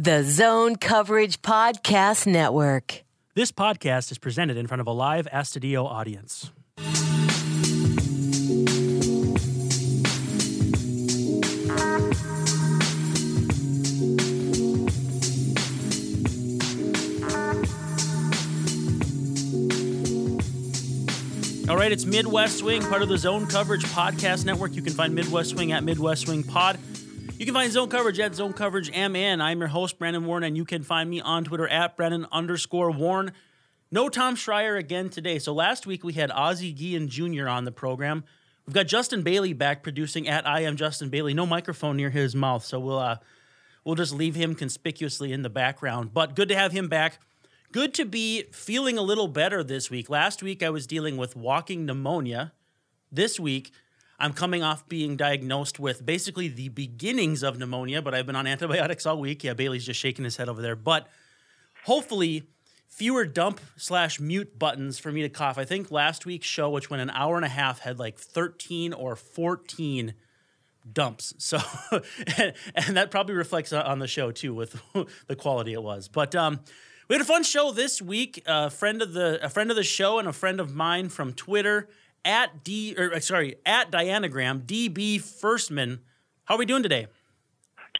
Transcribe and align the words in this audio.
The 0.00 0.22
Zone 0.22 0.76
Coverage 0.76 1.42
Podcast 1.42 2.24
Network. 2.24 3.02
This 3.34 3.50
podcast 3.50 4.12
is 4.12 4.18
presented 4.18 4.56
in 4.56 4.68
front 4.68 4.80
of 4.80 4.86
a 4.86 4.92
live 4.92 5.26
Astadio 5.32 5.84
audience. 5.86 6.52
All 21.68 21.76
right, 21.76 21.90
it's 21.90 22.04
Midwest 22.04 22.58
Swing, 22.58 22.82
part 22.82 23.02
of 23.02 23.08
the 23.08 23.18
Zone 23.18 23.48
Coverage 23.48 23.82
Podcast 23.86 24.44
Network. 24.44 24.76
You 24.76 24.82
can 24.82 24.92
find 24.92 25.12
Midwest 25.12 25.50
Swing 25.50 25.72
at 25.72 25.82
Midwest 25.82 26.22
Swing 26.26 26.44
Pod. 26.44 26.78
You 27.38 27.44
can 27.44 27.54
find 27.54 27.70
Zone 27.70 27.88
Coverage 27.88 28.18
at 28.18 28.34
Zone 28.34 28.52
Coverage 28.52 28.90
MN. 28.90 29.40
I'm 29.40 29.60
your 29.60 29.68
host, 29.68 29.96
Brandon 29.96 30.26
Warne, 30.26 30.42
and 30.42 30.56
you 30.56 30.64
can 30.64 30.82
find 30.82 31.08
me 31.08 31.20
on 31.20 31.44
Twitter 31.44 31.68
at 31.68 31.96
Brandon 31.96 32.26
underscore 32.32 32.90
Warne. 32.90 33.30
No 33.92 34.08
Tom 34.08 34.34
Schreier 34.34 34.76
again 34.76 35.08
today. 35.08 35.38
So 35.38 35.54
last 35.54 35.86
week 35.86 36.02
we 36.02 36.14
had 36.14 36.32
Ozzie 36.32 36.72
Guillen 36.72 37.06
Jr. 37.06 37.46
on 37.46 37.64
the 37.64 37.70
program. 37.70 38.24
We've 38.66 38.74
got 38.74 38.88
Justin 38.88 39.22
Bailey 39.22 39.52
back 39.52 39.84
producing 39.84 40.26
at 40.26 40.48
I 40.48 40.62
am 40.62 40.74
Justin 40.74 41.10
Bailey. 41.10 41.32
No 41.32 41.46
microphone 41.46 41.96
near 41.96 42.10
his 42.10 42.34
mouth, 42.34 42.64
so 42.64 42.80
we'll 42.80 42.98
uh, 42.98 43.18
we'll 43.84 43.94
just 43.94 44.12
leave 44.12 44.34
him 44.34 44.56
conspicuously 44.56 45.32
in 45.32 45.42
the 45.42 45.48
background. 45.48 46.12
But 46.12 46.34
good 46.34 46.48
to 46.48 46.56
have 46.56 46.72
him 46.72 46.88
back. 46.88 47.20
Good 47.70 47.94
to 47.94 48.04
be 48.04 48.46
feeling 48.50 48.98
a 48.98 49.02
little 49.02 49.28
better 49.28 49.62
this 49.62 49.92
week. 49.92 50.10
Last 50.10 50.42
week 50.42 50.60
I 50.60 50.70
was 50.70 50.88
dealing 50.88 51.16
with 51.16 51.36
walking 51.36 51.86
pneumonia. 51.86 52.52
This 53.12 53.38
week 53.38 53.70
I'm 54.18 54.32
coming 54.32 54.62
off 54.62 54.88
being 54.88 55.16
diagnosed 55.16 55.78
with 55.78 56.04
basically 56.04 56.48
the 56.48 56.68
beginnings 56.70 57.42
of 57.42 57.58
pneumonia, 57.58 58.02
but 58.02 58.14
I've 58.14 58.26
been 58.26 58.36
on 58.36 58.46
antibiotics 58.46 59.06
all 59.06 59.18
week. 59.18 59.44
Yeah, 59.44 59.54
Bailey's 59.54 59.86
just 59.86 60.00
shaking 60.00 60.24
his 60.24 60.36
head 60.36 60.48
over 60.48 60.60
there. 60.60 60.74
But 60.74 61.06
hopefully 61.84 62.44
fewer 62.88 63.24
dump 63.24 63.60
slash 63.76 64.18
mute 64.18 64.58
buttons 64.58 64.98
for 64.98 65.12
me 65.12 65.22
to 65.22 65.28
cough. 65.28 65.56
I 65.56 65.64
think 65.64 65.92
last 65.92 66.26
week's 66.26 66.48
show, 66.48 66.68
which 66.68 66.90
went 66.90 67.00
an 67.00 67.10
hour 67.10 67.36
and 67.36 67.44
a 67.44 67.48
half, 67.48 67.78
had 67.78 68.00
like 68.00 68.18
13 68.18 68.92
or 68.92 69.14
14 69.14 70.14
dumps. 70.92 71.34
So, 71.38 71.58
and, 72.36 72.54
and 72.74 72.96
that 72.96 73.12
probably 73.12 73.36
reflects 73.36 73.72
on 73.72 74.00
the 74.00 74.08
show 74.08 74.32
too 74.32 74.52
with 74.52 74.82
the 75.28 75.36
quality 75.36 75.74
it 75.74 75.82
was. 75.82 76.08
But 76.08 76.34
um, 76.34 76.60
we 77.08 77.14
had 77.14 77.22
a 77.22 77.24
fun 77.24 77.44
show 77.44 77.70
this 77.70 78.02
week. 78.02 78.42
A 78.46 78.68
friend 78.68 79.00
of 79.00 79.12
the 79.12 79.44
a 79.44 79.48
friend 79.48 79.70
of 79.70 79.76
the 79.76 79.84
show 79.84 80.18
and 80.18 80.26
a 80.26 80.32
friend 80.32 80.60
of 80.60 80.74
mine 80.74 81.08
from 81.08 81.32
Twitter 81.32 81.88
at 82.24 82.64
D 82.64 82.94
or 82.96 83.14
uh, 83.14 83.20
sorry 83.20 83.56
at 83.64 83.90
Dianagram 83.90 84.62
DB 84.62 85.16
Firstman. 85.16 86.00
How 86.44 86.54
are 86.54 86.58
we 86.58 86.66
doing 86.66 86.82
today? 86.82 87.06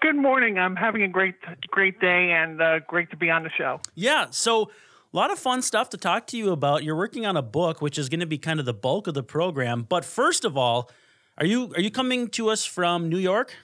Good 0.01 0.17
morning. 0.17 0.59
I'm 0.59 0.77
having 0.77 1.03
a 1.03 1.09
great 1.09 1.35
great 1.71 2.01
day 2.01 2.31
and 2.33 2.63
uh, 2.63 2.81
great 2.87 3.11
to 3.11 3.17
be 3.17 3.31
on 3.31 3.43
the 3.43 3.51
show. 3.51 3.81
Yeah. 3.95 4.27
So 4.31 4.71
a 5.13 5.17
lot 5.17 5.31
of 5.31 5.39
fun 5.39 5.63
stuff 5.63 5.91
to 5.91 5.97
talk 5.97 6.27
to 6.29 6.37
you 6.37 6.53
about. 6.53 6.85
You're 6.85 6.97
working 6.97 7.25
on 7.25 7.37
a 7.37 7.43
book, 7.43 7.81
which 7.81 7.99
is 7.99 8.09
going 8.09 8.21
to 8.21 8.27
be 8.27 8.39
kind 8.39 8.61
of 8.61 8.67
the 8.67 8.75
bulk 8.75 9.07
of 9.07 9.15
the 9.15 9.23
program. 9.23 9.83
But 9.89 10.05
first 10.05 10.45
of 10.45 10.57
all, 10.57 10.91
are 11.39 11.47
you 11.47 11.73
are 11.75 11.81
you 11.81 11.91
coming 11.91 12.29
to 12.29 12.51
us 12.51 12.65
from 12.65 13.09
New 13.09 13.19
York? 13.19 13.55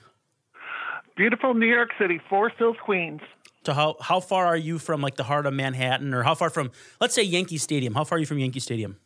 Beautiful 1.17 1.55
New 1.55 1.67
York 1.67 1.91
City, 2.01 2.21
Forest 2.29 2.57
Hills, 2.59 2.77
Queens. 2.85 3.21
So 3.67 3.73
how 3.73 3.97
how 4.01 4.21
far 4.21 4.47
are 4.47 4.57
you 4.57 4.79
from 4.79 5.01
like 5.01 5.17
the 5.17 5.25
heart 5.25 5.47
of 5.47 5.55
Manhattan, 5.55 6.15
or 6.15 6.23
how 6.23 6.35
far 6.35 6.51
from 6.51 6.71
let's 7.01 7.15
say 7.15 7.23
Yankee 7.23 7.59
Stadium? 7.59 7.95
How 7.95 8.05
far 8.05 8.17
are 8.17 8.21
you 8.21 8.27
from 8.27 8.39
Yankee 8.39 8.61
Stadium? 8.61 8.97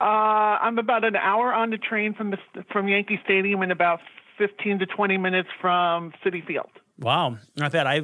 Uh, 0.00 0.04
I'm 0.04 0.78
about 0.78 1.04
an 1.04 1.16
hour 1.16 1.52
on 1.52 1.70
the 1.70 1.78
train 1.78 2.14
from 2.14 2.30
the 2.30 2.38
from 2.72 2.88
Yankee 2.88 3.18
Stadium, 3.24 3.62
and 3.62 3.72
about 3.72 4.00
15 4.38 4.80
to 4.80 4.86
20 4.86 5.16
minutes 5.16 5.48
from 5.60 6.12
Citi 6.24 6.46
Field. 6.46 6.68
Wow, 6.98 7.38
not 7.56 7.72
bad. 7.72 7.86
I 7.86 8.02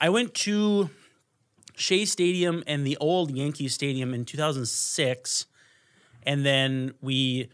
I 0.00 0.08
went 0.10 0.34
to 0.34 0.90
Shea 1.74 2.04
Stadium 2.04 2.62
and 2.66 2.86
the 2.86 2.96
old 2.98 3.32
Yankee 3.32 3.68
Stadium 3.68 4.14
in 4.14 4.24
2006, 4.24 5.46
and 6.22 6.46
then 6.46 6.94
we 7.00 7.50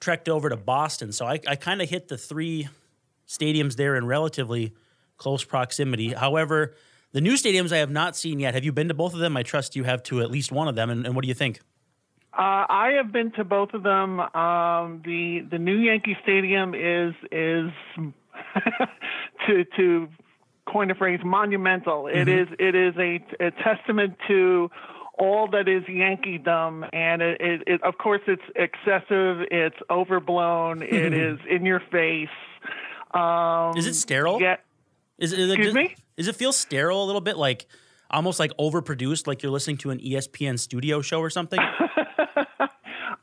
trekked 0.00 0.28
over 0.28 0.48
to 0.50 0.56
Boston. 0.56 1.12
So 1.12 1.26
I, 1.26 1.40
I 1.46 1.56
kind 1.56 1.82
of 1.82 1.88
hit 1.88 2.08
the 2.08 2.18
three 2.18 2.68
stadiums 3.26 3.76
there 3.76 3.96
in 3.96 4.06
relatively 4.06 4.74
close 5.16 5.44
proximity. 5.44 6.12
However, 6.12 6.74
the 7.12 7.20
new 7.20 7.34
stadiums 7.34 7.72
I 7.72 7.78
have 7.78 7.90
not 7.90 8.16
seen 8.16 8.38
yet. 8.38 8.54
Have 8.54 8.64
you 8.64 8.72
been 8.72 8.88
to 8.88 8.94
both 8.94 9.14
of 9.14 9.20
them? 9.20 9.36
I 9.36 9.42
trust 9.42 9.76
you 9.76 9.84
have 9.84 10.02
to 10.04 10.20
at 10.20 10.30
least 10.30 10.52
one 10.52 10.68
of 10.68 10.76
them. 10.76 10.90
And, 10.90 11.06
and 11.06 11.14
what 11.14 11.22
do 11.22 11.28
you 11.28 11.34
think? 11.34 11.60
Uh, 12.38 12.64
I 12.68 12.92
have 13.02 13.10
been 13.10 13.32
to 13.32 13.42
both 13.42 13.74
of 13.74 13.82
them. 13.82 14.20
Um, 14.20 15.02
the 15.04 15.40
the 15.50 15.58
new 15.58 15.76
Yankee 15.76 16.16
Stadium 16.22 16.72
is 16.72 17.12
is 17.32 17.72
to 19.48 19.64
to 19.76 20.08
coin 20.70 20.90
a 20.92 20.94
phrase 20.94 21.18
monumental. 21.24 22.04
Mm-hmm. 22.04 22.16
It 22.16 22.28
is 22.28 22.48
it 22.60 22.74
is 22.76 22.94
a, 22.96 23.44
a 23.44 23.50
testament 23.50 24.14
to 24.28 24.70
all 25.18 25.48
that 25.50 25.66
is 25.66 25.82
Yankeedom, 25.84 26.88
and 26.92 27.22
it, 27.22 27.40
it, 27.40 27.62
it, 27.66 27.82
of 27.82 27.98
course 27.98 28.20
it's 28.28 28.42
excessive, 28.54 29.46
it's 29.50 29.76
overblown, 29.90 30.82
it 30.88 31.12
is 31.12 31.40
in 31.50 31.66
your 31.66 31.82
face. 31.90 32.28
Um, 33.12 33.76
is 33.76 33.86
it 33.86 33.94
sterile? 33.94 34.40
Yeah. 34.40 34.58
Is 35.18 35.32
it, 35.32 35.40
Excuse 35.40 35.66
does, 35.66 35.74
me? 35.74 35.96
Does 36.16 36.28
it 36.28 36.36
feel 36.36 36.52
sterile 36.52 37.02
a 37.02 37.06
little 37.06 37.20
bit, 37.20 37.36
like 37.36 37.66
almost 38.10 38.38
like 38.38 38.52
overproduced, 38.58 39.26
like 39.26 39.42
you're 39.42 39.50
listening 39.50 39.78
to 39.78 39.90
an 39.90 39.98
ESPN 39.98 40.56
studio 40.56 41.02
show 41.02 41.18
or 41.18 41.30
something? 41.30 41.58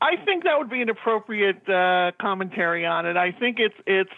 I 0.05 0.23
think 0.23 0.43
that 0.43 0.57
would 0.59 0.69
be 0.69 0.81
an 0.81 0.89
appropriate 0.89 1.67
uh, 1.67 2.11
commentary 2.21 2.85
on 2.85 3.07
it. 3.07 3.17
I 3.17 3.31
think 3.31 3.57
it's 3.59 3.75
it's 3.88 4.11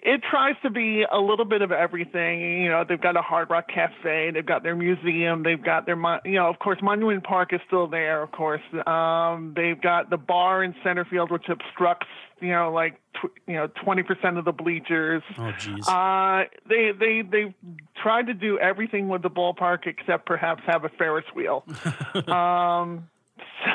it 0.00 0.20
tries 0.28 0.56
to 0.62 0.70
be 0.70 1.04
a 1.10 1.20
little 1.20 1.44
bit 1.44 1.62
of 1.62 1.70
everything. 1.70 2.40
You 2.40 2.70
know, 2.70 2.84
they've 2.86 3.00
got 3.00 3.16
a 3.16 3.22
Hard 3.22 3.50
Rock 3.50 3.68
Cafe, 3.72 4.32
they've 4.32 4.44
got 4.44 4.64
their 4.64 4.74
museum, 4.74 5.44
they've 5.44 5.62
got 5.62 5.86
their, 5.86 5.96
you 6.24 6.32
know, 6.32 6.48
of 6.48 6.58
course, 6.58 6.78
Monument 6.82 7.22
Park 7.22 7.52
is 7.52 7.60
still 7.68 7.86
there. 7.86 8.20
Of 8.20 8.32
course, 8.32 8.62
um, 8.84 9.52
they've 9.54 9.80
got 9.80 10.10
the 10.10 10.16
bar 10.16 10.64
in 10.64 10.74
center 10.82 11.04
field, 11.04 11.30
which 11.30 11.48
obstructs, 11.48 12.08
you 12.40 12.50
know, 12.50 12.72
like 12.72 13.00
tw- 13.14 13.30
you 13.46 13.54
know, 13.54 13.68
twenty 13.84 14.02
percent 14.02 14.38
of 14.38 14.44
the 14.44 14.52
bleachers. 14.52 15.22
Oh, 15.38 15.52
jeez. 15.56 15.86
Uh, 15.86 16.48
they 16.68 16.90
they 16.98 17.22
they 17.22 17.54
tried 18.02 18.26
to 18.26 18.34
do 18.34 18.58
everything 18.58 19.08
with 19.08 19.22
the 19.22 19.30
ballpark 19.30 19.86
except 19.86 20.26
perhaps 20.26 20.64
have 20.66 20.84
a 20.84 20.88
Ferris 20.88 21.26
wheel. 21.32 21.64
um, 22.26 23.08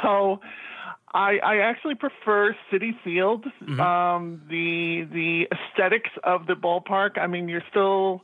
so. 0.01 0.39
I, 1.13 1.37
I 1.37 1.57
actually 1.59 1.95
prefer 1.95 2.53
Citi 2.69 2.91
Field. 3.01 3.45
Mm-hmm. 3.45 3.79
Um, 3.79 4.41
the 4.49 5.07
the 5.11 5.47
aesthetics 5.51 6.09
of 6.23 6.47
the 6.47 6.53
ballpark. 6.53 7.17
I 7.17 7.27
mean, 7.27 7.47
you're 7.47 7.63
still 7.69 8.23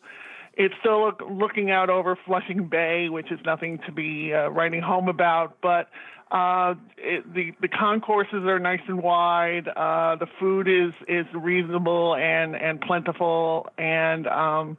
it's 0.56 0.74
still 0.80 1.06
look, 1.06 1.22
looking 1.28 1.72
out 1.72 1.90
over 1.90 2.18
Flushing 2.26 2.68
Bay, 2.68 3.10
which 3.10 3.32
is 3.32 3.40
nothing 3.46 3.80
to 3.86 3.92
be 3.92 4.34
uh, 4.34 4.50
writing 4.50 4.82
home 4.82 5.08
about. 5.08 5.58
But 5.62 5.90
uh, 6.32 6.76
it, 6.98 7.34
the 7.34 7.54
the 7.62 7.68
concourses 7.68 8.46
are 8.46 8.60
nice 8.60 8.82
and 8.88 9.02
wide. 9.02 9.68
Uh, 9.68 10.16
the 10.16 10.28
food 10.40 10.68
is 10.68 10.94
is 11.08 11.26
reasonable 11.34 12.16
and 12.16 12.56
and 12.56 12.80
plentiful, 12.82 13.68
and 13.78 14.28
um, 14.28 14.78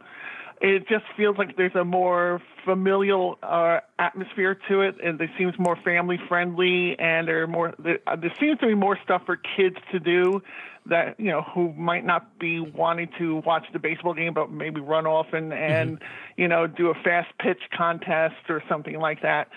it 0.61 0.89
just 0.89 1.05
feels 1.17 1.37
like 1.37 1.57
there's 1.57 1.75
a 1.75 1.85
more 1.85 2.41
familial 2.65 3.39
uh, 3.43 3.81
atmosphere 3.99 4.59
to 4.69 4.81
it, 4.83 4.97
and 5.03 5.21
it 5.21 5.31
seems 5.37 5.55
more 5.59 5.77
family 5.85 6.19
friendly, 6.29 6.99
and 6.99 7.29
there 7.29 7.43
are 7.43 7.47
more. 7.47 7.75
There, 7.79 7.99
uh, 8.07 8.17
there 8.17 8.33
seems 8.41 8.59
to 8.61 8.67
be 8.67 8.75
more 8.75 8.99
stuff 9.05 9.23
for 9.27 9.37
kids 9.37 9.77
to 9.93 10.01
do 10.01 10.43
that 10.87 11.19
you 11.19 11.31
know 11.31 11.43
who 11.55 11.73
might 11.73 12.05
not 12.05 12.39
be 12.39 12.61
wanting 12.61 13.09
to 13.19 13.37
watch 13.47 13.67
the 13.73 13.79
baseball 13.79 14.15
game, 14.15 14.35
but 14.35 14.51
maybe 14.51 14.81
run 14.81 15.07
off 15.07 15.27
and 15.33 15.53
and 15.53 15.97
mm-hmm. 15.99 16.41
you 16.41 16.49
know 16.49 16.67
do 16.67 16.89
a 16.89 16.95
fast 16.95 17.29
pitch 17.39 17.61
contest 17.77 18.49
or 18.49 18.63
something 18.69 18.99
like 18.99 19.23
that. 19.23 19.49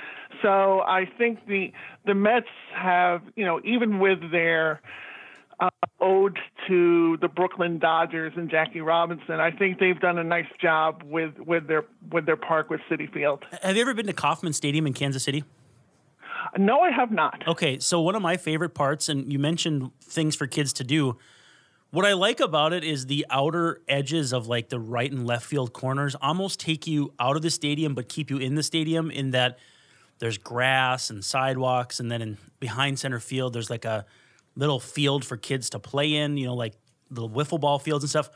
So 0.41 0.81
I 0.81 1.05
think 1.17 1.45
the 1.47 1.71
the 2.05 2.13
Mets 2.13 2.47
have 2.73 3.21
you 3.35 3.45
know 3.45 3.59
even 3.63 3.99
with 3.99 4.31
their 4.31 4.81
uh, 5.59 5.69
ode 5.99 6.37
to 6.67 7.17
the 7.17 7.27
Brooklyn 7.27 7.79
Dodgers 7.79 8.33
and 8.35 8.49
Jackie 8.49 8.81
Robinson. 8.81 9.39
I 9.39 9.51
think 9.51 9.79
they've 9.79 9.99
done 9.99 10.17
a 10.17 10.23
nice 10.23 10.47
job 10.61 11.03
with, 11.05 11.37
with 11.39 11.67
their 11.67 11.85
with 12.11 12.25
their 12.25 12.35
park 12.35 12.69
with 12.69 12.81
Citi 12.89 13.11
Field. 13.11 13.43
Have 13.61 13.75
you 13.75 13.81
ever 13.81 13.93
been 13.93 14.07
to 14.07 14.13
Kauffman 14.13 14.53
Stadium 14.53 14.85
in 14.87 14.93
Kansas 14.93 15.23
City? 15.23 15.43
No, 16.57 16.79
I 16.81 16.91
have 16.91 17.11
not. 17.11 17.43
Okay, 17.47 17.79
so 17.79 17.99
one 18.01 18.15
of 18.15 18.21
my 18.21 18.37
favorite 18.37 18.73
parts, 18.73 19.09
and 19.09 19.31
you 19.31 19.39
mentioned 19.39 19.91
things 20.01 20.35
for 20.35 20.47
kids 20.47 20.71
to 20.73 20.83
do. 20.83 21.17
What 21.89 22.05
I 22.05 22.13
like 22.13 22.39
about 22.39 22.73
it 22.73 22.83
is 22.83 23.05
the 23.05 23.25
outer 23.29 23.81
edges 23.87 24.33
of 24.33 24.47
like 24.47 24.69
the 24.69 24.79
right 24.79 25.11
and 25.11 25.25
left 25.25 25.45
field 25.45 25.73
corners 25.73 26.15
almost 26.21 26.59
take 26.59 26.85
you 26.85 27.13
out 27.19 27.35
of 27.35 27.41
the 27.41 27.49
stadium, 27.49 27.95
but 27.95 28.09
keep 28.09 28.29
you 28.29 28.37
in 28.37 28.55
the 28.55 28.63
stadium. 28.63 29.09
In 29.09 29.31
that 29.31 29.57
there's 30.19 30.37
grass 30.37 31.09
and 31.09 31.23
sidewalks, 31.23 31.99
and 31.99 32.11
then 32.11 32.21
in 32.21 32.37
behind 32.59 32.99
center 32.99 33.19
field 33.19 33.53
there's 33.53 33.69
like 33.69 33.85
a 33.85 34.05
little 34.57 34.79
field 34.79 35.23
for 35.23 35.37
kids 35.37 35.69
to 35.69 35.79
play 35.79 36.15
in, 36.15 36.35
you 36.35 36.47
know, 36.47 36.55
like 36.55 36.73
little 37.09 37.29
wiffle 37.29 37.59
ball 37.59 37.79
fields 37.79 38.03
and 38.03 38.09
stuff. 38.09 38.29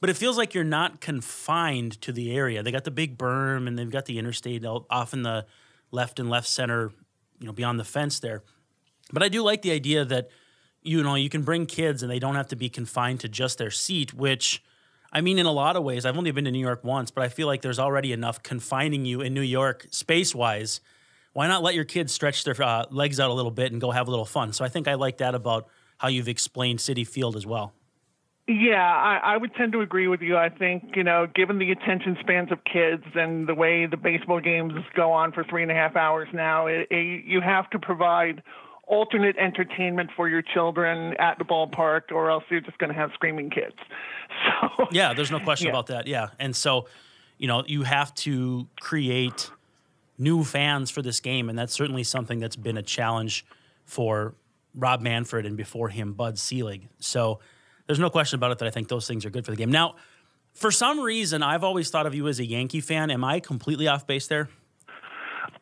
But 0.00 0.10
it 0.10 0.16
feels 0.16 0.38
like 0.38 0.54
you're 0.54 0.64
not 0.64 1.00
confined 1.00 2.00
to 2.02 2.12
the 2.12 2.34
area. 2.34 2.62
They 2.62 2.70
got 2.70 2.84
the 2.84 2.90
big 2.90 3.18
berm 3.18 3.66
and 3.66 3.78
they've 3.78 3.90
got 3.90 4.06
the 4.06 4.18
interstate 4.18 4.64
off 4.64 5.12
in 5.12 5.22
the 5.22 5.46
left 5.90 6.20
and 6.20 6.30
left 6.30 6.46
center, 6.48 6.92
you 7.40 7.46
know, 7.46 7.52
beyond 7.52 7.80
the 7.80 7.84
fence 7.84 8.20
there. 8.20 8.42
But 9.12 9.22
I 9.22 9.28
do 9.28 9.42
like 9.42 9.62
the 9.62 9.72
idea 9.72 10.04
that, 10.04 10.28
you 10.82 11.02
know, 11.02 11.14
you 11.14 11.28
can 11.28 11.42
bring 11.42 11.66
kids 11.66 12.02
and 12.02 12.10
they 12.10 12.18
don't 12.18 12.34
have 12.34 12.48
to 12.48 12.56
be 12.56 12.68
confined 12.68 13.20
to 13.20 13.28
just 13.28 13.58
their 13.58 13.70
seat, 13.70 14.14
which 14.14 14.62
I 15.12 15.20
mean, 15.20 15.38
in 15.38 15.46
a 15.46 15.52
lot 15.52 15.76
of 15.76 15.82
ways, 15.82 16.04
I've 16.04 16.18
only 16.18 16.30
been 16.30 16.44
to 16.44 16.50
New 16.50 16.58
York 16.60 16.84
once, 16.84 17.10
but 17.10 17.24
I 17.24 17.28
feel 17.28 17.46
like 17.46 17.62
there's 17.62 17.78
already 17.78 18.12
enough 18.12 18.42
confining 18.42 19.04
you 19.04 19.20
in 19.20 19.32
New 19.34 19.40
York 19.40 19.86
space 19.90 20.34
wise. 20.34 20.80
Why 21.36 21.48
not 21.48 21.62
let 21.62 21.74
your 21.74 21.84
kids 21.84 22.14
stretch 22.14 22.44
their 22.44 22.62
uh, 22.62 22.86
legs 22.90 23.20
out 23.20 23.28
a 23.28 23.34
little 23.34 23.50
bit 23.50 23.70
and 23.70 23.78
go 23.78 23.90
have 23.90 24.08
a 24.08 24.10
little 24.10 24.24
fun? 24.24 24.54
So 24.54 24.64
I 24.64 24.70
think 24.70 24.88
I 24.88 24.94
like 24.94 25.18
that 25.18 25.34
about 25.34 25.68
how 25.98 26.08
you've 26.08 26.28
explained 26.28 26.78
Citi 26.78 27.06
Field 27.06 27.36
as 27.36 27.44
well. 27.44 27.74
Yeah, 28.48 28.82
I, 28.82 29.20
I 29.22 29.36
would 29.36 29.54
tend 29.54 29.72
to 29.72 29.82
agree 29.82 30.08
with 30.08 30.22
you. 30.22 30.38
I 30.38 30.48
think, 30.48 30.96
you 30.96 31.04
know, 31.04 31.26
given 31.26 31.58
the 31.58 31.72
attention 31.72 32.16
spans 32.20 32.50
of 32.50 32.60
kids 32.64 33.04
and 33.14 33.46
the 33.46 33.54
way 33.54 33.84
the 33.84 33.98
baseball 33.98 34.40
games 34.40 34.72
go 34.94 35.12
on 35.12 35.30
for 35.32 35.44
three 35.44 35.60
and 35.60 35.70
a 35.70 35.74
half 35.74 35.94
hours 35.94 36.26
now, 36.32 36.68
it, 36.68 36.86
it, 36.90 37.26
you 37.26 37.42
have 37.42 37.68
to 37.68 37.78
provide 37.78 38.42
alternate 38.86 39.36
entertainment 39.36 40.08
for 40.16 40.30
your 40.30 40.40
children 40.40 41.12
at 41.18 41.36
the 41.36 41.44
ballpark, 41.44 42.12
or 42.12 42.30
else 42.30 42.44
you're 42.48 42.62
just 42.62 42.78
going 42.78 42.90
to 42.90 42.98
have 42.98 43.10
screaming 43.12 43.50
kids. 43.50 43.76
So 44.46 44.88
yeah, 44.90 45.14
there's 45.14 45.30
no 45.30 45.40
question 45.40 45.66
yeah. 45.66 45.72
about 45.72 45.86
that. 45.86 46.06
Yeah, 46.06 46.28
and 46.38 46.54
so 46.54 46.88
you 47.38 47.46
know 47.46 47.62
you 47.66 47.84
have 47.84 48.14
to 48.16 48.66
create 48.80 49.50
new 50.18 50.44
fans 50.44 50.90
for 50.90 51.02
this 51.02 51.20
game, 51.20 51.48
and 51.48 51.58
that's 51.58 51.72
certainly 51.72 52.04
something 52.04 52.38
that's 52.38 52.56
been 52.56 52.76
a 52.76 52.82
challenge 52.82 53.44
for 53.84 54.34
Rob 54.74 55.00
Manfred 55.00 55.46
and 55.46 55.56
before 55.56 55.88
him 55.88 56.12
Bud 56.12 56.38
Selig. 56.38 56.88
So 56.98 57.40
there's 57.86 57.98
no 57.98 58.10
question 58.10 58.36
about 58.38 58.52
it 58.52 58.58
that 58.58 58.66
I 58.66 58.70
think 58.70 58.88
those 58.88 59.06
things 59.06 59.24
are 59.24 59.30
good 59.30 59.44
for 59.44 59.50
the 59.50 59.56
game. 59.56 59.70
Now, 59.70 59.96
for 60.52 60.70
some 60.70 61.00
reason, 61.00 61.42
I've 61.42 61.64
always 61.64 61.90
thought 61.90 62.06
of 62.06 62.14
you 62.14 62.28
as 62.28 62.40
a 62.40 62.44
Yankee 62.44 62.80
fan. 62.80 63.10
Am 63.10 63.22
I 63.24 63.40
completely 63.40 63.88
off 63.88 64.06
base 64.06 64.26
there? 64.26 64.48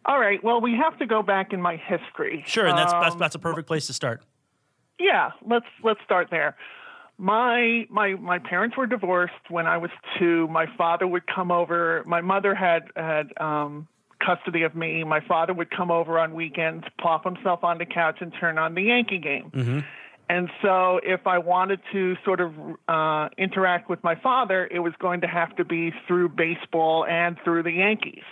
All 0.07 0.21
right. 0.21 0.43
Well, 0.45 0.61
we 0.61 0.75
have 0.77 0.99
to 0.99 1.07
go 1.07 1.23
back 1.23 1.53
in 1.53 1.61
my 1.61 1.77
history. 1.77 2.45
Sure, 2.47 2.67
and 2.67 2.77
that's 2.77 2.93
Um, 2.93 3.01
that's, 3.03 3.15
that's 3.17 3.35
a 3.35 3.39
perfect 3.39 3.67
place 3.67 3.87
to 3.89 3.93
start. 3.93 4.23
Yeah, 4.99 5.31
let's 5.47 5.67
let's 5.83 6.01
start 6.05 6.29
there. 6.31 6.57
My 7.19 7.87
my 7.91 8.15
my 8.15 8.39
parents 8.39 8.77
were 8.77 8.87
divorced 8.87 9.33
when 9.49 9.67
I 9.67 9.79
was 9.79 9.91
two. 10.19 10.47
My 10.49 10.67
father 10.77 11.07
would 11.07 11.27
come 11.27 11.51
over. 11.51 12.03
My 12.07 12.21
mother 12.21 12.55
had 12.55 12.85
had 12.97 13.33
um, 13.41 13.89
custody 14.25 14.63
of 14.63 14.75
me. 14.75 15.05
My 15.05 15.21
father 15.21 15.53
would 15.53 15.71
come 15.71 15.91
over 15.91 16.19
on 16.19 16.35
weekends, 16.35 16.85
plop 17.01 17.25
himself 17.25 17.65
on 17.65 17.79
the 17.79 17.87
couch, 17.87 18.19
and 18.21 18.33
turn 18.41 18.59
on 18.59 18.75
the 18.75 18.83
Yankee 18.83 19.19
game. 19.19 19.51
And 20.29 20.49
so, 20.63 21.01
if 21.03 21.27
I 21.27 21.37
wanted 21.39 21.81
to 21.93 22.17
sort 22.25 22.41
of 22.41 22.55
uh, 22.89 23.29
interact 23.37 23.91
with 23.91 24.03
my 24.03 24.15
father, 24.15 24.67
it 24.71 24.79
was 24.79 24.95
going 24.99 25.21
to 25.21 25.27
have 25.27 25.55
to 25.57 25.65
be 25.67 25.93
through 26.09 26.31
baseball 26.31 27.05
and 27.05 27.37
through 27.45 27.63
the 27.63 27.73
Yankees. 27.73 28.23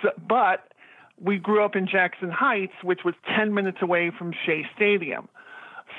So, 0.00 0.08
but 0.26 0.72
we 1.20 1.38
grew 1.38 1.62
up 1.64 1.76
in 1.76 1.86
Jackson 1.86 2.30
Heights, 2.30 2.72
which 2.82 3.00
was 3.04 3.14
10 3.36 3.52
minutes 3.52 3.78
away 3.82 4.10
from 4.16 4.32
Shea 4.46 4.64
Stadium. 4.74 5.28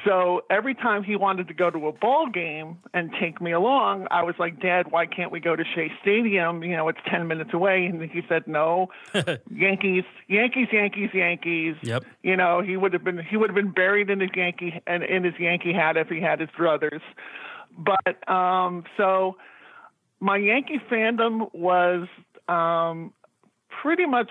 So 0.05 0.43
every 0.49 0.75
time 0.75 1.03
he 1.03 1.15
wanted 1.15 1.47
to 1.47 1.53
go 1.53 1.69
to 1.69 1.87
a 1.87 1.91
ball 1.91 2.27
game 2.27 2.79
and 2.93 3.11
take 3.19 3.41
me 3.41 3.51
along, 3.51 4.07
I 4.11 4.23
was 4.23 4.35
like, 4.37 4.61
Dad, 4.61 4.91
why 4.91 5.05
can't 5.05 5.31
we 5.31 5.39
go 5.39 5.55
to 5.55 5.63
Shea 5.63 5.91
Stadium? 6.01 6.63
You 6.63 6.75
know, 6.75 6.89
it's 6.89 6.99
10 7.09 7.27
minutes 7.27 7.51
away. 7.53 7.85
And 7.85 8.01
he 8.09 8.21
said, 8.27 8.47
No, 8.47 8.89
Yankees, 9.49 10.03
Yankees, 10.27 10.67
Yankees, 10.71 11.09
Yankees. 11.13 11.75
Yep. 11.81 12.03
You 12.21 12.35
know, 12.35 12.61
he 12.61 12.75
would 12.75 12.93
have 12.93 13.03
been 13.03 13.19
he 13.19 13.37
would 13.37 13.49
have 13.49 13.55
been 13.55 13.71
buried 13.71 14.09
in 14.09 14.19
his 14.19 14.31
Yankee 14.35 14.81
and 14.85 15.03
in 15.03 15.23
his 15.23 15.35
Yankee 15.39 15.73
hat 15.73 15.95
if 15.95 16.09
he 16.09 16.19
had 16.19 16.39
his 16.39 16.49
druthers. 16.49 17.01
But 17.77 18.29
um, 18.29 18.83
so 18.97 19.37
my 20.19 20.37
Yankee 20.37 20.81
fandom 20.91 21.53
was 21.53 22.07
um, 22.47 23.13
pretty 23.81 24.05
much 24.05 24.29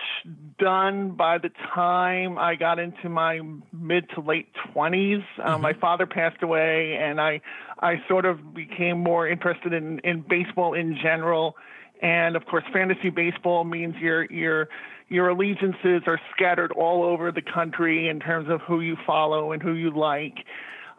done 0.57 1.11
by 1.11 1.37
the 1.37 1.49
time 1.73 2.37
I 2.37 2.55
got 2.55 2.79
into 2.79 3.09
my 3.09 3.41
mid 3.71 4.09
to 4.11 4.21
late 4.21 4.47
20s. 4.73 5.23
Um, 5.43 5.61
my 5.61 5.73
father 5.73 6.05
passed 6.05 6.41
away, 6.41 6.97
and 6.99 7.19
I 7.19 7.41
I 7.79 8.01
sort 8.07 8.25
of 8.25 8.53
became 8.53 8.99
more 8.99 9.27
interested 9.27 9.73
in 9.73 9.99
in 9.99 10.21
baseball 10.27 10.73
in 10.73 10.97
general. 11.01 11.55
And 12.01 12.35
of 12.35 12.45
course, 12.45 12.63
fantasy 12.73 13.09
baseball 13.09 13.63
means 13.63 13.95
your 13.97 14.25
your 14.25 14.69
your 15.09 15.29
allegiances 15.29 16.03
are 16.07 16.19
scattered 16.35 16.71
all 16.71 17.03
over 17.03 17.31
the 17.31 17.41
country 17.41 18.07
in 18.09 18.19
terms 18.19 18.49
of 18.49 18.61
who 18.61 18.81
you 18.81 18.97
follow 19.05 19.51
and 19.51 19.61
who 19.61 19.73
you 19.73 19.91
like. 19.91 20.37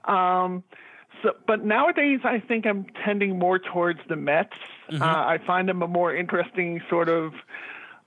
Um, 0.05 0.63
so, 1.23 1.31
but 1.47 1.65
nowadays, 1.65 2.21
I 2.25 2.39
think 2.41 2.67
I'm 2.67 2.87
tending 3.05 3.39
more 3.39 3.59
towards 3.59 4.01
the 4.09 4.17
Mets. 4.17 4.53
Uh, 4.93 5.05
I 5.05 5.39
find 5.47 5.69
them 5.69 5.83
a 5.83 5.89
more 5.89 6.15
interesting 6.15 6.83
sort 6.91 7.09
of, 7.09 7.33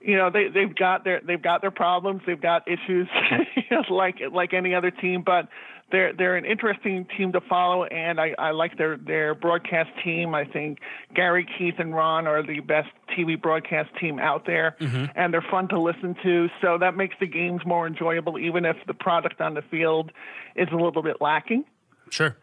you 0.00 0.16
know, 0.16 0.30
they 0.30 0.48
they've 0.48 0.74
got 0.74 1.04
their 1.04 1.20
they've 1.26 1.42
got 1.42 1.60
their 1.60 1.70
problems, 1.70 2.22
they've 2.26 2.40
got 2.40 2.66
issues, 2.68 3.08
you 3.56 3.62
know, 3.70 3.82
like 3.90 4.16
like 4.32 4.54
any 4.54 4.74
other 4.74 4.90
team, 4.90 5.22
but 5.24 5.48
they're 5.90 6.12
they're 6.12 6.36
an 6.36 6.44
interesting 6.44 7.06
team 7.16 7.32
to 7.32 7.40
follow, 7.48 7.84
and 7.84 8.20
I, 8.20 8.34
I 8.38 8.50
like 8.50 8.76
their 8.76 8.96
their 8.96 9.34
broadcast 9.34 9.90
team. 10.04 10.34
I 10.34 10.44
think 10.44 10.78
Gary, 11.14 11.46
Keith, 11.58 11.76
and 11.78 11.94
Ron 11.94 12.26
are 12.26 12.46
the 12.46 12.60
best 12.60 12.90
TV 13.16 13.40
broadcast 13.40 13.90
team 13.98 14.18
out 14.18 14.44
there, 14.46 14.76
mm-hmm. 14.80 15.06
and 15.16 15.32
they're 15.32 15.44
fun 15.50 15.68
to 15.68 15.80
listen 15.80 16.14
to. 16.22 16.48
So 16.60 16.78
that 16.78 16.94
makes 16.96 17.14
the 17.20 17.26
games 17.26 17.62
more 17.64 17.86
enjoyable, 17.86 18.38
even 18.38 18.64
if 18.64 18.76
the 18.86 18.94
product 18.94 19.40
on 19.40 19.54
the 19.54 19.62
field 19.62 20.12
is 20.56 20.68
a 20.70 20.76
little 20.76 21.02
bit 21.02 21.16
lacking. 21.20 21.64
Sure, 22.10 22.36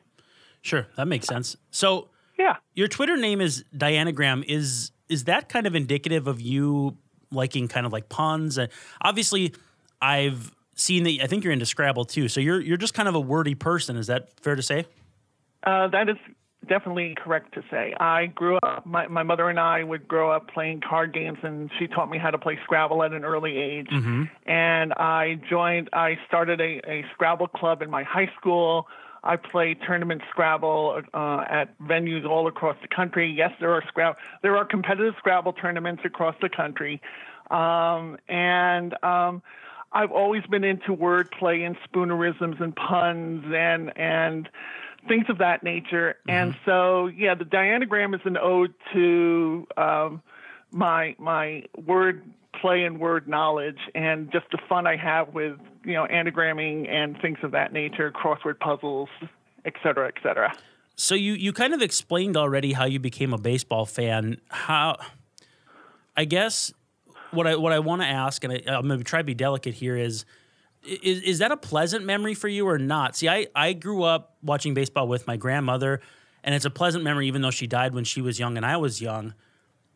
sure, 0.61 0.87
that 0.97 1.07
makes 1.07 1.27
sense. 1.27 1.55
So 1.69 2.09
Yeah. 2.37 2.55
your 2.73 2.87
Twitter 2.87 3.15
name 3.15 3.41
is 3.41 3.63
Dianagram. 3.77 4.43
Is 4.47 4.91
is 5.07 5.25
that 5.25 5.49
kind 5.49 5.67
of 5.67 5.75
indicative 5.75 6.25
of 6.25 6.41
you 6.41 6.97
liking 7.31 7.67
kind 7.67 7.85
of 7.85 7.93
like 7.93 8.09
puns? 8.09 8.57
And 8.57 8.69
obviously, 9.01 9.53
I've 10.01 10.51
seen 10.75 11.03
that. 11.03 11.19
I 11.21 11.27
think 11.27 11.43
you're 11.43 11.53
into 11.53 11.65
Scrabble 11.65 12.05
too. 12.05 12.27
So 12.27 12.39
you're 12.39 12.61
you're 12.61 12.77
just 12.77 12.93
kind 12.93 13.07
of 13.07 13.15
a 13.15 13.19
wordy 13.19 13.55
person. 13.55 13.97
Is 13.97 14.07
that 14.07 14.39
fair 14.41 14.55
to 14.55 14.61
say? 14.61 14.85
Uh, 15.63 15.87
that 15.87 16.09
is 16.09 16.17
definitely 16.67 17.15
correct 17.15 17.53
to 17.53 17.63
say. 17.69 17.93
I 17.99 18.27
grew 18.27 18.57
up, 18.63 18.85
my, 18.85 19.07
my 19.07 19.23
mother 19.23 19.49
and 19.49 19.59
I 19.59 19.83
would 19.83 20.07
grow 20.07 20.31
up 20.31 20.47
playing 20.51 20.81
card 20.87 21.13
games, 21.13 21.37
and 21.43 21.69
she 21.77 21.87
taught 21.87 22.09
me 22.09 22.17
how 22.17 22.31
to 22.31 22.37
play 22.37 22.57
Scrabble 22.63 23.03
at 23.03 23.13
an 23.13 23.23
early 23.23 23.57
age. 23.57 23.87
And 24.45 24.93
I 24.93 25.39
joined, 25.49 25.89
I 25.93 26.17
started 26.27 26.61
a, 26.61 26.81
a 26.89 27.05
Scrabble 27.13 27.47
club 27.47 27.81
in 27.81 27.89
my 27.89 28.03
high 28.03 28.31
school. 28.39 28.87
I 29.25 29.37
play 29.37 29.73
tournament 29.73 30.21
Scrabble 30.29 31.01
uh, 31.13 31.43
at 31.49 31.77
venues 31.79 32.25
all 32.25 32.47
across 32.47 32.77
the 32.81 32.87
country. 32.87 33.33
Yes, 33.35 33.51
there 33.59 33.71
are 33.71 33.83
Scrabble, 33.87 34.19
there 34.43 34.55
are 34.55 34.65
competitive 34.65 35.15
Scrabble 35.17 35.53
tournaments 35.53 36.03
across 36.05 36.35
the 36.41 36.49
country, 36.49 37.01
um, 37.49 38.17
and 38.29 38.93
um, 39.03 39.41
I've 39.91 40.11
always 40.11 40.43
been 40.45 40.63
into 40.63 40.95
wordplay 40.95 41.65
and 41.65 41.75
spoonerisms 41.89 42.61
and 42.61 42.75
puns 42.75 43.45
and 43.53 43.97
and 43.97 44.47
things 45.07 45.25
of 45.29 45.39
that 45.39 45.63
nature. 45.63 46.17
And 46.27 46.55
so, 46.65 47.07
yeah, 47.07 47.35
the 47.35 47.45
Dianagram 47.45 48.13
is 48.13 48.21
an 48.25 48.37
ode 48.37 48.73
to 48.93 49.67
um, 49.77 50.21
my 50.71 51.15
my 51.17 51.63
word 51.75 52.23
play 52.59 52.83
and 52.83 52.99
word 52.99 53.27
knowledge 53.27 53.79
and 53.93 54.31
just 54.31 54.45
the 54.51 54.57
fun 54.69 54.87
I 54.87 54.95
have 54.97 55.33
with 55.33 55.57
you 55.85 55.93
know 55.93 56.07
anagramming 56.11 56.89
and 56.89 57.19
things 57.21 57.37
of 57.43 57.51
that 57.51 57.71
nature, 57.71 58.11
crossword 58.11 58.59
puzzles, 58.59 59.09
et 59.65 59.73
cetera, 59.83 60.07
et 60.07 60.15
cetera. 60.21 60.53
So 60.95 61.15
you 61.15 61.33
you 61.33 61.53
kind 61.53 61.73
of 61.73 61.81
explained 61.81 62.37
already 62.37 62.73
how 62.73 62.85
you 62.85 62.99
became 62.99 63.33
a 63.33 63.37
baseball 63.37 63.85
fan. 63.85 64.39
How 64.49 64.97
I 66.15 66.25
guess 66.25 66.73
what 67.31 67.47
I 67.47 67.55
what 67.55 67.73
I 67.73 67.79
want 67.79 68.01
to 68.01 68.07
ask, 68.07 68.43
and 68.43 68.53
I, 68.53 68.63
I'm 68.67 68.87
going 68.87 68.99
to 68.99 69.03
try 69.03 69.19
to 69.19 69.25
be 69.25 69.33
delicate 69.33 69.75
here, 69.75 69.97
is 69.97 70.25
is 70.83 71.21
is 71.21 71.39
that 71.39 71.51
a 71.51 71.57
pleasant 71.57 72.05
memory 72.05 72.33
for 72.33 72.47
you 72.47 72.67
or 72.67 72.77
not? 72.77 73.15
See, 73.15 73.27
I 73.27 73.47
I 73.55 73.73
grew 73.73 74.03
up 74.03 74.37
watching 74.41 74.73
baseball 74.73 75.07
with 75.07 75.27
my 75.27 75.37
grandmother, 75.37 76.01
and 76.43 76.55
it's 76.55 76.65
a 76.65 76.69
pleasant 76.69 77.03
memory, 77.03 77.27
even 77.27 77.41
though 77.41 77.51
she 77.51 77.67
died 77.67 77.93
when 77.93 78.03
she 78.03 78.21
was 78.21 78.39
young 78.39 78.57
and 78.57 78.65
I 78.65 78.77
was 78.77 79.01
young. 79.01 79.33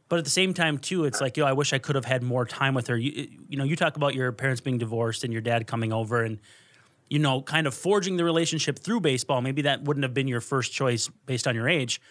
But 0.09 0.17
at 0.17 0.25
the 0.25 0.31
same 0.31 0.55
time, 0.55 0.79
too, 0.79 1.05
it's 1.05 1.21
like, 1.21 1.37
yo, 1.37 1.45
I 1.45 1.53
wish 1.53 1.71
I 1.71 1.77
could 1.77 1.95
have 1.95 2.05
had 2.05 2.23
more 2.23 2.43
time 2.45 2.73
with 2.73 2.87
her. 2.87 2.97
You, 2.97 3.27
you 3.47 3.57
know, 3.57 3.63
you 3.63 3.75
talk 3.75 3.95
about 3.95 4.15
your 4.15 4.31
parents 4.31 4.59
being 4.59 4.79
divorced 4.79 5.23
and 5.23 5.31
your 5.31 5.41
dad 5.41 5.67
coming 5.67 5.93
over 5.93 6.23
and, 6.23 6.39
you 7.09 7.19
know, 7.19 7.43
kind 7.43 7.67
of 7.67 7.75
forging 7.75 8.17
the 8.17 8.23
relationship 8.23 8.79
through 8.79 9.01
baseball. 9.01 9.39
Maybe 9.41 9.61
that 9.61 9.83
wouldn't 9.83 10.03
have 10.03 10.15
been 10.15 10.27
your 10.27 10.41
first 10.41 10.73
choice 10.73 11.07
based 11.27 11.47
on 11.47 11.53
your 11.53 11.69
age. 11.69 12.01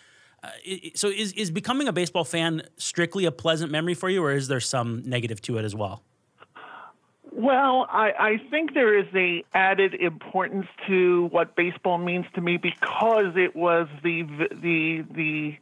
Uh, 0.44 0.50
i- 0.70 0.92
so 0.94 1.08
is, 1.08 1.32
is 1.32 1.50
becoming 1.50 1.88
a 1.88 1.92
baseball 1.92 2.24
fan 2.24 2.62
strictly 2.76 3.24
a 3.24 3.32
pleasant 3.32 3.72
memory 3.72 3.94
for 3.94 4.08
you, 4.08 4.22
or 4.22 4.30
is 4.32 4.46
there 4.46 4.60
some 4.60 5.02
negative 5.04 5.42
to 5.42 5.58
it 5.58 5.64
as 5.64 5.74
well? 5.74 6.04
Well, 7.32 7.86
I, 7.90 8.12
I 8.18 8.48
think 8.50 8.74
there 8.74 8.96
is 8.96 9.06
a 9.14 9.44
added 9.54 9.94
importance 9.94 10.66
to 10.86 11.26
what 11.26 11.54
baseball 11.56 11.98
means 11.98 12.26
to 12.34 12.40
me 12.40 12.56
because 12.56 13.32
it 13.36 13.54
was 13.56 13.86
the 14.02 14.22
the 14.52 15.04
the 15.10 15.56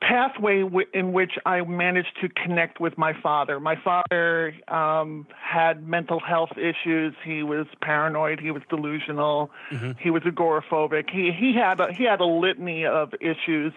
pathway 0.00 0.62
w- 0.62 0.86
in 0.92 1.12
which 1.12 1.32
I 1.44 1.62
managed 1.62 2.16
to 2.20 2.28
connect 2.28 2.80
with 2.80 2.96
my 2.98 3.12
father. 3.20 3.58
My 3.58 3.76
father 3.76 4.54
um, 4.68 5.26
had 5.36 5.86
mental 5.86 6.20
health 6.20 6.52
issues. 6.56 7.14
He 7.24 7.42
was 7.42 7.66
paranoid. 7.80 8.40
He 8.40 8.50
was 8.50 8.62
delusional. 8.68 9.50
He 9.98 10.10
was 10.10 10.22
agoraphobic. 10.22 11.10
He 11.10 11.32
he 11.32 11.54
had 11.54 11.80
a, 11.80 11.92
he 11.92 12.04
had 12.04 12.20
a 12.20 12.26
litany 12.26 12.86
of 12.86 13.14
issues, 13.20 13.72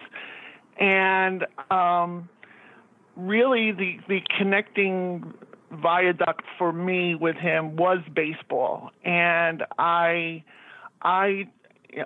and 0.78 1.46
um, 1.70 2.28
really 3.16 3.72
the 3.72 3.98
the 4.08 4.20
connecting 4.38 5.34
viaduct 5.70 6.42
for 6.58 6.72
me 6.72 7.14
with 7.14 7.36
him 7.36 7.76
was 7.76 7.98
baseball 8.12 8.90
and 9.04 9.62
i 9.78 10.42
i 11.02 11.46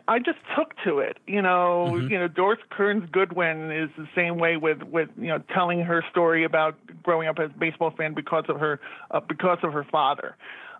I 0.09 0.19
just 0.19 0.39
took 0.57 0.75
to 0.85 0.99
it. 0.99 1.19
You 1.27 1.43
know, 1.43 1.89
mm-hmm. 1.91 2.11
you 2.11 2.19
know, 2.19 2.29
Doris 2.29 2.61
Kearns 2.71 3.09
Goodwin 3.11 3.71
is 3.71 3.91
the 3.97 4.09
same 4.15 4.39
way 4.39 4.57
with 4.57 4.83
with 4.83 5.09
you 5.17 5.29
know 5.29 5.43
telling 5.53 5.81
her 5.81 6.05
story 6.11 6.45
about 6.45 6.77
growing 7.03 7.29
up 7.29 7.39
as 7.39 7.51
a 7.55 7.59
baseball 7.59 7.91
fan 7.97 8.15
because 8.15 8.45
of 8.49 8.61
her 8.61 8.81
uh, 9.11 9.21
because 9.21 9.59
of 9.63 9.73
her 9.73 9.85
father. 9.91 10.37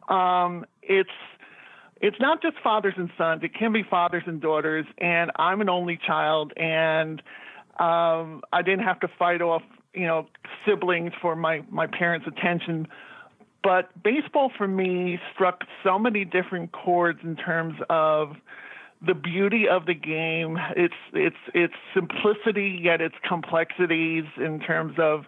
Um, 0.09 0.65
it's 0.83 1.11
it's 2.01 2.19
not 2.21 2.43
just 2.43 2.57
fathers 2.63 2.95
and 2.97 3.11
sons; 3.17 3.43
it 3.43 3.55
can 3.55 3.73
be 3.73 3.83
fathers 3.83 4.25
and 4.27 4.41
daughters. 4.41 4.87
And 4.99 5.31
I'm 5.37 5.61
an 5.61 5.69
only 5.69 5.99
child, 5.99 6.53
and 6.57 7.21
um, 7.79 8.43
I 8.53 8.63
didn't 8.63 8.85
have 8.85 9.01
to 9.01 9.09
fight 9.19 9.43
off 9.43 9.63
you 9.95 10.07
know 10.07 10.27
siblings 10.67 11.13
for 11.21 11.37
my 11.37 11.63
my 11.71 11.87
parents' 11.87 12.27
attention 12.27 12.89
but 13.65 13.91
baseball 14.03 14.53
for 14.57 14.69
me 14.69 15.19
struck 15.33 15.63
so 15.83 15.99
many 15.99 16.27
different 16.27 16.71
chords 16.73 17.21
in 17.25 17.35
terms 17.35 17.77
of 17.89 18.37
the 19.07 19.15
beauty 19.15 19.69
of 19.69 19.87
the 19.87 19.95
game, 19.95 20.59
its 20.77 20.95
its 21.13 21.37
its 21.55 21.75
simplicity 21.93 22.79
yet 22.83 23.01
its 23.01 23.15
complexities 23.27 24.25
in 24.37 24.61
terms 24.61 24.95
of 24.99 25.25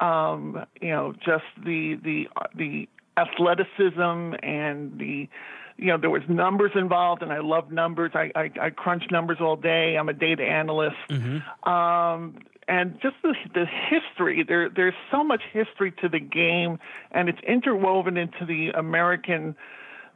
um, 0.00 0.64
you 0.80 0.90
know 0.90 1.14
just 1.24 1.44
the 1.64 1.98
the 2.02 2.28
the 2.54 2.88
athleticism 3.16 4.34
and 4.42 4.98
the 4.98 5.28
you 5.76 5.86
know 5.86 5.98
there 5.98 6.10
was 6.10 6.22
numbers 6.28 6.72
involved 6.74 7.22
and 7.22 7.32
I 7.32 7.40
love 7.40 7.72
numbers. 7.72 8.12
I, 8.14 8.30
I, 8.34 8.50
I 8.60 8.70
crunch 8.70 9.04
numbers 9.10 9.38
all 9.40 9.56
day. 9.56 9.96
I'm 9.96 10.08
a 10.08 10.14
data 10.14 10.44
analyst. 10.44 10.96
Mm-hmm. 11.08 11.68
Um, 11.68 12.38
and 12.68 13.00
just 13.02 13.16
the, 13.22 13.34
the 13.52 13.66
history. 13.66 14.44
There, 14.46 14.68
there's 14.68 14.94
so 15.10 15.24
much 15.24 15.42
history 15.52 15.92
to 16.02 16.08
the 16.08 16.20
game, 16.20 16.78
and 17.10 17.28
it's 17.28 17.40
interwoven 17.46 18.16
into 18.16 18.46
the 18.46 18.70
American 18.70 19.56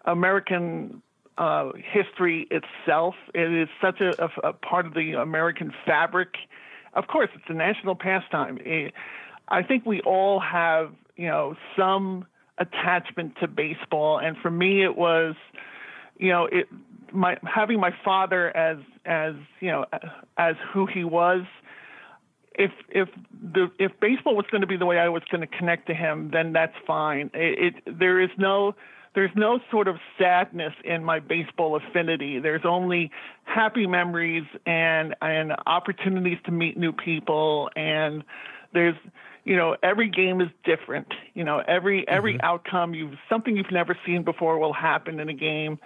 American 0.04 1.02
uh, 1.38 1.70
history 1.74 2.46
itself. 2.50 3.14
It 3.34 3.52
is 3.52 3.68
such 3.80 4.00
a, 4.00 4.24
a, 4.24 4.48
a, 4.48 4.52
part 4.52 4.86
of 4.86 4.94
the 4.94 5.14
American 5.14 5.72
fabric. 5.84 6.34
Of 6.94 7.06
course, 7.06 7.28
it's 7.34 7.44
a 7.48 7.54
national 7.54 7.96
pastime. 7.96 8.58
It, 8.60 8.92
I 9.48 9.62
think 9.62 9.84
we 9.84 10.00
all 10.02 10.40
have, 10.40 10.92
you 11.16 11.28
know, 11.28 11.56
some 11.76 12.26
attachment 12.58 13.34
to 13.40 13.48
baseball, 13.48 14.18
and 14.18 14.36
for 14.36 14.50
me, 14.50 14.84
it 14.84 14.96
was, 14.96 15.34
you 16.18 16.30
know, 16.30 16.46
it 16.46 16.68
my 17.12 17.36
having 17.42 17.80
my 17.80 17.90
father 18.04 18.54
as 18.56 18.78
as 19.04 19.34
you 19.60 19.70
know 19.70 19.86
as 20.36 20.56
who 20.72 20.86
he 20.86 21.04
was 21.04 21.44
if 22.54 22.70
if 22.88 23.08
the 23.52 23.70
if 23.78 23.92
baseball 24.00 24.36
was 24.36 24.46
going 24.50 24.60
to 24.60 24.66
be 24.66 24.76
the 24.76 24.86
way 24.86 24.98
I 24.98 25.08
was 25.08 25.22
going 25.30 25.40
to 25.40 25.46
connect 25.46 25.88
to 25.88 25.94
him, 25.94 26.30
then 26.32 26.52
that's 26.52 26.74
fine. 26.86 27.30
It, 27.34 27.74
it 27.86 27.98
there 27.98 28.20
is 28.20 28.30
no 28.38 28.74
there's 29.14 29.30
no 29.36 29.60
sort 29.70 29.88
of 29.88 29.96
sadness 30.18 30.72
in 30.84 31.04
my 31.04 31.20
baseball 31.20 31.76
affinity. 31.76 32.40
There's 32.40 32.64
only 32.64 33.10
happy 33.44 33.86
memories 33.86 34.44
and 34.66 35.14
and 35.22 35.52
opportunities 35.66 36.38
to 36.46 36.50
meet 36.50 36.76
new 36.76 36.92
people 36.92 37.70
and 37.76 38.24
there's 38.72 38.96
you 39.44 39.56
know 39.56 39.76
every 39.82 40.08
game 40.08 40.40
is 40.40 40.48
different. 40.64 41.06
You 41.34 41.44
know 41.44 41.62
every 41.66 42.06
every 42.08 42.34
mm-hmm. 42.34 42.44
outcome 42.44 42.94
you 42.94 43.12
something 43.28 43.56
you've 43.56 43.70
never 43.70 43.96
seen 44.04 44.24
before 44.24 44.58
will 44.58 44.72
happen 44.72 45.20
in 45.20 45.28
a 45.28 45.34
game. 45.34 45.78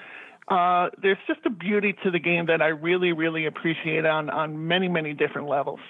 Uh, 0.49 0.89
there's 1.03 1.19
just 1.27 1.41
a 1.45 1.51
beauty 1.51 1.95
to 2.03 2.11
the 2.11 2.19
game 2.19 2.47
that 2.47 2.63
I 2.63 2.69
really 2.69 3.13
really 3.13 3.47
appreciate 3.47 4.07
on 4.07 4.31
on 4.31 4.67
many 4.67 4.89
many 4.89 5.13
different 5.13 5.49
levels. 5.49 5.81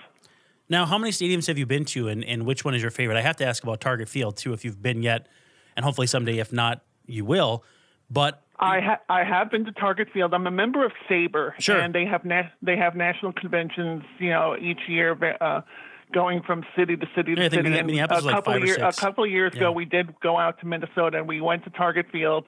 Now, 0.71 0.85
how 0.85 0.99
many 0.99 1.13
stadiums 1.13 1.47
have 1.47 1.57
you 1.57 1.65
been 1.65 1.87
to, 1.87 2.09
and, 2.09 2.23
and 2.23 2.45
which 2.45 2.63
one 2.63 2.75
is 2.75 2.83
your 2.83 2.91
favorite? 2.91 3.17
I 3.17 3.23
have 3.23 3.37
to 3.37 3.47
ask 3.47 3.63
about 3.63 3.81
Target 3.81 4.07
Field 4.07 4.37
too, 4.37 4.53
if 4.53 4.67
you've 4.67 4.83
been 4.83 5.03
yet, 5.03 5.27
and 5.77 5.83
hopefully 5.83 6.07
someday, 6.07 6.41
if 6.41 6.53
not, 6.53 6.83
you 7.09 7.25
will. 7.25 7.65
But 8.11 8.43
I 8.59 8.81
ha- 8.81 9.01
I 9.09 9.25
have 9.25 9.51
been 9.51 9.65
to 9.65 9.73
Target 9.73 10.09
Field. 10.13 10.35
I'm 10.35 10.47
a 10.47 10.51
member 10.51 10.85
of 10.85 10.93
SABR, 11.09 11.53
sure. 11.59 11.79
and 11.79 11.95
they 11.95 12.05
have 12.05 12.25
na- 12.25 12.49
they 12.63 12.77
have 12.77 12.95
national 12.95 13.33
conventions, 13.33 14.03
you 14.19 14.31
know, 14.31 14.57
each 14.61 14.81
year. 14.89 15.37
Uh, 15.41 15.63
going 16.13 16.43
from 16.43 16.65
city 16.77 16.97
to 16.97 17.07
city 17.15 17.35
to 17.35 17.43
yeah, 17.43 17.49
city. 17.51 17.79
And 17.79 17.91
a 17.91 18.09
couple, 18.09 18.25
like 18.25 18.63
of 18.63 18.67
years, 18.67 18.79
a 18.79 18.93
couple 18.93 19.25
of 19.25 19.31
years 19.31 19.53
yeah. 19.55 19.61
ago, 19.61 19.73
we 19.73 19.85
did 19.85 20.19
go 20.21 20.39
out 20.39 20.59
to 20.61 20.67
Minnesota 20.67 21.19
and 21.19 21.29
we 21.29 21.41
went 21.41 21.65
to 21.65 21.71
Target 21.71 22.07
Field. 22.11 22.45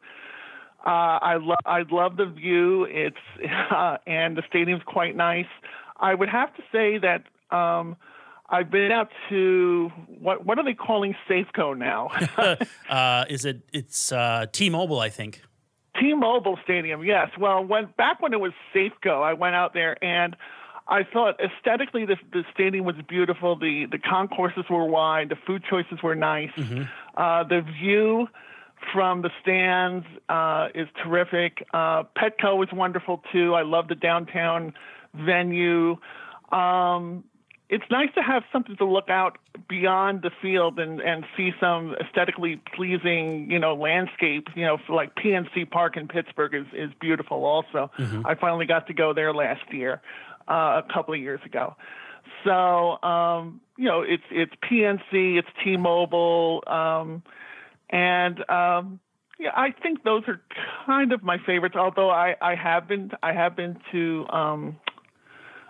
Uh, 0.84 0.88
I 1.20 1.36
love 1.36 1.58
I 1.66 1.82
love 1.90 2.16
the 2.16 2.26
view. 2.26 2.84
It's 2.84 3.16
uh, 3.70 3.98
and 4.06 4.36
the 4.36 4.42
stadium's 4.48 4.82
quite 4.86 5.14
nice. 5.14 5.50
I 5.98 6.14
would 6.14 6.30
have 6.30 6.54
to 6.56 6.62
say 6.72 6.98
that 6.98 7.24
um, 7.54 7.96
I've 8.50 8.70
been 8.70 8.90
out 8.90 9.10
to 9.28 9.90
what 10.06 10.44
what 10.44 10.58
are 10.58 10.64
they 10.64 10.74
calling 10.74 11.14
Safeco 11.28 11.76
now? 11.78 12.10
uh, 12.88 13.24
is 13.28 13.44
it 13.44 13.62
it's 13.72 14.10
uh, 14.10 14.46
T-Mobile, 14.50 14.98
I 14.98 15.08
think. 15.08 15.42
T-Mobile 15.98 16.58
Stadium, 16.64 17.04
yes. 17.04 17.30
Well, 17.38 17.64
when 17.64 17.88
back 17.96 18.20
when 18.20 18.32
it 18.32 18.40
was 18.40 18.52
Safeco, 18.74 19.22
I 19.22 19.34
went 19.34 19.54
out 19.54 19.72
there 19.72 20.02
and 20.02 20.36
I 20.88 21.04
thought 21.04 21.40
aesthetically 21.40 22.04
the, 22.04 22.16
the 22.32 22.42
stadium 22.52 22.84
was 22.84 22.96
beautiful. 23.08 23.56
The 23.56 23.86
the 23.90 23.98
concourses 23.98 24.64
were 24.68 24.84
wide, 24.84 25.28
the 25.28 25.36
food 25.46 25.62
choices 25.68 26.02
were 26.02 26.16
nice. 26.16 26.50
Mm-hmm. 26.56 26.82
Uh, 27.16 27.44
the 27.44 27.62
view 27.80 28.26
from 28.92 29.22
the 29.22 29.30
stands 29.42 30.06
uh, 30.28 30.68
is 30.74 30.88
terrific. 31.04 31.64
Uh, 31.72 32.04
Petco 32.16 32.56
was 32.56 32.68
wonderful 32.72 33.22
too. 33.32 33.54
I 33.54 33.62
love 33.62 33.86
the 33.88 33.94
downtown 33.94 34.74
venue. 35.14 35.96
Um, 36.50 37.24
it's 37.70 37.84
nice 37.88 38.08
to 38.16 38.20
have 38.20 38.42
something 38.52 38.76
to 38.76 38.84
look 38.84 39.08
out 39.08 39.38
beyond 39.68 40.22
the 40.22 40.32
field 40.42 40.80
and, 40.80 41.00
and 41.00 41.24
see 41.36 41.52
some 41.60 41.94
aesthetically 42.00 42.60
pleasing, 42.74 43.48
you 43.48 43.60
know, 43.60 43.74
landscape. 43.74 44.48
You 44.56 44.66
know, 44.66 44.78
like 44.88 45.14
PNC 45.14 45.70
Park 45.70 45.96
in 45.96 46.08
Pittsburgh 46.08 46.52
is, 46.52 46.66
is 46.74 46.90
beautiful. 47.00 47.44
Also, 47.44 47.90
mm-hmm. 47.96 48.26
I 48.26 48.34
finally 48.34 48.66
got 48.66 48.88
to 48.88 48.92
go 48.92 49.14
there 49.14 49.32
last 49.32 49.72
year, 49.72 50.02
uh, 50.48 50.82
a 50.84 50.92
couple 50.92 51.14
of 51.14 51.20
years 51.20 51.40
ago. 51.46 51.76
So, 52.44 53.00
um, 53.08 53.60
you 53.76 53.84
know, 53.84 54.02
it's 54.02 54.24
it's 54.32 54.52
PNC, 54.68 55.38
it's 55.38 55.48
T-Mobile, 55.62 56.64
um, 56.66 57.22
and 57.88 58.50
um, 58.50 58.98
yeah, 59.38 59.50
I 59.54 59.70
think 59.80 60.02
those 60.02 60.24
are 60.26 60.40
kind 60.86 61.12
of 61.12 61.22
my 61.22 61.38
favorites. 61.46 61.76
Although 61.76 62.10
I, 62.10 62.34
I 62.42 62.56
have 62.56 62.88
been 62.88 63.12
I 63.22 63.32
have 63.32 63.54
been 63.54 63.78
to 63.92 64.26
um, 64.28 64.76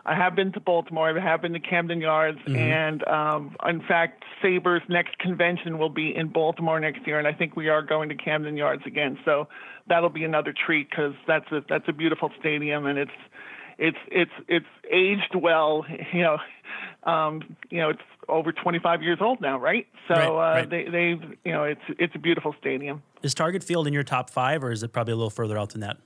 I 0.06 0.14
have 0.14 0.34
been 0.34 0.52
to 0.52 0.60
Baltimore. 0.60 1.16
I 1.16 1.22
have 1.22 1.42
been 1.42 1.52
to 1.52 1.60
Camden 1.60 2.00
Yards, 2.00 2.38
mm-hmm. 2.38 2.56
and 2.56 3.06
um, 3.06 3.56
in 3.66 3.80
fact, 3.82 4.24
SABR's 4.42 4.82
next 4.88 5.18
convention 5.18 5.78
will 5.78 5.90
be 5.90 6.14
in 6.14 6.28
Baltimore 6.28 6.80
next 6.80 7.06
year, 7.06 7.18
and 7.18 7.28
I 7.28 7.32
think 7.32 7.56
we 7.56 7.68
are 7.68 7.82
going 7.82 8.08
to 8.08 8.14
Camden 8.14 8.56
Yards 8.56 8.82
again. 8.86 9.18
So 9.24 9.48
that'll 9.88 10.08
be 10.10 10.24
another 10.24 10.54
treat 10.54 10.88
because 10.90 11.14
that's 11.26 11.50
a 11.52 11.62
that's 11.68 11.84
a 11.88 11.92
beautiful 11.92 12.30
stadium, 12.38 12.86
and 12.86 12.98
it's 12.98 13.10
it's 13.78 13.98
it's 14.10 14.32
it's 14.48 14.66
aged 14.90 15.34
well. 15.34 15.84
You 16.12 16.22
know, 16.22 16.38
um, 17.04 17.56
you 17.70 17.80
know, 17.80 17.90
it's 17.90 18.00
over 18.28 18.52
25 18.52 19.02
years 19.02 19.18
old 19.20 19.40
now, 19.40 19.58
right? 19.58 19.86
So 20.08 20.14
right, 20.14 20.26
uh, 20.26 20.30
right. 20.32 20.70
they 20.70 20.84
they've 20.84 21.38
you 21.44 21.52
know 21.52 21.64
it's 21.64 21.80
it's 21.98 22.14
a 22.14 22.18
beautiful 22.18 22.54
stadium. 22.58 23.02
Is 23.22 23.34
Target 23.34 23.62
Field 23.62 23.86
in 23.86 23.92
your 23.92 24.02
top 24.02 24.30
five, 24.30 24.64
or 24.64 24.72
is 24.72 24.82
it 24.82 24.92
probably 24.92 25.12
a 25.12 25.16
little 25.16 25.30
further 25.30 25.58
out 25.58 25.70
than 25.70 25.80
that? 25.82 25.98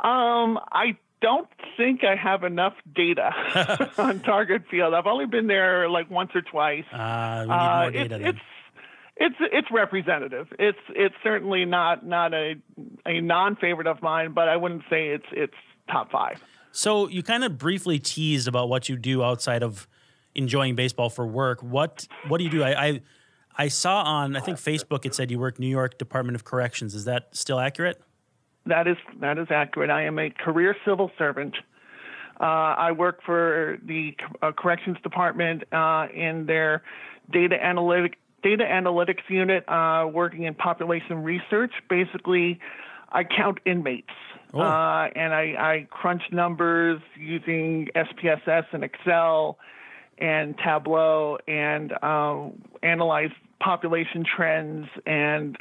Um, 0.00 0.58
I 0.72 0.96
don't 1.20 1.48
think 1.76 2.04
I 2.04 2.16
have 2.16 2.44
enough 2.44 2.74
data 2.94 3.90
on 3.98 4.20
Target 4.20 4.62
Field. 4.70 4.94
I've 4.94 5.06
only 5.06 5.26
been 5.26 5.46
there 5.46 5.88
like 5.88 6.10
once 6.10 6.30
or 6.34 6.42
twice. 6.42 6.84
Uh, 6.92 7.40
we 7.40 7.42
need 7.42 7.48
more 7.48 7.56
uh, 7.56 7.90
data. 7.90 8.14
It's, 8.16 8.28
it's 8.28 8.38
it's 9.18 9.36
it's 9.52 9.68
representative. 9.70 10.46
It's 10.58 10.78
it's 10.90 11.14
certainly 11.22 11.64
not 11.64 12.06
not 12.06 12.32
a 12.34 12.54
a 13.04 13.20
non 13.20 13.56
favorite 13.56 13.86
of 13.86 14.00
mine, 14.00 14.32
but 14.32 14.48
I 14.48 14.56
wouldn't 14.56 14.82
say 14.88 15.08
it's 15.08 15.26
it's 15.32 15.54
top 15.90 16.10
five. 16.10 16.40
So 16.72 17.08
you 17.08 17.22
kind 17.22 17.42
of 17.44 17.58
briefly 17.58 17.98
teased 17.98 18.46
about 18.46 18.68
what 18.68 18.88
you 18.88 18.96
do 18.96 19.22
outside 19.22 19.62
of 19.62 19.88
enjoying 20.34 20.76
baseball 20.76 21.10
for 21.10 21.26
work. 21.26 21.62
What 21.62 22.06
what 22.28 22.38
do 22.38 22.44
you 22.44 22.50
do? 22.50 22.62
I, 22.62 22.86
I 22.86 23.00
I 23.56 23.68
saw 23.68 24.02
on 24.02 24.36
I 24.36 24.40
think 24.40 24.58
Facebook 24.58 25.04
it 25.04 25.14
said 25.14 25.30
you 25.30 25.38
work 25.38 25.58
New 25.58 25.66
York 25.66 25.98
Department 25.98 26.36
of 26.36 26.44
Corrections. 26.44 26.94
Is 26.94 27.04
that 27.06 27.34
still 27.34 27.58
accurate? 27.58 28.00
That 28.68 28.86
is 28.86 28.96
that 29.20 29.38
is 29.38 29.48
accurate. 29.50 29.90
I 29.90 30.04
am 30.04 30.18
a 30.18 30.30
career 30.30 30.76
civil 30.84 31.10
servant. 31.16 31.56
Uh, 32.38 32.44
I 32.44 32.92
work 32.92 33.20
for 33.24 33.78
the 33.82 34.14
uh, 34.42 34.52
corrections 34.52 34.98
department 35.02 35.64
uh, 35.72 36.06
in 36.14 36.46
their 36.46 36.82
data 37.32 37.56
analytic 37.62 38.18
data 38.42 38.64
analytics 38.64 39.28
unit, 39.28 39.68
uh, 39.68 40.06
working 40.06 40.44
in 40.44 40.54
population 40.54 41.24
research. 41.24 41.72
Basically, 41.88 42.60
I 43.10 43.24
count 43.24 43.58
inmates. 43.64 44.10
Oh. 44.54 44.60
Uh, 44.60 45.08
and 45.16 45.34
I, 45.34 45.54
I 45.58 45.86
crunch 45.90 46.22
numbers 46.30 47.00
using 47.18 47.88
SPSS 47.96 48.66
and 48.72 48.84
Excel 48.84 49.58
and 50.18 50.56
Tableau 50.58 51.38
and 51.48 51.92
uh, 52.00 52.48
analyze 52.82 53.30
population 53.60 54.24
trends 54.24 54.86
and 55.04 55.56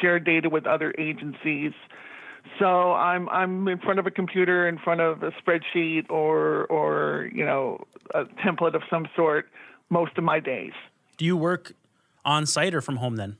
share 0.00 0.18
data 0.18 0.48
with 0.48 0.66
other 0.66 0.94
agencies 0.98 1.72
so 2.58 2.92
I'm 2.92 3.28
I'm 3.28 3.66
in 3.68 3.78
front 3.78 3.98
of 3.98 4.06
a 4.06 4.10
computer, 4.10 4.68
in 4.68 4.78
front 4.78 5.00
of 5.00 5.22
a 5.22 5.30
spreadsheet 5.32 6.10
or 6.10 6.64
or 6.66 7.28
you 7.32 7.44
know 7.44 7.84
a 8.14 8.24
template 8.44 8.74
of 8.74 8.82
some 8.90 9.06
sort 9.16 9.48
most 9.90 10.16
of 10.18 10.24
my 10.24 10.40
days. 10.40 10.72
Do 11.16 11.24
you 11.24 11.36
work 11.36 11.72
on 12.24 12.46
site 12.46 12.74
or 12.74 12.80
from 12.80 12.96
home 12.96 13.16
then? 13.16 13.36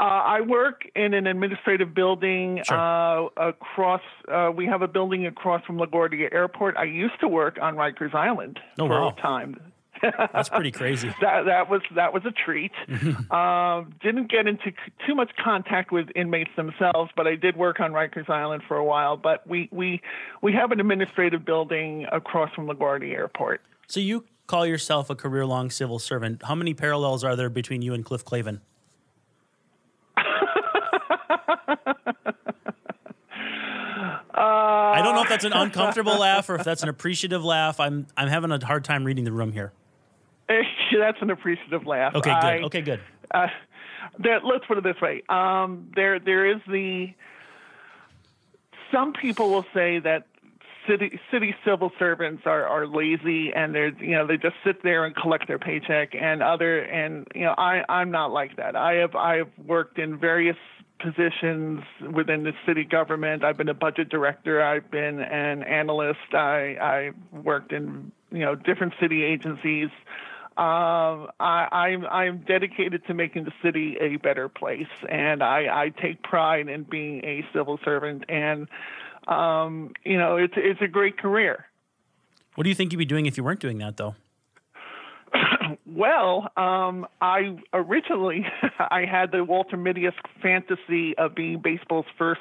Uh, 0.00 0.04
I 0.04 0.40
work 0.40 0.82
in 0.96 1.14
an 1.14 1.28
administrative 1.28 1.94
building 1.94 2.60
Sure. 2.66 2.76
uh, 2.76 3.26
across. 3.36 4.00
Uh, 4.28 4.50
we 4.54 4.66
have 4.66 4.82
a 4.82 4.88
building 4.88 5.24
across 5.26 5.64
from 5.64 5.78
LaGuardia 5.78 6.34
Airport. 6.34 6.76
I 6.76 6.82
used 6.84 7.18
to 7.20 7.28
work 7.28 7.58
on 7.62 7.76
Rikers 7.76 8.12
Island 8.12 8.58
Oh, 8.80 8.88
for 8.88 9.00
wow. 9.00 9.14
a 9.16 9.20
time. 9.20 9.60
That's 10.02 10.48
pretty 10.48 10.70
crazy. 10.70 11.08
That 11.20 11.44
that 11.46 11.70
was 11.70 11.80
that 11.94 12.12
was 12.12 12.24
a 12.24 12.30
treat. 12.32 12.72
Um, 13.30 13.94
didn't 14.02 14.30
get 14.30 14.46
into 14.46 14.72
too 15.06 15.14
much 15.14 15.30
contact 15.42 15.90
with 15.92 16.08
inmates 16.14 16.50
themselves, 16.56 17.10
but 17.16 17.26
I 17.26 17.34
did 17.36 17.56
work 17.56 17.80
on 17.80 17.92
Rikers 17.92 18.28
Island 18.28 18.62
for 18.68 18.76
a 18.76 18.84
while. 18.84 19.16
But 19.16 19.46
we 19.46 19.68
we 19.72 20.00
we 20.42 20.52
have 20.52 20.70
an 20.72 20.80
administrative 20.80 21.44
building 21.44 22.06
across 22.12 22.52
from 22.54 22.66
LaGuardia 22.66 23.12
Airport. 23.12 23.60
So 23.86 24.00
you 24.00 24.24
call 24.46 24.66
yourself 24.66 25.10
a 25.10 25.14
career 25.14 25.46
long 25.46 25.70
civil 25.70 25.98
servant. 25.98 26.42
How 26.44 26.54
many 26.54 26.74
parallels 26.74 27.24
are 27.24 27.36
there 27.36 27.50
between 27.50 27.82
you 27.82 27.94
and 27.94 28.04
Cliff 28.04 28.24
Clavin? 28.24 28.60
I 34.36 35.00
don't 35.02 35.14
know 35.14 35.22
if 35.22 35.28
that's 35.28 35.44
an 35.44 35.52
uncomfortable 35.52 36.18
laugh 36.18 36.48
or 36.48 36.56
if 36.56 36.64
that's 36.64 36.82
an 36.82 36.88
appreciative 36.88 37.44
laugh. 37.44 37.80
I'm 37.80 38.06
I'm 38.16 38.28
having 38.28 38.50
a 38.52 38.64
hard 38.64 38.84
time 38.84 39.04
reading 39.04 39.24
the 39.24 39.32
room 39.32 39.52
here. 39.52 39.72
That's 40.98 41.18
an 41.20 41.30
appreciative 41.30 41.86
laugh. 41.86 42.14
Okay, 42.14 42.30
good. 42.30 42.44
I- 42.44 42.62
okay, 42.62 42.80
good. 42.82 43.00
uh, 43.32 43.48
there, 44.18 44.40
let's 44.40 44.66
put 44.66 44.78
it 44.78 44.84
this 44.84 45.00
way. 45.00 45.22
Um, 45.28 45.90
there, 45.94 46.18
there 46.18 46.46
is 46.46 46.60
the. 46.68 47.12
Some 48.92 49.12
people 49.12 49.50
will 49.50 49.66
say 49.74 49.98
that 50.00 50.26
city 50.86 51.18
city 51.30 51.54
civil 51.64 51.90
servants 51.98 52.42
are, 52.46 52.66
are 52.66 52.86
lazy 52.86 53.52
and 53.52 53.74
they're 53.74 53.88
you 54.02 54.12
know 54.12 54.26
they 54.26 54.36
just 54.36 54.56
sit 54.64 54.82
there 54.82 55.04
and 55.04 55.16
collect 55.16 55.48
their 55.48 55.58
paycheck 55.58 56.14
and 56.14 56.42
other 56.42 56.80
and 56.80 57.26
you 57.34 57.42
know 57.42 57.54
I 57.56 57.82
I'm 57.88 58.10
not 58.10 58.30
like 58.32 58.56
that. 58.56 58.76
I 58.76 58.94
have 58.96 59.14
I 59.16 59.36
have 59.38 59.48
worked 59.64 59.98
in 59.98 60.18
various 60.18 60.56
positions 61.00 61.82
within 62.12 62.44
the 62.44 62.52
city 62.66 62.84
government. 62.84 63.44
I've 63.44 63.56
been 63.56 63.68
a 63.68 63.74
budget 63.74 64.08
director. 64.08 64.62
I've 64.62 64.90
been 64.90 65.20
an 65.20 65.62
analyst. 65.62 66.32
I 66.34 66.76
I 66.80 67.10
worked 67.32 67.72
in 67.72 68.12
you 68.30 68.40
know 68.40 68.54
different 68.54 68.94
city 69.00 69.24
agencies. 69.24 69.88
Um, 70.56 71.30
I, 71.40 71.66
I'm 71.72 72.06
I'm 72.06 72.44
dedicated 72.46 73.04
to 73.08 73.14
making 73.14 73.44
the 73.44 73.52
city 73.60 73.96
a 74.00 74.16
better 74.16 74.48
place, 74.48 74.86
and 75.10 75.42
I, 75.42 75.66
I 75.84 75.88
take 76.00 76.22
pride 76.22 76.68
in 76.68 76.84
being 76.84 77.24
a 77.24 77.44
civil 77.52 77.80
servant. 77.84 78.24
And 78.28 78.68
um, 79.26 79.92
you 80.04 80.16
know, 80.16 80.36
it's 80.36 80.54
it's 80.56 80.80
a 80.80 80.86
great 80.86 81.18
career. 81.18 81.66
What 82.54 82.62
do 82.62 82.70
you 82.70 82.76
think 82.76 82.92
you'd 82.92 82.98
be 82.98 83.04
doing 83.04 83.26
if 83.26 83.36
you 83.36 83.42
weren't 83.42 83.60
doing 83.60 83.78
that 83.78 83.96
though? 83.96 84.14
Well, 85.86 86.50
um, 86.56 87.06
I 87.20 87.56
originally 87.72 88.44
I 88.78 89.04
had 89.10 89.32
the 89.32 89.44
Walter 89.44 89.76
Mitty 89.76 90.08
fantasy 90.42 91.16
of 91.18 91.34
being 91.34 91.60
baseball's 91.60 92.06
first 92.18 92.40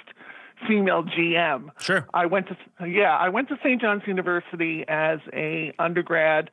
female 0.68 1.04
GM. 1.04 1.70
Sure. 1.80 2.08
I 2.14 2.26
went 2.26 2.48
to 2.48 2.88
yeah, 2.88 3.16
I 3.16 3.30
went 3.30 3.50
to 3.50 3.58
St. 3.64 3.82
John's 3.82 4.04
University 4.08 4.86
as 4.88 5.20
a 5.34 5.74
undergrad 5.80 6.50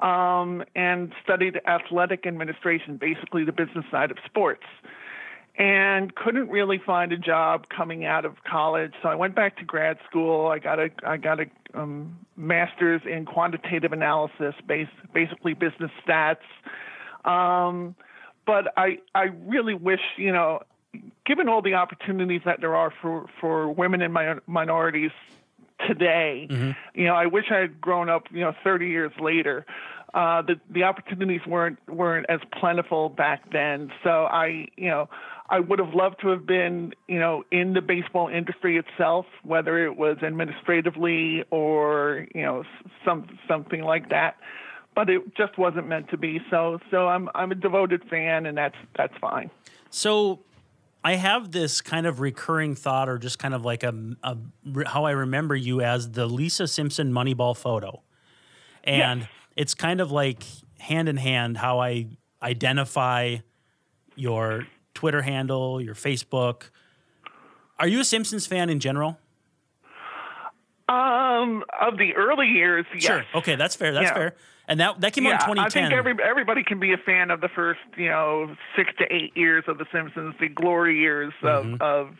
um, 0.00 0.64
and 0.74 1.12
studied 1.22 1.60
athletic 1.66 2.26
administration, 2.26 2.96
basically 2.96 3.44
the 3.44 3.52
business 3.52 3.84
side 3.90 4.10
of 4.10 4.18
sports. 4.24 4.64
And 5.56 6.12
couldn't 6.16 6.48
really 6.50 6.80
find 6.84 7.12
a 7.12 7.16
job 7.16 7.68
coming 7.68 8.04
out 8.04 8.24
of 8.24 8.42
college, 8.42 8.92
so 9.02 9.08
I 9.08 9.14
went 9.14 9.36
back 9.36 9.56
to 9.58 9.64
grad 9.64 9.98
school. 10.08 10.48
I 10.48 10.58
got 10.58 10.80
a 10.80 10.90
I 11.06 11.16
got 11.16 11.38
a 11.38 11.46
um, 11.74 12.18
master's 12.36 13.02
in 13.04 13.24
quantitative 13.24 13.92
analysis, 13.92 14.56
base, 14.66 14.88
basically 15.12 15.54
business 15.54 15.92
stats. 16.04 16.38
Um, 17.24 17.94
but 18.46 18.72
I 18.76 18.98
I 19.14 19.26
really 19.46 19.74
wish 19.74 20.00
you 20.16 20.32
know, 20.32 20.58
given 21.24 21.48
all 21.48 21.62
the 21.62 21.74
opportunities 21.74 22.40
that 22.44 22.60
there 22.60 22.74
are 22.74 22.92
for 23.00 23.26
for 23.40 23.70
women 23.70 24.02
and 24.02 24.40
minorities 24.48 25.12
today, 25.86 26.46
you 26.94 27.04
know, 27.04 27.14
I 27.14 27.26
wish 27.26 27.46
I 27.50 27.56
had 27.58 27.80
grown 27.80 28.08
up 28.08 28.24
you 28.30 28.40
know 28.40 28.52
30 28.62 28.88
years 28.88 29.12
later. 29.20 29.66
Uh, 30.12 30.42
the 30.42 30.60
the 30.70 30.84
opportunities 30.84 31.40
weren't 31.44 31.78
weren't 31.88 32.26
as 32.28 32.38
plentiful 32.60 33.08
back 33.08 33.50
then. 33.50 33.90
So 34.04 34.10
I 34.26 34.68
you 34.76 34.88
know 34.88 35.08
I 35.50 35.58
would 35.58 35.80
have 35.80 35.92
loved 35.92 36.20
to 36.20 36.28
have 36.28 36.46
been 36.46 36.94
you 37.08 37.18
know 37.18 37.42
in 37.50 37.74
the 37.74 37.80
baseball 37.80 38.28
industry 38.28 38.78
itself, 38.78 39.26
whether 39.42 39.84
it 39.84 39.96
was 39.96 40.18
administratively 40.22 41.44
or 41.50 42.28
you 42.32 42.42
know 42.42 42.62
some 43.04 43.26
something 43.48 43.82
like 43.82 44.10
that. 44.10 44.36
But 44.94 45.10
it 45.10 45.36
just 45.36 45.58
wasn't 45.58 45.88
meant 45.88 46.10
to 46.10 46.16
be. 46.16 46.40
So 46.48 46.78
so 46.92 47.08
I'm 47.08 47.28
I'm 47.34 47.50
a 47.50 47.56
devoted 47.56 48.04
fan, 48.08 48.46
and 48.46 48.56
that's 48.56 48.76
that's 48.96 49.16
fine. 49.20 49.50
So 49.90 50.38
I 51.06 51.16
have 51.16 51.52
this 51.52 51.82
kind 51.82 52.06
of 52.06 52.20
recurring 52.20 52.74
thought, 52.74 53.10
or 53.10 53.18
just 53.18 53.38
kind 53.38 53.52
of 53.52 53.62
like 53.64 53.82
a, 53.82 53.94
a 54.22 54.38
how 54.86 55.04
I 55.04 55.10
remember 55.10 55.54
you 55.54 55.82
as 55.82 56.12
the 56.12 56.26
Lisa 56.26 56.66
Simpson 56.66 57.12
Moneyball 57.12 57.54
photo, 57.54 58.02
and 58.82 59.28
it's 59.54 59.74
kind 59.74 60.00
of 60.00 60.10
like 60.10 60.42
hand 60.78 61.08
in 61.10 61.18
hand 61.18 61.58
how 61.58 61.78
I 61.78 62.06
identify 62.42 63.36
your 64.16 64.66
Twitter 64.94 65.20
handle, 65.20 65.80
your 65.80 65.94
Facebook. 65.94 66.70
Are 67.78 67.86
you 67.88 68.00
a 68.00 68.04
Simpsons 68.04 68.46
fan 68.46 68.70
in 68.70 68.80
general? 68.80 69.18
Um, 70.88 71.64
of 71.80 71.98
the 71.98 72.14
early 72.14 72.46
years, 72.46 72.86
yes. 72.94 73.02
Sure. 73.04 73.24
Okay, 73.34 73.56
that's 73.56 73.74
fair. 73.76 73.92
That's 73.92 74.10
Yeah. 74.10 74.14
fair. 74.14 74.34
And 74.66 74.80
that 74.80 75.00
that 75.00 75.12
came 75.12 75.24
Yeah, 75.24 75.38
out 75.42 75.50
in 75.50 75.58
I 75.58 75.68
think 75.68 75.92
every, 75.92 76.14
everybody 76.24 76.62
can 76.64 76.80
be 76.80 76.92
a 76.92 76.96
fan 76.96 77.30
of 77.30 77.40
the 77.40 77.48
first, 77.48 77.80
you 77.96 78.08
know, 78.08 78.56
six 78.76 78.90
to 78.98 79.04
eight 79.14 79.36
years 79.36 79.64
of 79.68 79.78
The 79.78 79.86
Simpsons, 79.92 80.34
the 80.40 80.48
glory 80.48 80.98
years 80.98 81.32
Mm-hmm. 81.42 81.74
of, 81.74 81.80
of 81.82 82.14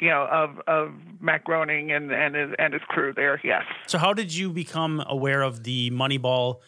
you 0.00 0.08
know, 0.08 0.26
of 0.30 0.58
of 0.66 0.92
Matt 1.20 1.44
Groening 1.44 1.92
and 1.92 2.10
and 2.10 2.34
his 2.34 2.50
and 2.58 2.72
his 2.72 2.82
crew 2.88 3.12
there. 3.14 3.40
Yes. 3.44 3.62
So 3.86 3.98
how 3.98 4.12
did 4.12 4.34
you 4.34 4.50
become 4.50 5.02
aware 5.06 5.42
of 5.42 5.62
the 5.62 5.90
Moneyball 5.90 6.60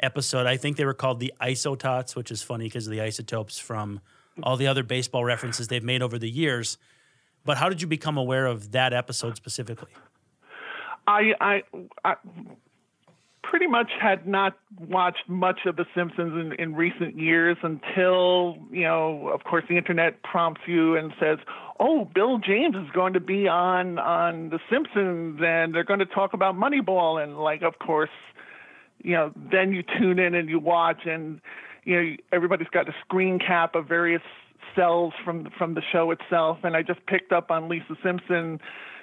episode? 0.00 0.46
I 0.46 0.56
think 0.56 0.76
they 0.76 0.84
were 0.84 0.92
called 0.94 1.18
the 1.20 1.32
Isotots, 1.40 2.14
which 2.14 2.30
is 2.30 2.42
funny 2.42 2.64
because 2.66 2.86
of 2.86 2.90
the 2.90 3.00
isotopes 3.00 3.58
from 3.58 4.00
all 4.42 4.56
the 4.56 4.66
other 4.66 4.82
baseball 4.82 5.24
references 5.24 5.68
they've 5.68 5.84
made 5.84 6.02
over 6.02 6.18
the 6.18 6.28
years. 6.28 6.76
But 7.44 7.56
how 7.58 7.68
did 7.68 7.80
you 7.80 7.86
become 7.88 8.18
aware 8.18 8.46
of 8.46 8.72
that 8.72 8.92
episode 8.92 9.36
specifically? 9.36 9.90
I, 11.06 11.34
I, 11.40 11.62
I 12.04 12.16
pretty 13.54 13.68
much 13.68 13.92
had 14.00 14.26
not 14.26 14.58
watched 14.80 15.28
much 15.28 15.60
of 15.64 15.76
The 15.76 15.86
Simpsons 15.94 16.32
in, 16.32 16.60
in 16.60 16.74
recent 16.74 17.16
years 17.16 17.56
until, 17.62 18.56
you 18.72 18.82
know, 18.82 19.28
of 19.28 19.44
course, 19.44 19.62
the 19.68 19.76
internet 19.76 20.24
prompts 20.24 20.62
you 20.66 20.96
and 20.96 21.12
says, 21.20 21.38
"Oh, 21.78 22.04
Bill 22.04 22.38
James 22.38 22.74
is 22.74 22.90
going 22.92 23.12
to 23.12 23.20
be 23.20 23.46
on 23.46 24.00
on 24.00 24.48
The 24.50 24.58
Simpsons, 24.68 25.40
and 25.40 25.72
they're 25.72 25.84
going 25.84 26.00
to 26.00 26.06
talk 26.06 26.32
about 26.34 26.56
Moneyball." 26.56 27.22
And 27.22 27.38
like, 27.38 27.62
of 27.62 27.78
course, 27.78 28.10
you 29.04 29.12
know, 29.12 29.30
then 29.36 29.72
you 29.72 29.84
tune 29.84 30.18
in 30.18 30.34
and 30.34 30.48
you 30.48 30.58
watch, 30.58 31.02
and 31.06 31.40
you 31.84 31.94
know, 31.94 32.16
everybody's 32.32 32.66
got 32.72 32.88
a 32.88 32.94
screen 33.04 33.38
cap 33.38 33.76
of 33.76 33.86
various 33.86 34.22
cells 34.74 35.12
from 35.24 35.48
from 35.56 35.74
the 35.74 35.82
show 35.92 36.10
itself. 36.10 36.58
And 36.64 36.76
I 36.76 36.82
just 36.82 37.06
picked 37.06 37.30
up 37.30 37.52
on 37.52 37.68
Lisa 37.68 37.94
Simpson, 38.02 38.60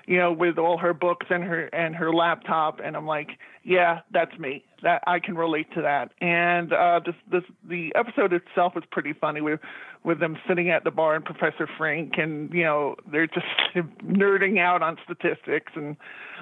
you 0.07 0.17
know, 0.17 0.31
with 0.31 0.57
all 0.57 0.77
her 0.77 0.93
books 0.93 1.27
and 1.29 1.43
her 1.43 1.65
and 1.67 1.95
her 1.95 2.13
laptop, 2.13 2.79
and 2.83 2.95
I'm 2.95 3.05
like, 3.05 3.29
yeah, 3.63 3.99
that's 4.11 4.37
me. 4.39 4.63
That 4.83 5.03
I 5.05 5.19
can 5.19 5.35
relate 5.35 5.67
to 5.75 5.81
that. 5.81 6.11
And 6.19 6.73
uh, 6.73 7.01
this 7.05 7.15
this 7.31 7.43
the 7.67 7.93
episode 7.95 8.33
itself 8.33 8.75
was 8.75 8.83
pretty 8.91 9.13
funny 9.13 9.41
with 9.41 9.59
with 10.03 10.19
them 10.19 10.37
sitting 10.47 10.69
at 10.69 10.83
the 10.83 10.91
bar 10.91 11.15
and 11.15 11.23
Professor 11.23 11.69
Frink, 11.77 12.13
and 12.17 12.51
you 12.53 12.63
know, 12.63 12.95
they're 13.11 13.27
just 13.27 13.45
nerding 14.03 14.59
out 14.59 14.81
on 14.81 14.97
statistics, 15.03 15.71
and 15.75 15.95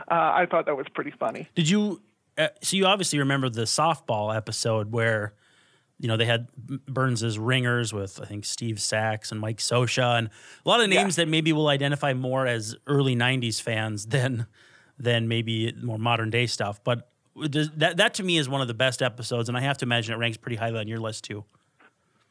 uh, 0.09 0.13
I 0.13 0.47
thought 0.49 0.65
that 0.65 0.77
was 0.77 0.87
pretty 0.93 1.13
funny. 1.19 1.47
Did 1.55 1.69
you? 1.69 2.01
Uh, 2.37 2.47
so 2.61 2.77
you 2.77 2.85
obviously 2.85 3.19
remember 3.19 3.49
the 3.49 3.63
softball 3.63 4.33
episode 4.33 4.93
where, 4.93 5.33
you 5.99 6.07
know, 6.07 6.15
they 6.17 6.25
had 6.25 6.47
Burns's 6.87 7.37
ringers 7.37 7.93
with 7.93 8.19
I 8.21 8.25
think 8.25 8.45
Steve 8.45 8.79
Sax 8.79 9.31
and 9.31 9.39
Mike 9.41 9.57
Scioscia 9.57 10.17
and 10.17 10.29
a 10.65 10.69
lot 10.69 10.79
of 10.81 10.89
names 10.89 11.17
that 11.17 11.27
maybe 11.27 11.51
will 11.51 11.67
identify 11.67 12.13
more 12.13 12.47
as 12.47 12.75
early 12.87 13.15
'90s 13.15 13.61
fans 13.61 14.05
than 14.07 14.47
than 14.97 15.27
maybe 15.27 15.73
more 15.81 15.97
modern 15.99 16.29
day 16.29 16.45
stuff. 16.45 16.81
But 16.83 17.09
that 17.35 17.97
that 17.97 18.13
to 18.15 18.23
me 18.23 18.37
is 18.37 18.47
one 18.47 18.61
of 18.61 18.67
the 18.67 18.73
best 18.73 19.01
episodes, 19.01 19.49
and 19.49 19.57
I 19.57 19.61
have 19.61 19.77
to 19.79 19.85
imagine 19.85 20.13
it 20.13 20.17
ranks 20.17 20.37
pretty 20.37 20.55
highly 20.55 20.79
on 20.79 20.87
your 20.87 20.99
list 20.99 21.25
too. 21.25 21.43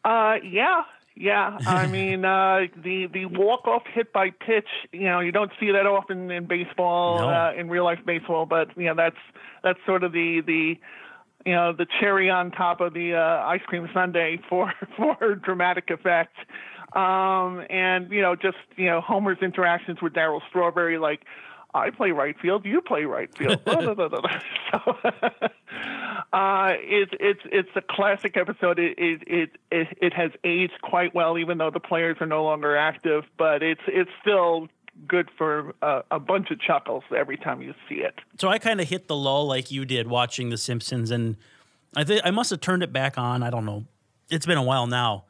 Uh, 0.04 0.36
yeah, 0.42 0.82
yeah. 1.14 1.58
I 1.66 1.86
mean, 1.98 2.24
uh, 2.24 2.66
the 2.76 3.06
the 3.06 3.26
walk 3.26 3.66
off 3.66 3.82
hit 3.92 4.12
by 4.12 4.30
pitch. 4.30 4.68
You 4.92 5.04
know, 5.04 5.20
you 5.20 5.32
don't 5.32 5.52
see 5.60 5.70
that 5.72 5.86
often 5.86 6.30
in 6.30 6.46
baseball, 6.46 7.18
No. 7.18 7.28
uh, 7.28 7.52
in 7.56 7.68
real 7.68 7.84
life 7.84 8.00
baseball. 8.06 8.46
But 8.46 8.68
you 8.76 8.84
know, 8.86 8.94
that's 8.94 9.16
that's 9.62 9.78
sort 9.84 10.04
of 10.04 10.12
the 10.12 10.40
the 10.40 10.78
you 11.46 11.52
know 11.52 11.72
the 11.72 11.86
cherry 12.00 12.30
on 12.30 12.50
top 12.50 12.80
of 12.80 12.94
the 12.94 13.14
uh, 13.14 13.46
ice 13.46 13.62
cream 13.66 13.88
sundae 13.94 14.38
for 14.48 14.72
for 14.96 15.34
dramatic 15.36 15.90
effect. 15.90 16.36
Um, 16.94 17.64
and 17.68 18.10
you 18.10 18.22
know, 18.22 18.34
just 18.34 18.56
you 18.76 18.86
know, 18.86 19.00
Homer's 19.00 19.38
interactions 19.42 20.00
with 20.02 20.12
Darryl 20.12 20.40
Strawberry, 20.48 20.98
like. 20.98 21.20
I 21.74 21.90
play 21.90 22.12
right 22.12 22.34
field, 22.40 22.64
you 22.64 22.80
play 22.80 23.04
right 23.04 23.28
field. 23.36 23.60
so 23.66 24.96
uh, 26.32 26.72
it's 26.78 27.12
it's 27.20 27.40
it's 27.44 27.68
a 27.76 27.82
classic 27.82 28.38
episode. 28.38 28.78
It, 28.78 28.98
it 28.98 29.22
it 29.26 29.50
it 29.70 29.98
it 30.00 30.12
has 30.14 30.30
aged 30.44 30.80
quite 30.82 31.14
well, 31.14 31.36
even 31.36 31.58
though 31.58 31.70
the 31.70 31.78
players 31.78 32.16
are 32.20 32.26
no 32.26 32.42
longer 32.42 32.74
active. 32.74 33.24
But 33.36 33.62
it's 33.62 33.82
it's 33.86 34.10
still 34.22 34.68
good 35.06 35.28
for 35.36 35.74
a, 35.82 36.02
a 36.10 36.18
bunch 36.18 36.50
of 36.50 36.60
chuckles 36.60 37.04
every 37.16 37.36
time 37.36 37.62
you 37.62 37.74
see 37.88 37.96
it. 37.96 38.14
So 38.38 38.48
I 38.48 38.58
kind 38.58 38.80
of 38.80 38.88
hit 38.88 39.08
the 39.08 39.16
lull 39.16 39.46
like 39.46 39.70
you 39.70 39.84
did 39.84 40.08
watching 40.08 40.50
The 40.50 40.58
Simpsons, 40.58 41.10
and 41.10 41.36
I 41.96 42.04
think 42.04 42.22
I 42.24 42.30
must 42.30 42.50
have 42.50 42.60
turned 42.60 42.82
it 42.82 42.92
back 42.92 43.18
on. 43.18 43.42
I 43.42 43.50
don't 43.50 43.64
know. 43.64 43.84
It's 44.30 44.46
been 44.46 44.58
a 44.58 44.62
while 44.62 44.86
now. 44.86 45.24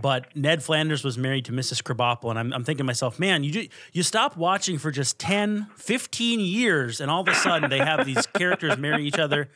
But 0.00 0.36
Ned 0.36 0.62
Flanders 0.62 1.02
was 1.02 1.18
married 1.18 1.46
to 1.46 1.52
Mrs. 1.52 1.82
Krabappel, 1.82 2.30
and 2.30 2.38
I'm, 2.38 2.52
I'm 2.52 2.62
thinking 2.62 2.78
to 2.78 2.84
myself, 2.84 3.18
man, 3.18 3.42
you 3.42 3.68
you 3.92 4.04
stop 4.04 4.36
watching 4.36 4.78
for 4.78 4.92
just 4.92 5.18
10, 5.18 5.66
15 5.74 6.38
years, 6.38 7.00
and 7.00 7.10
all 7.10 7.22
of 7.22 7.28
a 7.28 7.34
sudden 7.34 7.68
they 7.68 7.78
have 7.78 8.06
these 8.06 8.24
characters 8.26 8.78
marry 8.78 9.04
each 9.04 9.18
other. 9.18 9.48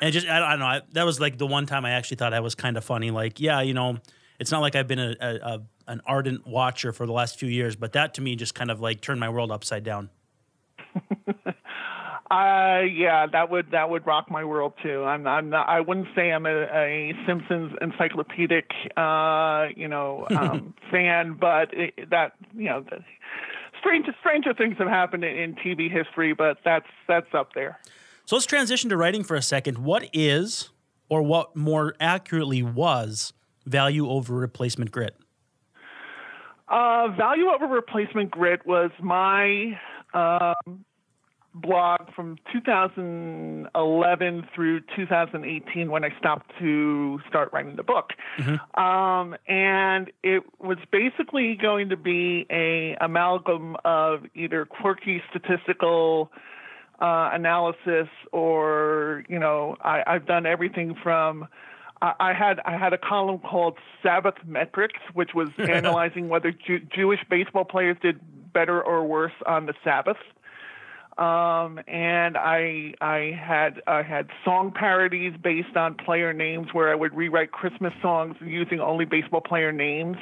And 0.00 0.12
just, 0.12 0.26
I 0.26 0.38
don't, 0.38 0.48
I 0.48 0.50
don't 0.50 0.60
know, 0.60 0.66
I, 0.66 0.80
that 0.92 1.04
was 1.04 1.20
like 1.20 1.38
the 1.38 1.46
one 1.46 1.66
time 1.66 1.84
I 1.84 1.90
actually 1.90 2.16
thought 2.16 2.34
I 2.34 2.40
was 2.40 2.54
kind 2.54 2.76
of 2.76 2.84
funny. 2.84 3.10
Like, 3.10 3.40
yeah, 3.40 3.60
you 3.60 3.74
know, 3.74 3.98
it's 4.40 4.50
not 4.50 4.62
like 4.62 4.74
I've 4.74 4.88
been 4.88 4.98
a, 4.98 5.14
a, 5.20 5.34
a 5.34 5.62
an 5.88 6.00
ardent 6.06 6.46
watcher 6.46 6.92
for 6.92 7.06
the 7.06 7.12
last 7.12 7.38
few 7.38 7.48
years, 7.48 7.74
but 7.74 7.92
that 7.92 8.14
to 8.14 8.20
me 8.20 8.36
just 8.36 8.54
kind 8.54 8.70
of 8.70 8.80
like 8.80 9.00
turned 9.00 9.18
my 9.18 9.28
world 9.28 9.50
upside 9.50 9.82
down. 9.82 10.10
Uh, 12.30 12.80
yeah, 12.80 13.26
that 13.26 13.50
would 13.50 13.70
that 13.70 13.88
would 13.88 14.06
rock 14.06 14.30
my 14.30 14.44
world 14.44 14.74
too. 14.82 15.02
I'm 15.02 15.26
I'm 15.26 15.48
not. 15.48 15.66
I 15.66 15.80
wouldn't 15.80 16.08
say 16.14 16.30
I'm 16.30 16.44
a, 16.44 16.64
a 16.64 17.14
Simpsons 17.26 17.72
encyclopedic, 17.80 18.70
uh, 18.98 19.68
you 19.74 19.88
know, 19.88 20.26
um, 20.36 20.74
fan, 20.90 21.38
but 21.40 21.72
it, 21.72 22.10
that 22.10 22.32
you 22.54 22.66
know, 22.66 22.82
the, 22.82 23.02
stranger 23.80 24.14
stranger 24.20 24.52
things 24.52 24.76
have 24.78 24.88
happened 24.88 25.24
in, 25.24 25.36
in 25.36 25.54
TV 25.54 25.90
history, 25.90 26.34
but 26.34 26.58
that's 26.66 26.88
that's 27.06 27.32
up 27.32 27.54
there. 27.54 27.78
So 28.26 28.36
let's 28.36 28.44
transition 28.44 28.90
to 28.90 28.96
writing 28.98 29.24
for 29.24 29.34
a 29.34 29.42
second. 29.42 29.78
What 29.78 30.10
is, 30.12 30.68
or 31.08 31.22
what 31.22 31.56
more 31.56 31.94
accurately 31.98 32.62
was, 32.62 33.32
value 33.64 34.06
over 34.06 34.34
replacement 34.34 34.90
grit? 34.90 35.16
Uh, 36.70 37.08
value 37.16 37.46
over 37.48 37.66
replacement 37.66 38.30
grit 38.30 38.66
was 38.66 38.90
my 39.00 39.78
um, 40.12 40.84
blog 41.54 42.12
from 42.14 42.36
2011 42.52 44.48
through 44.54 44.80
2018 44.96 45.90
when 45.90 46.04
I 46.04 46.10
stopped 46.18 46.50
to 46.58 47.20
start 47.28 47.50
writing 47.52 47.76
the 47.76 47.82
book. 47.82 48.10
Mm-hmm. 48.38 48.80
Um, 48.80 49.36
and 49.46 50.10
it 50.22 50.42
was 50.60 50.78
basically 50.90 51.56
going 51.60 51.88
to 51.88 51.96
be 51.96 52.46
a 52.50 52.96
amalgam 53.00 53.76
of 53.84 54.24
either 54.34 54.64
quirky 54.64 55.22
statistical 55.30 56.30
uh, 57.00 57.30
analysis 57.32 58.08
or, 58.32 59.24
you 59.28 59.38
know, 59.38 59.76
I, 59.82 60.02
I've 60.06 60.26
done 60.26 60.46
everything 60.46 60.96
from 61.02 61.48
I 62.00 62.32
had 62.32 62.60
I 62.64 62.76
had 62.76 62.92
a 62.92 62.98
column 62.98 63.38
called 63.38 63.76
Sabbath 64.02 64.36
Metrics, 64.46 65.00
which 65.14 65.34
was 65.34 65.48
analyzing 65.58 66.28
whether 66.28 66.52
Jew- 66.52 66.86
Jewish 66.94 67.20
baseball 67.28 67.64
players 67.64 67.96
did 68.00 68.20
better 68.52 68.82
or 68.82 69.04
worse 69.04 69.32
on 69.46 69.66
the 69.66 69.74
Sabbath. 69.84 70.16
Um, 71.18 71.80
and 71.88 72.36
I 72.36 72.94
I 73.00 73.36
had 73.36 73.82
I 73.88 74.02
had 74.02 74.28
song 74.44 74.72
parodies 74.72 75.34
based 75.42 75.76
on 75.76 75.94
player 75.94 76.32
names 76.32 76.68
where 76.72 76.90
I 76.90 76.94
would 76.94 77.14
rewrite 77.14 77.50
Christmas 77.50 77.92
songs 78.00 78.36
using 78.40 78.78
only 78.78 79.04
baseball 79.04 79.40
player 79.40 79.72
names. 79.72 80.18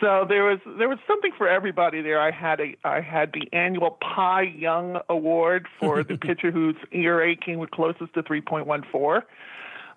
So 0.00 0.24
there 0.28 0.44
was 0.44 0.60
there 0.78 0.88
was 0.88 0.98
something 1.08 1.32
for 1.36 1.48
everybody 1.48 2.02
there. 2.02 2.20
I 2.20 2.30
had 2.30 2.60
a 2.60 2.76
I 2.84 3.00
had 3.00 3.32
the 3.32 3.48
annual 3.52 3.98
Pi 4.00 4.42
Young 4.42 5.00
Award 5.08 5.66
for 5.80 6.04
the 6.04 6.16
pitcher 6.26 6.52
whose 6.52 6.76
ERA 6.92 7.34
came 7.34 7.64
closest 7.66 8.14
to 8.14 8.22
3.14. 8.22 9.22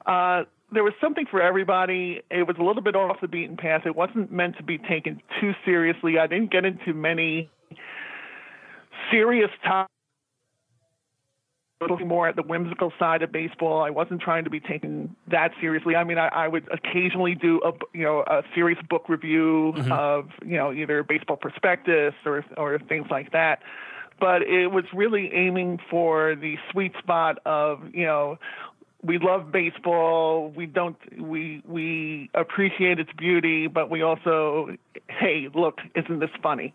Uh, 0.06 0.46
there 0.72 0.84
was 0.84 0.94
something 1.02 1.26
for 1.30 1.42
everybody. 1.42 2.22
It 2.30 2.48
was 2.48 2.58
a 2.60 2.64
little 2.64 2.82
bit 2.82 2.96
off 2.96 3.18
the 3.22 3.28
beaten 3.28 3.58
path. 3.58 3.82
It 3.86 3.96
wasn't 3.96 4.32
meant 4.32 4.58
to 4.58 4.64
be 4.64 4.78
taken 4.78 5.22
too 5.40 5.54
seriously. 5.66 6.20
I 6.20 6.28
didn't 6.28 6.52
get 6.52 6.66
into 6.66 6.94
many 6.94 7.50
serious 9.12 9.50
topics 9.64 9.90
little 11.82 11.98
more 12.06 12.28
at 12.28 12.36
the 12.36 12.44
whimsical 12.44 12.92
side 13.00 13.22
of 13.22 13.32
baseball. 13.32 13.82
I 13.82 13.90
wasn't 13.90 14.22
trying 14.22 14.44
to 14.44 14.50
be 14.50 14.60
taken 14.60 15.16
that 15.32 15.52
seriously. 15.62 15.96
I 15.96 16.04
mean, 16.04 16.18
I, 16.18 16.28
I 16.28 16.48
would 16.48 16.68
occasionally 16.72 17.36
do 17.36 17.62
a 17.64 17.72
you 17.98 18.04
know 18.04 18.24
a 18.28 18.44
serious 18.54 18.80
book 18.90 19.08
review 19.08 19.74
mm-hmm. 19.76 19.92
of 19.92 20.30
you 20.46 20.58
know 20.58 20.74
either 20.74 21.04
baseball 21.04 21.38
prospectus 21.38 22.14
or 22.26 22.44
or 22.58 22.80
things 22.80 23.08
like 23.10 23.32
that. 23.32 23.60
But 24.20 24.42
it 24.42 24.68
was 24.68 24.84
really 24.94 25.32
aiming 25.34 25.80
for 25.90 26.36
the 26.36 26.58
sweet 26.72 26.92
spot 27.00 27.40
of 27.46 27.80
you 27.94 28.06
know 28.06 28.38
we 29.02 29.18
love 29.18 29.52
baseball. 29.52 30.50
We 30.50 30.66
don't 30.66 30.98
we 31.20 31.64
we 31.66 32.30
appreciate 32.34 33.00
its 33.00 33.12
beauty, 33.18 33.68
but 33.68 33.90
we 33.90 34.02
also 34.02 34.76
hey 35.08 35.48
look, 35.54 35.80
isn't 35.96 36.20
this 36.20 36.32
funny? 36.42 36.74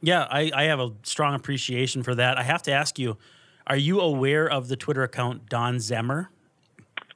Yeah, 0.00 0.26
I, 0.30 0.50
I 0.54 0.64
have 0.64 0.78
a 0.78 0.92
strong 1.02 1.34
appreciation 1.34 2.02
for 2.02 2.14
that. 2.14 2.38
I 2.38 2.42
have 2.42 2.62
to 2.62 2.72
ask 2.72 2.98
you 2.98 3.16
are 3.66 3.76
you 3.76 4.00
aware 4.00 4.48
of 4.48 4.68
the 4.68 4.76
Twitter 4.76 5.02
account 5.02 5.48
Don 5.48 5.80
Zimmer? 5.80 6.30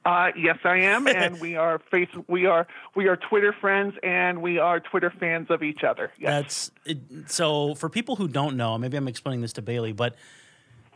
Uh, 0.03 0.31
yes, 0.35 0.57
I 0.63 0.77
am, 0.77 1.07
and 1.15 1.39
we 1.39 1.55
are 1.55 1.79
face 1.89 2.09
we 2.27 2.45
are 2.45 2.67
we 2.95 3.07
are 3.07 3.15
Twitter 3.15 3.53
friends, 3.53 3.95
and 4.03 4.41
we 4.41 4.59
are 4.59 4.79
Twitter 4.79 5.11
fans 5.19 5.47
of 5.49 5.63
each 5.63 5.83
other. 5.83 6.11
Yes. 6.19 6.29
That's 6.29 6.71
it, 6.85 7.31
so. 7.31 7.75
For 7.75 7.89
people 7.89 8.15
who 8.15 8.27
don't 8.27 8.57
know, 8.57 8.77
maybe 8.77 8.97
I'm 8.97 9.07
explaining 9.07 9.41
this 9.41 9.53
to 9.53 9.61
Bailey, 9.61 9.91
but 9.91 10.15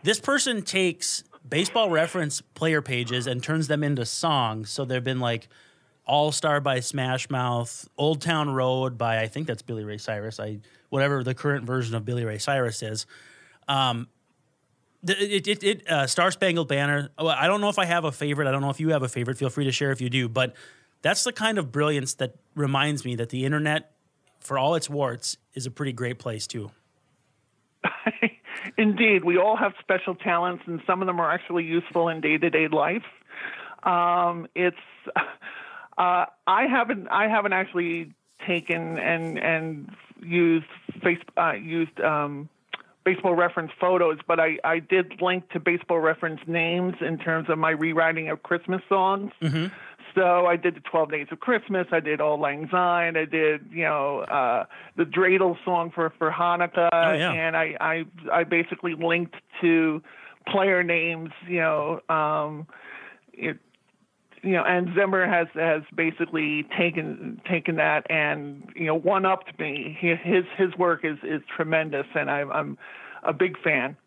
this 0.04 0.20
person 0.20 0.62
takes 0.62 1.24
baseball 1.48 1.90
reference 1.90 2.42
player 2.42 2.82
pages 2.82 3.28
and 3.28 3.42
turns 3.42 3.68
them 3.68 3.84
into 3.84 4.06
songs. 4.06 4.70
So 4.70 4.86
there've 4.86 5.04
been 5.04 5.20
like 5.20 5.48
All 6.06 6.32
Star 6.32 6.60
by 6.60 6.80
Smash 6.80 7.30
Mouth, 7.30 7.88
Old 7.98 8.22
Town 8.22 8.50
Road 8.50 8.98
by 8.98 9.20
I 9.20 9.28
think 9.28 9.48
that's 9.48 9.62
Billy 9.62 9.84
Ray 9.84 9.98
Cyrus. 9.98 10.40
I 10.40 10.60
whatever 10.90 11.24
the 11.24 11.34
current 11.34 11.66
version 11.66 11.96
of 11.96 12.06
Billy 12.06 12.26
Ray 12.26 12.38
Cyrus 12.38 12.82
is. 12.84 13.06
Um, 13.68 14.08
it, 15.08 15.48
it, 15.48 15.64
it 15.64 15.90
uh, 15.90 16.08
Star 16.08 16.32
Spangled 16.32 16.68
Banner. 16.68 17.10
Oh, 17.18 17.28
I 17.28 17.48
don't 17.48 17.62
know 17.62 17.70
if 17.70 17.80
I 17.80 17.86
have 17.86 18.06
a 18.06 18.12
favorite. 18.12 18.48
I 18.48 18.52
don't 18.52 18.62
know 18.62 18.70
if 18.70 18.80
you 18.80 18.90
have 18.90 19.04
a 19.04 19.10
favorite. 19.10 19.38
Feel 19.38 19.50
free 19.50 19.66
to 19.66 19.72
share 19.72 19.92
if 19.92 20.02
you 20.02 20.10
do. 20.10 20.28
But 20.28 20.56
that's 21.02 21.24
the 21.24 21.32
kind 21.32 21.58
of 21.58 21.72
brilliance 21.72 22.16
that 22.16 22.36
reminds 22.56 23.06
me 23.06 23.16
that 23.16 23.30
the 23.30 23.46
internet, 23.46 23.92
for 24.40 24.58
all 24.58 24.76
its 24.76 24.90
warts, 24.90 25.38
is 25.54 25.66
a 25.66 25.72
pretty 25.72 25.94
great 25.94 26.18
place 26.18 26.48
too. 26.48 26.72
Indeed, 28.78 29.24
we 29.24 29.38
all 29.38 29.56
have 29.56 29.74
special 29.80 30.16
talents, 30.16 30.64
and 30.68 30.82
some 30.86 31.02
of 31.02 31.06
them 31.06 31.20
are 31.20 31.32
actually 31.32 31.64
useful 31.64 32.10
in 32.10 32.22
day 32.22 32.38
to 32.38 32.50
day 32.50 32.68
life. 32.68 33.06
Um, 33.84 34.48
it's 34.56 34.78
uh, 35.98 36.26
I 36.48 36.68
haven't 36.70 37.08
I 37.10 37.28
haven't 37.28 37.54
actually 37.54 38.14
taken 38.46 38.98
and 38.98 39.40
and 39.40 39.96
used 40.22 40.66
face 41.02 41.20
uh, 41.38 41.54
used 41.54 42.00
um, 42.02 42.50
baseball 43.06 43.36
reference 43.36 43.72
photos, 43.80 44.18
but 44.28 44.40
I, 44.40 44.58
I 44.64 44.80
did 44.80 45.22
link 45.22 45.48
to 45.52 45.60
baseball 45.60 46.00
reference 46.00 46.42
names 46.48 46.96
in 47.00 47.18
terms 47.20 47.50
of 47.50 47.58
my 47.58 47.70
rewriting 47.70 48.30
of 48.30 48.44
Christmas 48.44 48.82
songs. 48.90 49.32
Mm-hmm. 49.42 49.68
So 50.16 50.46
I 50.46 50.56
did 50.56 50.76
the 50.76 50.80
12 50.80 51.12
Days 51.12 51.28
of 51.32 51.42
Christmas. 51.42 51.88
I 51.92 52.00
did 52.00 52.22
Auld 52.22 52.40
Lang 52.40 52.70
Syne. 52.72 53.18
I 53.18 53.26
did, 53.26 53.68
you 53.70 53.84
know, 53.84 54.20
uh, 54.22 54.64
the 54.96 55.04
dreidel 55.04 55.58
song 55.66 55.92
for, 55.94 56.14
for 56.18 56.32
Hanukkah. 56.32 56.90
Oh, 56.92 57.12
yeah. 57.12 57.32
And 57.32 57.56
I, 57.58 57.76
I, 57.82 58.04
I 58.32 58.44
basically 58.46 58.96
linked 58.96 59.36
to 59.62 60.02
player 60.48 60.84
names, 60.84 61.32
you 61.48 61.60
know, 61.60 62.00
um, 62.10 62.68
it, 63.34 63.58
you 64.42 64.52
know, 64.52 64.64
and 64.64 64.90
Zimmer 64.96 65.28
has 65.28 65.48
has 65.56 65.82
basically 65.96 66.68
taken 66.78 67.42
taken 67.50 67.78
that 67.78 68.06
and 68.12 68.70
you 68.76 68.86
know 68.86 68.94
one 68.94 69.26
upped 69.26 69.58
me. 69.60 69.98
He, 70.00 70.10
his 70.10 70.46
his 70.56 70.76
work 70.78 71.04
is 71.04 71.18
is 71.24 71.42
tremendous, 71.56 72.06
and 72.14 72.30
I'm 72.30 72.52
I'm 72.52 72.78
a 73.24 73.34
big 73.34 73.58
fan. 73.64 73.98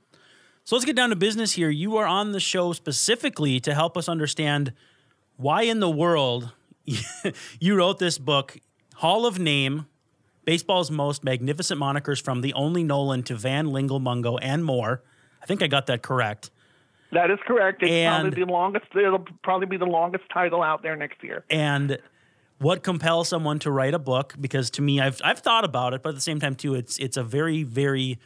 So 0.62 0.76
let's 0.76 0.84
get 0.84 0.94
down 0.94 1.10
to 1.10 1.16
business 1.16 1.52
here. 1.52 1.70
You 1.70 1.96
are 1.96 2.06
on 2.06 2.30
the 2.30 2.38
show 2.38 2.72
specifically 2.72 3.58
to 3.60 3.74
help 3.74 3.96
us 3.96 4.08
understand 4.08 4.72
why 5.38 5.62
in 5.62 5.80
the 5.80 5.88
world 5.88 6.52
you 7.60 7.76
wrote 7.76 7.98
this 7.98 8.18
book, 8.18 8.58
Hall 8.96 9.24
of 9.24 9.38
Name, 9.38 9.86
baseball's 10.44 10.90
most 10.90 11.24
magnificent 11.24 11.80
monikers 11.80 12.20
from 12.20 12.42
the 12.42 12.52
only 12.52 12.82
Nolan 12.82 13.22
to 13.24 13.36
Van 13.36 13.68
Lingle 13.68 14.00
Mungo 14.00 14.36
and 14.38 14.64
more. 14.64 15.02
I 15.40 15.46
think 15.46 15.62
I 15.62 15.68
got 15.68 15.86
that 15.86 16.02
correct. 16.02 16.50
That 17.12 17.30
is 17.30 17.38
correct. 17.46 17.82
It's 17.82 17.90
and, 17.90 18.24
probably 18.24 18.44
the 18.44 18.52
longest. 18.52 18.86
It'll 18.94 19.24
probably 19.42 19.66
be 19.66 19.78
the 19.78 19.86
longest 19.86 20.24
title 20.32 20.62
out 20.62 20.82
there 20.82 20.96
next 20.96 21.22
year. 21.22 21.44
And 21.48 21.98
what 22.58 22.82
compels 22.82 23.28
someone 23.28 23.60
to 23.60 23.70
write 23.70 23.94
a 23.94 23.98
book? 23.98 24.34
Because 24.38 24.68
to 24.70 24.82
me, 24.82 25.00
I've 25.00 25.20
I've 25.24 25.38
thought 25.38 25.64
about 25.64 25.94
it, 25.94 26.02
but 26.02 26.10
at 26.10 26.14
the 26.16 26.20
same 26.20 26.40
time, 26.40 26.54
too, 26.54 26.74
it's 26.74 26.98
it's 26.98 27.16
a 27.16 27.22
very 27.22 27.62
very 27.62 28.18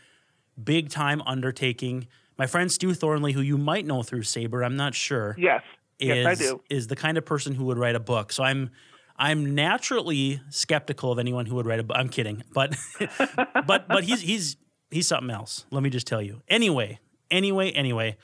big 0.62 0.88
time 0.88 1.22
undertaking. 1.26 2.08
My 2.38 2.46
friend 2.46 2.72
Stew 2.72 2.94
Thornley, 2.94 3.32
who 3.32 3.40
you 3.40 3.58
might 3.58 3.86
know 3.86 4.02
through 4.02 4.22
SABR, 4.22 4.64
I'm 4.64 4.76
not 4.76 4.94
sure. 4.94 5.36
Yes, 5.38 5.62
is, 6.02 6.40
yes, 6.40 6.54
Is 6.70 6.86
the 6.88 6.96
kind 6.96 7.18
of 7.18 7.24
person 7.24 7.54
who 7.54 7.64
would 7.66 7.78
write 7.78 7.94
a 7.94 8.00
book. 8.00 8.32
So 8.32 8.42
I'm 8.42 8.70
I'm 9.16 9.54
naturally 9.54 10.40
skeptical 10.50 11.12
of 11.12 11.18
anyone 11.18 11.46
who 11.46 11.56
would 11.56 11.66
write 11.66 11.80
a 11.80 11.82
book. 11.82 11.96
I'm 11.96 12.08
kidding, 12.08 12.42
but 12.52 12.76
but 13.66 13.88
but 13.88 14.04
he's 14.04 14.20
he's 14.20 14.56
he's 14.90 15.06
something 15.06 15.30
else. 15.30 15.66
Let 15.70 15.82
me 15.82 15.90
just 15.90 16.06
tell 16.06 16.22
you. 16.22 16.42
Anyway, 16.48 16.98
anyway, 17.30 17.70
anyway. 17.70 18.16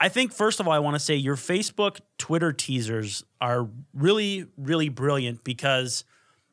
I 0.00 0.08
think 0.08 0.32
first 0.32 0.60
of 0.60 0.68
all, 0.68 0.72
I 0.72 0.78
want 0.78 0.94
to 0.94 1.00
say 1.00 1.16
your 1.16 1.34
Facebook, 1.34 2.00
Twitter 2.18 2.52
teasers 2.52 3.24
are 3.40 3.68
really, 3.92 4.46
really 4.56 4.88
brilliant 4.88 5.42
because 5.42 6.04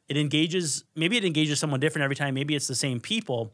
it 0.09 0.17
engages. 0.17 0.83
Maybe 0.95 1.17
it 1.17 1.25
engages 1.25 1.59
someone 1.59 1.79
different 1.79 2.03
every 2.03 2.15
time. 2.15 2.33
Maybe 2.33 2.55
it's 2.55 2.67
the 2.67 2.75
same 2.75 2.99
people, 2.99 3.53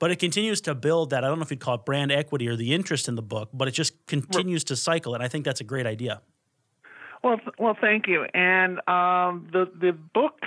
but 0.00 0.10
it 0.10 0.16
continues 0.16 0.60
to 0.62 0.74
build 0.74 1.10
that. 1.10 1.22
I 1.22 1.28
don't 1.28 1.38
know 1.38 1.44
if 1.44 1.50
you'd 1.50 1.60
call 1.60 1.76
it 1.76 1.84
brand 1.84 2.10
equity 2.10 2.48
or 2.48 2.56
the 2.56 2.74
interest 2.74 3.06
in 3.06 3.14
the 3.14 3.22
book, 3.22 3.50
but 3.54 3.68
it 3.68 3.72
just 3.72 4.04
continues 4.06 4.64
to 4.64 4.74
cycle, 4.74 5.14
and 5.14 5.22
I 5.22 5.28
think 5.28 5.44
that's 5.44 5.60
a 5.60 5.64
great 5.64 5.86
idea. 5.86 6.22
Well, 7.22 7.38
well, 7.58 7.76
thank 7.78 8.08
you. 8.08 8.24
And 8.34 8.78
um, 8.88 9.48
the 9.52 9.70
the 9.78 9.92
book 9.92 10.40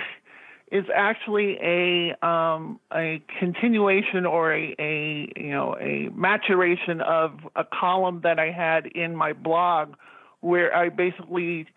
is 0.72 0.84
actually 0.92 1.56
a 1.62 2.26
um, 2.26 2.80
a 2.92 3.22
continuation 3.38 4.26
or 4.26 4.52
a, 4.52 4.74
a 4.78 5.32
you 5.36 5.50
know 5.50 5.76
a 5.80 6.10
maturation 6.12 7.00
of 7.00 7.38
a 7.54 7.64
column 7.64 8.20
that 8.24 8.40
I 8.40 8.50
had 8.50 8.86
in 8.86 9.14
my 9.14 9.32
blog, 9.32 9.94
where 10.40 10.76
I 10.76 10.88
basically 10.88 11.68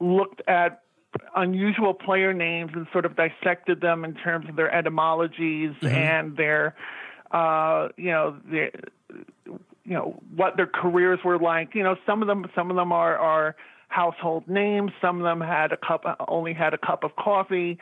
looked 0.00 0.42
at 0.46 0.82
unusual 1.34 1.94
player 1.94 2.34
names 2.34 2.72
and 2.74 2.86
sort 2.92 3.06
of 3.06 3.16
dissected 3.16 3.80
them 3.80 4.04
in 4.04 4.14
terms 4.14 4.48
of 4.50 4.56
their 4.56 4.70
etymologies 4.74 5.72
mm-hmm. 5.80 5.86
and 5.86 6.36
their 6.36 6.74
uh, 7.32 7.88
you 7.96 8.10
know 8.10 8.36
you 8.50 8.70
know 9.84 10.20
what 10.34 10.56
their 10.56 10.66
careers 10.66 11.20
were 11.24 11.38
like. 11.38 11.74
You 11.74 11.82
know, 11.82 11.96
some 12.06 12.22
of 12.22 12.28
them 12.28 12.46
some 12.54 12.70
of 12.70 12.76
them 12.76 12.92
are 12.92 13.16
are 13.16 13.56
household 13.88 14.48
names. 14.48 14.92
Some 15.00 15.18
of 15.18 15.24
them 15.24 15.40
had 15.40 15.72
a 15.72 15.76
cup 15.76 16.04
only 16.28 16.54
had 16.54 16.74
a 16.74 16.78
cup 16.78 17.04
of 17.04 17.16
coffee 17.16 17.78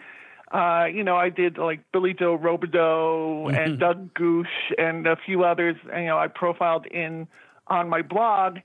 uh, 0.51 0.87
you 0.93 1.05
know, 1.05 1.17
I 1.17 1.29
did 1.29 1.59
like 1.59 1.81
Billy 1.93 2.13
Jo 2.13 2.37
Robidoux 2.37 3.47
mm-hmm. 3.47 3.55
and 3.55 3.79
Doug 3.79 4.13
Gwosdz 4.15 4.47
and 4.79 5.07
a 5.07 5.17
few 5.17 5.45
others. 5.45 5.77
You 5.87 6.07
know, 6.07 6.19
I 6.19 6.27
profiled 6.27 6.87
in 6.87 7.29
on 7.69 7.89
my 7.89 8.03
blog, 8.03 8.59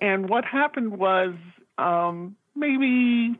and 0.00 0.28
what 0.28 0.44
happened 0.44 0.98
was 0.98 1.34
um, 1.78 2.34
maybe 2.56 3.38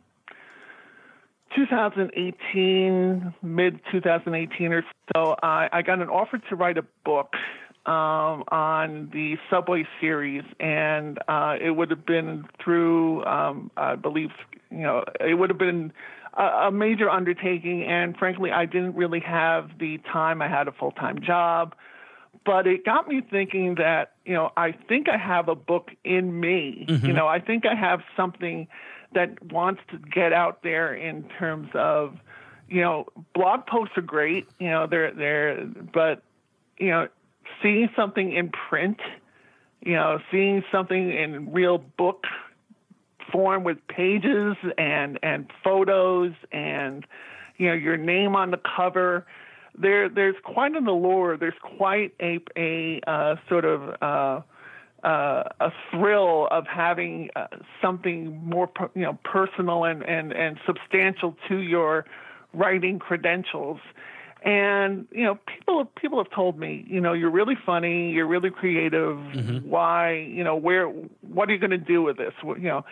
2018, 1.55 3.35
mid 3.43 3.81
2018 3.91 4.73
or 4.73 4.85
so, 5.15 5.37
I, 5.43 5.69
I 5.73 5.83
got 5.83 6.01
an 6.01 6.09
offer 6.09 6.39
to 6.39 6.57
write 6.57 6.79
a 6.79 6.85
book 7.05 7.35
um, 7.87 8.45
on 8.53 9.11
the 9.13 9.37
Subway 9.49 9.87
series, 10.01 10.45
and 10.61 11.19
uh, 11.29 11.57
it 11.61 11.71
would 11.71 11.91
have 11.91 12.07
been 12.07 12.45
through, 12.63 13.25
um, 13.25 13.71
I 13.77 13.97
believe, 13.97 14.31
you 14.71 14.79
know, 14.79 15.05
it 15.19 15.35
would 15.35 15.51
have 15.51 15.59
been 15.59 15.93
a, 16.35 16.43
a 16.43 16.71
major 16.71 17.09
undertaking, 17.09 17.85
and 17.85 18.17
frankly, 18.17 18.51
I 18.51 18.67
didn't 18.67 18.95
really 18.95 19.21
have 19.21 19.71
the 19.79 19.99
time. 20.13 20.43
I 20.43 20.49
had 20.49 20.69
a 20.69 20.73
full 20.73 20.93
time 20.93 21.21
job, 21.23 21.75
but 22.45 22.67
it 22.67 22.85
got 22.85 23.09
me 23.09 23.23
thinking 23.29 23.77
that 23.77 24.13
you 24.25 24.35
know 24.35 24.51
I 24.57 24.73
think 24.73 25.09
I 25.09 25.17
have 25.17 25.49
a 25.49 25.55
book 25.55 25.91
in 26.05 26.39
me. 26.39 26.87
Mm-hmm. 26.89 27.07
You 27.07 27.13
know, 27.13 27.27
I 27.27 27.41
think 27.41 27.65
I 27.67 27.75
have 27.75 28.01
something 28.17 28.69
that 29.15 29.53
wants 29.53 29.81
to 29.91 29.99
get 29.99 30.33
out 30.33 30.63
there 30.63 30.95
in 30.95 31.25
terms 31.39 31.69
of 31.75 32.17
you 32.69 32.81
know 32.81 33.07
blog 33.35 33.67
posts 33.67 33.97
are 33.97 34.03
great. 34.03 34.47
You 34.59 34.71
know, 34.71 34.87
they're 34.87 35.13
they're 35.13 35.65
but 35.65 36.23
you 36.79 36.89
know 36.89 37.09
seeing 37.63 37.89
something 37.97 38.33
in 38.33 38.51
print. 38.51 39.01
You 39.83 39.95
know, 39.95 40.19
seeing 40.31 40.63
something 40.71 41.11
in 41.11 41.53
real 41.53 41.79
book 41.79 42.25
form 43.33 43.65
with 43.65 43.79
pages 43.89 44.57
and 44.77 45.19
and 45.23 45.51
photos 45.65 46.33
and 46.53 47.07
you 47.57 47.69
know 47.69 47.75
your 47.75 47.97
name 47.97 48.37
on 48.37 48.51
the 48.51 48.61
cover. 48.77 49.27
There 49.77 50.09
there's 50.09 50.37
quite 50.45 50.75
an 50.75 50.87
allure. 50.87 51.37
There's 51.37 51.55
quite 51.63 52.15
a 52.21 52.41
a 52.57 53.01
uh, 53.07 53.37
sort 53.49 53.65
of 53.65 54.03
uh, 54.03 54.43
uh, 55.05 55.45
a 55.61 55.73
thrill 55.91 56.49
of 56.51 56.67
having 56.67 57.31
uh, 57.37 57.47
something 57.81 58.41
more 58.45 58.71
you 58.95 59.03
know 59.03 59.19
personal 59.25 59.85
and, 59.85 60.03
and, 60.03 60.33
and 60.33 60.59
substantial 60.67 61.37
to 61.49 61.59
your 61.59 62.05
writing 62.53 62.99
credentials. 62.99 63.81
And 64.43 65.07
you 65.13 65.25
know, 65.25 65.39
people 65.47 65.85
people 66.01 66.23
have 66.23 66.33
told 66.33 66.59
me, 66.59 66.87
you 66.89 67.01
know, 67.01 67.13
you're 67.13 67.31
really 67.31 67.57
funny, 67.67 68.11
you're 68.11 68.27
really 68.27 68.51
creative. 68.51 69.19
Mm-hmm. 69.19 69.69
Why, 69.69 70.15
you 70.15 70.43
know, 70.43 70.57
where, 70.57 70.87
what 70.87 71.51
are 71.51 71.53
you 71.53 71.59
going 71.59 71.71
to 71.73 71.79
do 71.79 72.03
with 72.03 72.17
this? 72.17 72.33
You 72.43 72.57
know, 72.57 72.85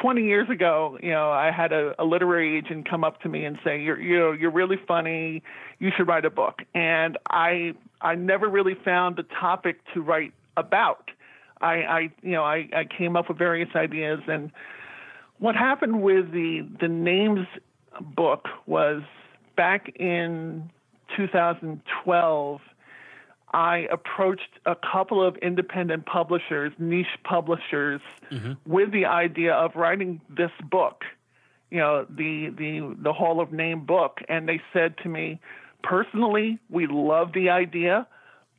20 0.00 0.24
years 0.24 0.50
ago, 0.50 0.98
you 1.02 1.10
know, 1.10 1.30
I 1.30 1.50
had 1.50 1.72
a, 1.72 1.94
a 2.00 2.04
literary 2.04 2.58
agent 2.58 2.88
come 2.88 3.04
up 3.04 3.20
to 3.22 3.28
me 3.28 3.44
and 3.44 3.58
say, 3.64 3.80
"You're, 3.80 4.00
you 4.00 4.18
know, 4.18 4.32
you're 4.32 4.50
really 4.50 4.78
funny. 4.86 5.42
You 5.78 5.90
should 5.96 6.08
write 6.08 6.24
a 6.24 6.30
book." 6.30 6.62
And 6.74 7.18
I, 7.30 7.74
I 8.00 8.14
never 8.14 8.48
really 8.48 8.74
found 8.74 9.16
the 9.16 9.22
topic 9.22 9.78
to 9.94 10.02
write 10.02 10.32
about. 10.56 11.10
I, 11.60 11.74
I 11.74 12.00
you 12.22 12.32
know, 12.32 12.44
I, 12.44 12.68
I 12.74 12.84
came 12.84 13.16
up 13.16 13.28
with 13.28 13.38
various 13.38 13.70
ideas, 13.74 14.20
and 14.26 14.50
what 15.38 15.56
happened 15.56 16.02
with 16.02 16.32
the 16.32 16.66
the 16.80 16.88
names 16.88 17.46
book 18.00 18.46
was 18.66 19.02
back 19.56 19.88
in 19.96 20.70
2012, 21.16 22.60
I 23.52 23.86
approached 23.90 24.50
a 24.66 24.74
couple 24.74 25.26
of 25.26 25.36
independent 25.38 26.06
publishers, 26.06 26.72
niche 26.78 27.06
publishers, 27.24 28.00
mm-hmm. 28.30 28.52
with 28.66 28.92
the 28.92 29.06
idea 29.06 29.54
of 29.54 29.76
writing 29.76 30.20
this 30.28 30.50
book, 30.70 31.04
you 31.70 31.78
know, 31.78 32.04
the 32.04 32.50
the 32.50 32.96
the 33.00 33.12
Hall 33.12 33.40
of 33.40 33.52
Name 33.52 33.86
book, 33.86 34.20
and 34.28 34.48
they 34.48 34.60
said 34.72 34.96
to 34.98 35.08
me, 35.08 35.40
personally, 35.82 36.58
we 36.70 36.86
love 36.86 37.32
the 37.32 37.50
idea, 37.50 38.06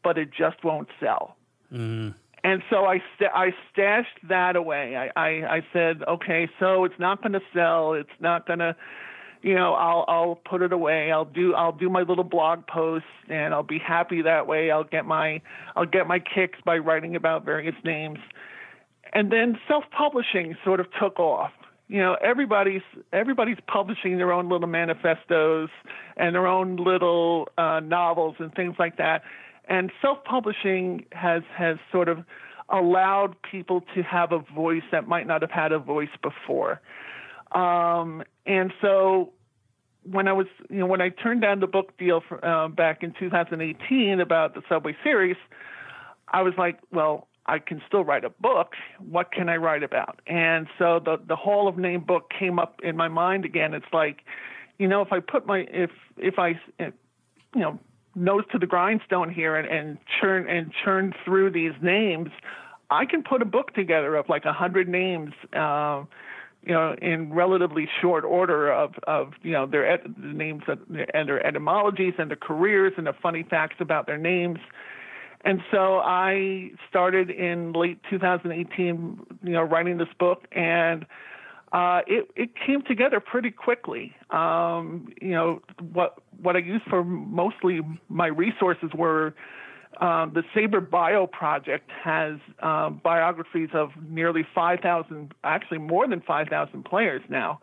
but 0.04 0.18
it 0.18 0.30
just 0.32 0.64
won't 0.64 0.90
sell. 1.00 1.36
Mm. 1.72 2.16
And 2.48 2.64
so 2.70 2.86
I 2.86 3.02
st- 3.16 3.32
I 3.34 3.54
stashed 3.74 4.20
that 4.30 4.56
away. 4.56 4.96
I, 4.96 5.12
I 5.18 5.56
I 5.58 5.62
said, 5.74 6.02
okay, 6.08 6.48
so 6.62 6.86
it's 6.86 6.98
not 6.98 7.22
going 7.22 7.34
to 7.34 7.42
sell. 7.54 7.92
It's 7.92 8.10
not 8.22 8.48
going 8.48 8.60
to 8.60 8.74
you 9.42 9.54
know, 9.54 9.74
I'll 9.74 10.06
I'll 10.08 10.40
put 10.50 10.62
it 10.62 10.72
away. 10.72 11.12
I'll 11.12 11.26
do 11.26 11.54
I'll 11.54 11.74
do 11.74 11.90
my 11.90 12.04
little 12.04 12.24
blog 12.24 12.66
posts 12.66 13.10
and 13.28 13.54
I'll 13.54 13.64
be 13.64 13.80
happy 13.80 14.22
that 14.22 14.48
way. 14.48 14.72
I'll 14.72 14.86
get 14.86 15.06
my 15.06 15.42
I'll 15.76 15.86
get 15.86 16.08
my 16.08 16.20
kicks 16.20 16.58
by 16.64 16.78
writing 16.78 17.18
about 17.18 17.44
various 17.44 17.76
names. 17.84 18.20
And 19.12 19.30
then 19.30 19.60
self-publishing 19.68 20.56
sort 20.64 20.80
of 20.80 20.88
took 21.02 21.20
off. 21.20 21.52
You 21.90 22.00
know, 22.00 22.16
everybody's 22.22 22.82
everybody's 23.12 23.60
publishing 23.68 24.16
their 24.16 24.32
own 24.32 24.48
little 24.48 24.68
manifestos 24.70 25.70
and 26.16 26.34
their 26.34 26.48
own 26.48 26.78
little 26.78 27.50
uh, 27.58 27.82
novels 27.82 28.36
and 28.40 28.54
things 28.54 28.76
like 28.80 28.96
that. 29.00 29.24
And 29.68 29.92
self-publishing 30.02 31.06
has 31.12 31.44
has 31.56 31.78
sort 31.92 32.10
of 32.10 32.24
allowed 32.70 33.36
people 33.50 33.84
to 33.96 34.04
have 34.04 34.32
a 34.32 34.40
voice 34.40 34.84
that 34.92 35.08
might 35.08 35.28
not 35.28 35.42
have 35.42 35.52
had 35.52 35.72
a 35.72 35.80
voice 35.80 36.10
before. 36.22 36.82
Um, 37.54 38.24
and 38.46 38.74
so 38.82 39.34
when 40.04 40.28
I 40.28 40.34
was, 40.34 40.48
you 40.70 40.80
know, 40.80 40.86
when 40.86 41.02
I 41.02 41.10
turned 41.10 41.42
down 41.42 41.60
the 41.60 41.68
book 41.68 41.98
deal 41.98 42.22
for, 42.28 42.44
uh, 42.46 42.68
back 42.68 43.04
in 43.04 43.14
2018 43.18 44.20
about 44.20 44.54
the 44.54 44.62
Subway 44.68 44.96
series, 45.04 45.38
I 46.28 46.42
was 46.42 46.54
like, 46.58 46.80
well, 46.92 47.28
I 47.46 47.60
can 47.60 47.82
still 47.88 48.04
write 48.04 48.26
a 48.26 48.30
book. 48.30 48.74
What 49.00 49.32
can 49.32 49.48
I 49.48 49.56
write 49.56 49.84
about? 49.84 50.20
And 50.28 50.68
so 50.78 51.00
the 51.04 51.18
the 51.26 51.36
Hall 51.36 51.68
of 51.68 51.78
Name 51.78 52.02
book 52.02 52.30
came 52.38 52.60
up 52.60 52.82
in 52.84 52.98
my 52.98 53.08
mind 53.08 53.46
again. 53.46 53.74
It's 53.74 53.86
like, 53.94 54.20
you 54.78 54.88
know, 54.88 55.02
if 55.02 55.14
I 55.14 55.22
put 55.22 55.46
my 55.46 55.60
if 55.72 55.92
if 56.18 56.38
I, 56.38 56.60
you 56.80 56.92
know, 57.56 57.80
nose 58.18 58.44
to 58.52 58.58
the 58.58 58.66
grindstone 58.66 59.32
here 59.32 59.56
and, 59.56 59.68
and 59.68 59.98
churn 60.20 60.50
and 60.50 60.72
churn 60.84 61.14
through 61.24 61.52
these 61.52 61.74
names, 61.82 62.30
I 62.90 63.06
can 63.06 63.24
put 63.24 63.42
a 63.42 63.46
book 63.46 63.74
together 63.74 64.16
of 64.16 64.28
like 64.28 64.46
a 64.46 64.54
hundred 64.54 64.88
names. 64.88 65.34
Uh, 65.54 66.04
you 66.64 66.74
know, 66.74 66.96
in 67.02 67.32
relatively 67.32 67.88
short 68.02 68.26
order 68.26 68.70
of, 68.74 68.94
of 69.08 69.32
you 69.42 69.54
know, 69.54 69.66
their 69.66 69.90
et- 69.90 70.04
the 70.04 70.34
names 70.34 70.64
of, 70.68 70.80
and 71.14 71.30
their 71.30 71.46
etymologies 71.46 72.16
and 72.18 72.30
their 72.30 72.36
careers 72.36 72.92
and 72.98 73.08
the 73.08 73.14
funny 73.22 73.44
facts 73.44 73.78
about 73.80 74.06
their 74.06 74.18
names. 74.18 74.60
And 75.46 75.62
so 75.72 76.00
I 76.00 76.72
started 76.90 77.30
in 77.30 77.72
late 77.72 78.00
2018, 78.10 79.20
you 79.44 79.52
know, 79.54 79.62
writing 79.62 79.98
this 79.98 80.10
book, 80.20 80.46
and 80.52 81.06
uh, 81.72 82.02
it 82.08 82.30
it 82.36 82.50
came 82.56 82.82
together 82.82 83.20
pretty 83.20 83.52
quickly. 83.52 84.16
Um, 84.30 85.10
you 85.22 85.32
know, 85.32 85.62
what 85.92 86.20
what 86.42 86.56
I 86.56 86.60
used 86.60 86.86
for 86.86 87.04
mostly 87.04 87.82
my 88.10 88.28
resources 88.28 88.90
were 88.96 89.36
um, 90.00 90.34
the 90.34 90.44
SABR 90.56 90.90
Bio 90.90 91.28
project 91.28 91.90
has 92.04 92.38
uh, 92.62 92.90
biographies 92.90 93.70
of 93.74 93.90
nearly 94.08 94.46
5,000, 94.54 95.34
actually 95.44 95.80
more 95.80 96.08
than 96.08 96.22
5,000 96.22 96.86
players 96.86 97.22
now. 97.30 97.60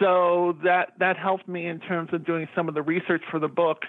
So 0.00 0.56
that 0.64 0.94
that 0.98 1.16
helped 1.16 1.46
me 1.46 1.66
in 1.66 1.78
terms 1.78 2.10
of 2.12 2.24
doing 2.24 2.48
some 2.56 2.68
of 2.68 2.74
the 2.74 2.82
research 2.82 3.22
for 3.30 3.38
the 3.38 3.48
book. 3.48 3.82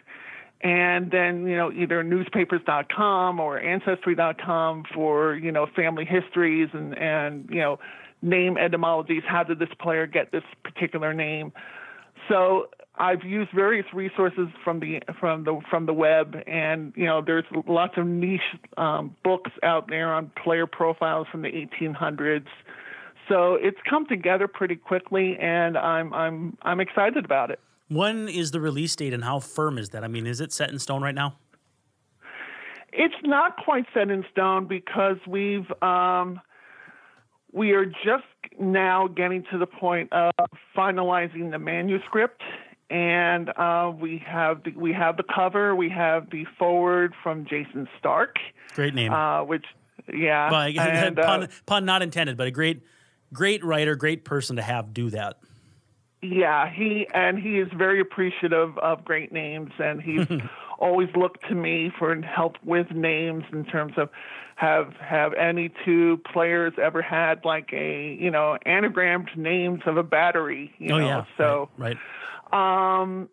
And 0.62 1.12
then, 1.12 1.46
you 1.48 1.58
know, 1.58 1.72
either 1.72 2.04
newspapers.com 2.04 3.40
or 3.40 3.60
ancestry.com 3.60 4.84
for, 4.94 5.36
you 5.36 5.52
know, 5.52 5.68
family 5.76 6.06
histories 6.06 6.70
and, 6.72 6.98
and, 6.98 7.50
you 7.50 7.60
know, 7.60 7.80
name 8.24 8.58
etymologies. 8.58 9.24
How 9.28 9.44
did 9.44 9.60
this 9.60 9.70
player 9.80 10.08
get 10.08 10.32
this 10.32 10.44
particular 10.64 11.14
name? 11.14 11.52
So 12.30 12.70
I've 12.96 13.24
used 13.24 13.52
various 13.54 13.86
resources 13.94 14.48
from 14.64 14.80
the 14.80 15.02
from 15.20 15.44
the 15.44 15.60
from 15.70 15.86
the 15.86 15.94
web, 15.94 16.36
and 16.48 16.94
you 16.96 17.06
know, 17.06 17.22
there's 17.26 17.46
lots 17.68 17.94
of 17.98 18.06
niche 18.06 18.42
um, 18.78 19.16
books 19.24 19.52
out 19.64 19.90
there 19.90 20.14
on 20.14 20.32
player 20.42 20.68
profiles 20.68 21.28
from 21.32 21.42
the 21.42 21.50
1800s. 21.50 22.46
So 23.28 23.56
it's 23.56 23.78
come 23.90 24.06
together 24.06 24.48
pretty 24.48 24.76
quickly, 24.76 25.38
and 25.40 25.78
I'm 25.78 26.14
I'm 26.14 26.58
I'm 26.62 26.80
excited 26.80 27.26
about 27.26 27.52
it. 27.52 27.60
When 27.90 28.30
is 28.30 28.52
the 28.52 28.62
release 28.62 28.96
date, 28.96 29.14
and 29.14 29.24
how 29.24 29.40
firm 29.40 29.78
is 29.78 29.90
that? 29.90 30.04
I 30.04 30.08
mean, 30.08 30.28
is 30.28 30.40
it 30.40 30.54
set 30.54 30.70
in 30.70 30.80
stone 30.80 31.02
right 31.02 31.16
now? 31.16 31.38
It's 32.92 33.16
not 33.24 33.58
quite 33.58 33.86
set 33.94 34.12
in 34.12 34.24
stone 34.32 34.68
because 34.68 35.18
we've 35.28 35.66
um, 35.82 36.40
we 37.54 37.72
are 37.72 37.86
just 37.86 38.26
now 38.60 39.08
getting 39.08 39.44
to 39.52 39.58
the 39.58 39.68
point 39.68 40.12
of 40.12 40.34
finalizing 40.76 41.52
the 41.52 41.60
manuscript 41.60 42.42
and 42.90 43.50
uh, 43.58 43.92
we 44.00 44.22
have 44.26 44.64
the, 44.64 44.72
we 44.72 44.94
have 44.94 45.18
the 45.18 45.24
cover, 45.24 45.76
we 45.76 45.90
have 45.90 46.30
the 46.30 46.46
forward 46.60 47.14
from 47.24 47.46
Jayson 47.46 47.88
Stark. 47.98 48.36
Great 48.76 48.94
name. 48.94 49.12
Uh, 49.12 49.44
which, 49.44 49.66
yeah, 50.14 50.50
but, 50.50 50.78
and, 50.78 51.16
pun, 51.16 51.44
uh, 51.44 51.48
pun 51.66 51.86
not 51.86 52.04
intended, 52.04 52.38
but 52.38 52.48
a 52.48 52.52
great, 52.52 52.84
great 53.32 53.64
writer, 53.64 53.96
great 53.96 54.26
person 54.26 54.58
to 54.58 54.62
have 54.62 54.94
do 54.94 55.10
that. 55.10 55.40
Yeah, 56.22 56.72
he 56.72 57.08
and 57.14 57.38
he 57.38 57.60
is 57.60 57.68
very 57.76 58.00
appreciative 58.00 58.78
of 58.78 59.04
great 59.04 59.34
names, 59.34 59.72
and 59.80 60.02
he's 60.02 60.28
always 60.80 61.10
look 61.16 61.42
to 61.44 61.56
me 61.56 61.92
for 61.98 62.16
help 62.22 62.58
with 62.64 62.92
names 62.92 63.44
in 63.52 63.66
terms 63.66 63.94
of 63.98 64.10
have 64.56 64.94
have 65.00 65.34
any 65.34 65.72
two 65.84 66.22
players 66.32 66.74
ever 66.82 67.02
had 67.02 67.44
like 67.44 67.70
a 67.74 68.18
you 68.20 68.30
know 68.30 68.58
anagrammed 68.66 69.36
names 69.36 69.82
of 69.86 69.98
a 69.98 70.04
battery 70.04 70.72
you 70.78 70.94
oh, 70.94 70.98
know 71.00 71.08
yeah. 71.08 71.26
so 71.38 71.70
right, 71.78 71.98
right. 72.52 73.02
Um, 73.02 73.30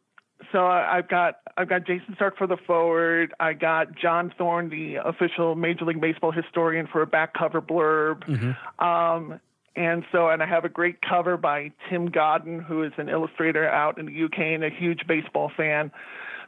so 0.52 0.66
I've 0.66 1.08
got 1.08 1.36
I've 1.56 1.68
got 1.68 1.86
Jayson 1.86 2.14
Stark 2.14 2.38
for 2.38 2.46
the 2.46 2.56
forward. 2.56 3.34
I 3.38 3.52
got 3.52 3.94
John 3.94 4.32
Thorn, 4.36 4.70
the 4.70 4.96
official 4.96 5.54
Major 5.54 5.84
League 5.84 6.00
Baseball 6.00 6.32
historian, 6.32 6.88
for 6.90 7.02
a 7.02 7.06
back 7.06 7.34
cover 7.34 7.60
blurb. 7.60 8.24
Mm-hmm. 8.26 8.84
Um, 8.84 9.40
and 9.76 10.04
so, 10.10 10.28
and 10.28 10.42
I 10.42 10.46
have 10.46 10.64
a 10.64 10.68
great 10.68 10.96
cover 11.00 11.36
by 11.36 11.72
Tim 11.88 12.06
Godden, 12.06 12.60
who 12.60 12.82
is 12.82 12.92
an 12.96 13.08
illustrator 13.08 13.68
out 13.68 13.98
in 13.98 14.06
the 14.06 14.24
UK 14.24 14.38
and 14.38 14.64
a 14.64 14.70
huge 14.70 15.06
baseball 15.06 15.50
fan. 15.56 15.92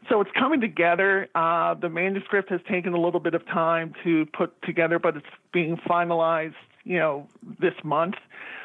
So 0.08 0.20
it's 0.20 0.30
coming 0.38 0.60
together. 0.60 1.28
Uh, 1.34 1.74
the 1.74 1.88
manuscript 1.88 2.50
has 2.50 2.60
taken 2.68 2.92
a 2.92 3.00
little 3.00 3.20
bit 3.20 3.34
of 3.34 3.46
time 3.46 3.94
to 4.04 4.26
put 4.36 4.60
together, 4.62 4.98
but 4.98 5.16
it's 5.16 5.26
being 5.52 5.76
finalized, 5.88 6.54
you 6.84 6.98
know, 6.98 7.28
this 7.60 7.74
month. 7.84 8.14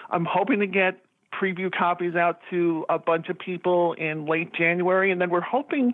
I'm 0.10 0.26
hoping 0.26 0.60
to 0.60 0.68
get 0.68 1.00
preview 1.40 1.72
copies 1.72 2.16
out 2.16 2.40
to 2.50 2.86
a 2.90 2.98
bunch 2.98 3.30
of 3.30 3.38
people 3.38 3.94
in 3.94 4.26
late 4.26 4.54
January, 4.54 5.12
and 5.12 5.22
then 5.22 5.30
we're 5.30 5.42
hoping 5.42 5.94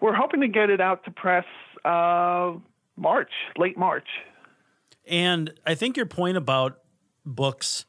we're 0.00 0.14
hoping 0.14 0.40
to 0.40 0.48
get 0.48 0.70
it 0.70 0.80
out 0.80 1.04
to 1.04 1.10
press 1.10 1.44
uh, 1.84 2.52
March, 2.96 3.30
late 3.56 3.78
March. 3.78 4.08
And 5.06 5.52
I 5.64 5.74
think 5.74 5.96
your 5.96 6.06
point 6.06 6.36
about 6.36 6.78
books 7.24 7.84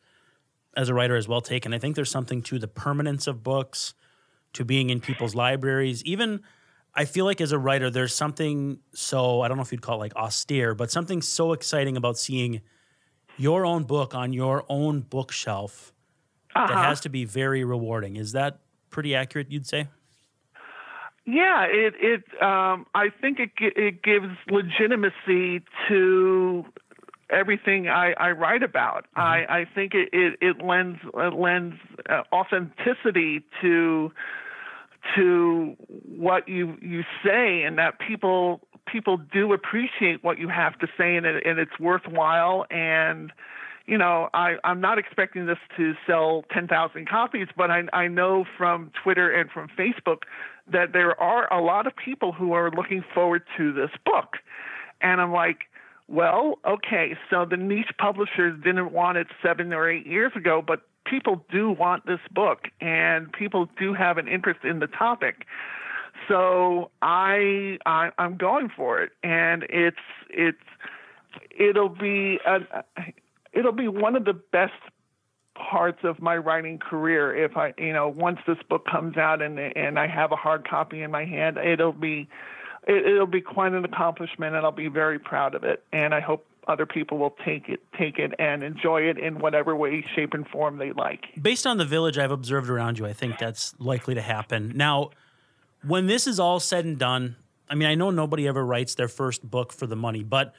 as 0.78 0.90
a 0.90 0.94
writer 0.94 1.16
is 1.16 1.28
well 1.28 1.42
taken. 1.42 1.74
I 1.74 1.80
think 1.80 1.96
there's 1.96 2.12
something 2.12 2.42
to 2.44 2.60
the 2.60 2.68
permanence 2.68 3.28
of 3.28 3.44
books, 3.44 3.94
to 4.54 4.64
being 4.64 4.90
in 4.90 5.00
people's 5.02 5.36
libraries. 5.36 6.04
Even 6.04 6.42
I 6.96 7.06
feel 7.06 7.26
like 7.26 7.42
as 7.42 7.52
a 7.52 7.60
writer, 7.60 7.90
there's 7.90 8.16
something 8.16 8.80
so 8.94 9.42
I 9.42 9.48
don't 9.48 9.58
know 9.58 9.64
if 9.64 9.72
you'd 9.72 9.82
call 9.82 9.96
it 9.96 10.00
like 10.00 10.16
austere, 10.16 10.74
but 10.74 10.92
something 10.92 11.22
so 11.22 11.52
exciting 11.52 11.98
about 11.98 12.18
seeing 12.18 12.62
your 13.38 13.66
own 13.66 13.84
book 13.84 14.16
on 14.16 14.32
your 14.32 14.64
own 14.70 15.02
bookshelf 15.02 15.92
uh-huh. 16.56 16.68
that 16.68 16.86
has 16.86 17.02
to 17.02 17.10
be 17.10 17.26
very 17.26 17.66
rewarding. 17.66 18.16
Is 18.16 18.32
that 18.32 18.60
pretty 18.90 19.14
accurate? 19.14 19.52
You'd 19.52 19.68
say? 19.68 19.90
Yeah, 21.26 21.66
it 21.66 21.96
it 22.00 22.42
um, 22.42 22.86
I 22.94 23.10
think 23.10 23.40
it 23.40 23.52
it 23.60 24.04
gives 24.04 24.28
legitimacy 24.50 25.64
to 25.88 26.66
everything 27.30 27.90
I, 27.90 28.14
I 28.14 28.32
write 28.32 28.64
about. 28.64 29.06
Mm-hmm. 29.06 29.22
I, 29.22 29.62
I 29.62 29.66
think 29.74 29.94
it, 29.96 30.10
it, 30.14 30.38
it 30.40 30.64
lends 30.64 31.00
it 31.04 31.34
lends 31.34 31.76
uh, 32.08 32.22
authenticity 32.32 33.44
to 33.62 34.12
to 35.16 35.76
what 36.06 36.48
you 36.48 36.78
you 36.82 37.04
say, 37.24 37.64
and 37.64 37.78
that 37.78 38.00
people 38.00 38.62
people 38.86 39.18
do 39.18 39.54
appreciate 39.54 40.24
what 40.24 40.38
you 40.38 40.48
have 40.48 40.78
to 40.80 40.88
say, 40.98 41.16
and, 41.16 41.26
it, 41.26 41.46
and 41.46 41.60
it's 41.60 41.80
worthwhile 41.80 42.66
and 42.70 43.32
you 43.88 43.98
know, 43.98 44.30
I, 44.34 44.56
I'm 44.64 44.82
not 44.82 44.98
expecting 44.98 45.46
this 45.46 45.60
to 45.78 45.94
sell 46.08 46.44
10,000 46.52 47.08
copies, 47.08 47.48
but 47.56 47.70
I, 47.70 47.84
I 47.94 48.08
know 48.08 48.46
from 48.58 48.92
Twitter 49.04 49.32
and 49.32 49.50
from 49.52 49.70
Facebook 49.78 50.24
that 50.72 50.92
there 50.94 51.20
are 51.22 51.52
a 51.54 51.62
lot 51.62 51.86
of 51.86 51.94
people 51.96 52.32
who 52.32 52.54
are 52.54 52.72
looking 52.72 53.04
forward 53.14 53.44
to 53.58 53.72
this 53.74 53.92
book. 54.04 54.38
And 55.02 55.22
I'm 55.22 55.32
like, 55.32 55.66
well, 56.08 56.60
okay, 56.68 57.16
so 57.30 57.46
the 57.46 57.58
niche 57.58 57.92
publishers 58.00 58.60
didn't 58.64 58.92
want 58.92 59.18
it 59.18 59.28
seven 59.44 59.72
or 59.74 59.90
eight 59.90 60.08
years 60.08 60.32
ago, 60.36 60.64
but 60.66 60.82
people 61.06 61.46
do 61.52 61.70
want 61.70 62.06
this 62.06 62.20
book 62.32 62.68
and 62.82 63.32
people 63.32 63.70
do 63.80 63.94
have 63.94 64.18
an 64.18 64.28
interest 64.28 64.64
in 64.64 64.80
the 64.80 64.88
topic. 64.88 65.46
So 66.28 66.90
I, 67.02 67.78
I 67.86 68.12
I'm 68.18 68.38
going 68.38 68.70
for 68.76 69.02
it, 69.02 69.12
and 69.24 69.64
it's 69.70 69.98
it's 70.30 70.58
it'll 71.52 71.90
be 71.90 72.40
a, 72.46 72.60
it'll 73.54 73.72
be 73.72 73.88
one 73.88 74.16
of 74.16 74.26
the 74.26 74.34
best 74.34 74.74
parts 75.56 76.00
of 76.04 76.22
my 76.22 76.36
writing 76.36 76.78
career 76.78 77.36
if 77.36 77.56
I, 77.56 77.74
you 77.78 77.94
know, 77.94 78.10
once 78.10 78.40
this 78.48 78.58
book 78.70 78.86
comes 78.86 79.18
out 79.18 79.42
and 79.42 79.60
and 79.60 80.00
I 80.00 80.08
have 80.08 80.32
a 80.32 80.36
hard 80.36 80.68
copy 80.68 81.02
in 81.02 81.12
my 81.12 81.26
hand, 81.26 81.58
it'll 81.58 81.92
be 81.92 82.28
it, 82.88 83.20
will 83.20 83.28
be 83.28 83.42
quite 83.42 83.74
an 83.74 83.84
accomplishment, 83.84 84.56
and 84.56 84.66
I'll 84.66 84.72
be 84.72 84.88
very 84.88 85.20
proud 85.20 85.56
of 85.56 85.64
it. 85.64 85.84
And 85.92 86.14
I 86.14 86.20
hope 86.20 86.46
other 86.68 86.86
people 86.86 87.18
will 87.18 87.36
take 87.46 87.70
it 87.70 87.82
take 87.98 88.20
it 88.20 88.34
and 88.40 88.64
enjoy 88.64 89.02
it 89.02 89.18
in 89.18 89.40
whatever 89.40 89.76
way, 89.76 90.06
shape, 90.16 90.34
and 90.34 90.48
form 90.48 90.78
they 90.78 90.92
like. 90.92 91.26
Based 91.42 91.66
on 91.68 91.78
the 91.78 91.86
village 91.86 92.18
I've 92.18 92.32
observed 92.32 92.70
around 92.70 93.00
you, 93.00 93.06
I 93.06 93.14
think 93.14 93.38
that's 93.38 93.76
likely 93.80 94.16
to 94.16 94.22
happen. 94.22 94.74
Now, 94.76 95.12
when 95.86 96.08
this 96.08 96.28
is 96.28 96.40
all 96.40 96.60
said 96.60 96.86
and 96.86 96.98
done, 96.98 97.36
I 97.70 97.76
mean, 97.76 97.88
I 97.88 97.96
know 97.96 98.12
nobody 98.12 98.48
ever 98.48 98.66
writes 98.66 98.96
their 98.96 99.08
first 99.08 99.50
book 99.50 99.74
for 99.74 99.88
the 99.88 99.96
money, 99.96 100.24
but 100.24 100.54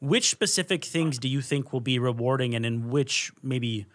which 0.00 0.30
specific 0.30 0.84
things 0.84 1.18
do 1.18 1.28
you 1.28 1.40
think 1.40 1.72
will 1.72 1.80
be 1.80 1.98
rewarding, 1.98 2.54
and 2.54 2.64
in 2.64 2.90
which 2.90 3.32
maybe 3.42 3.86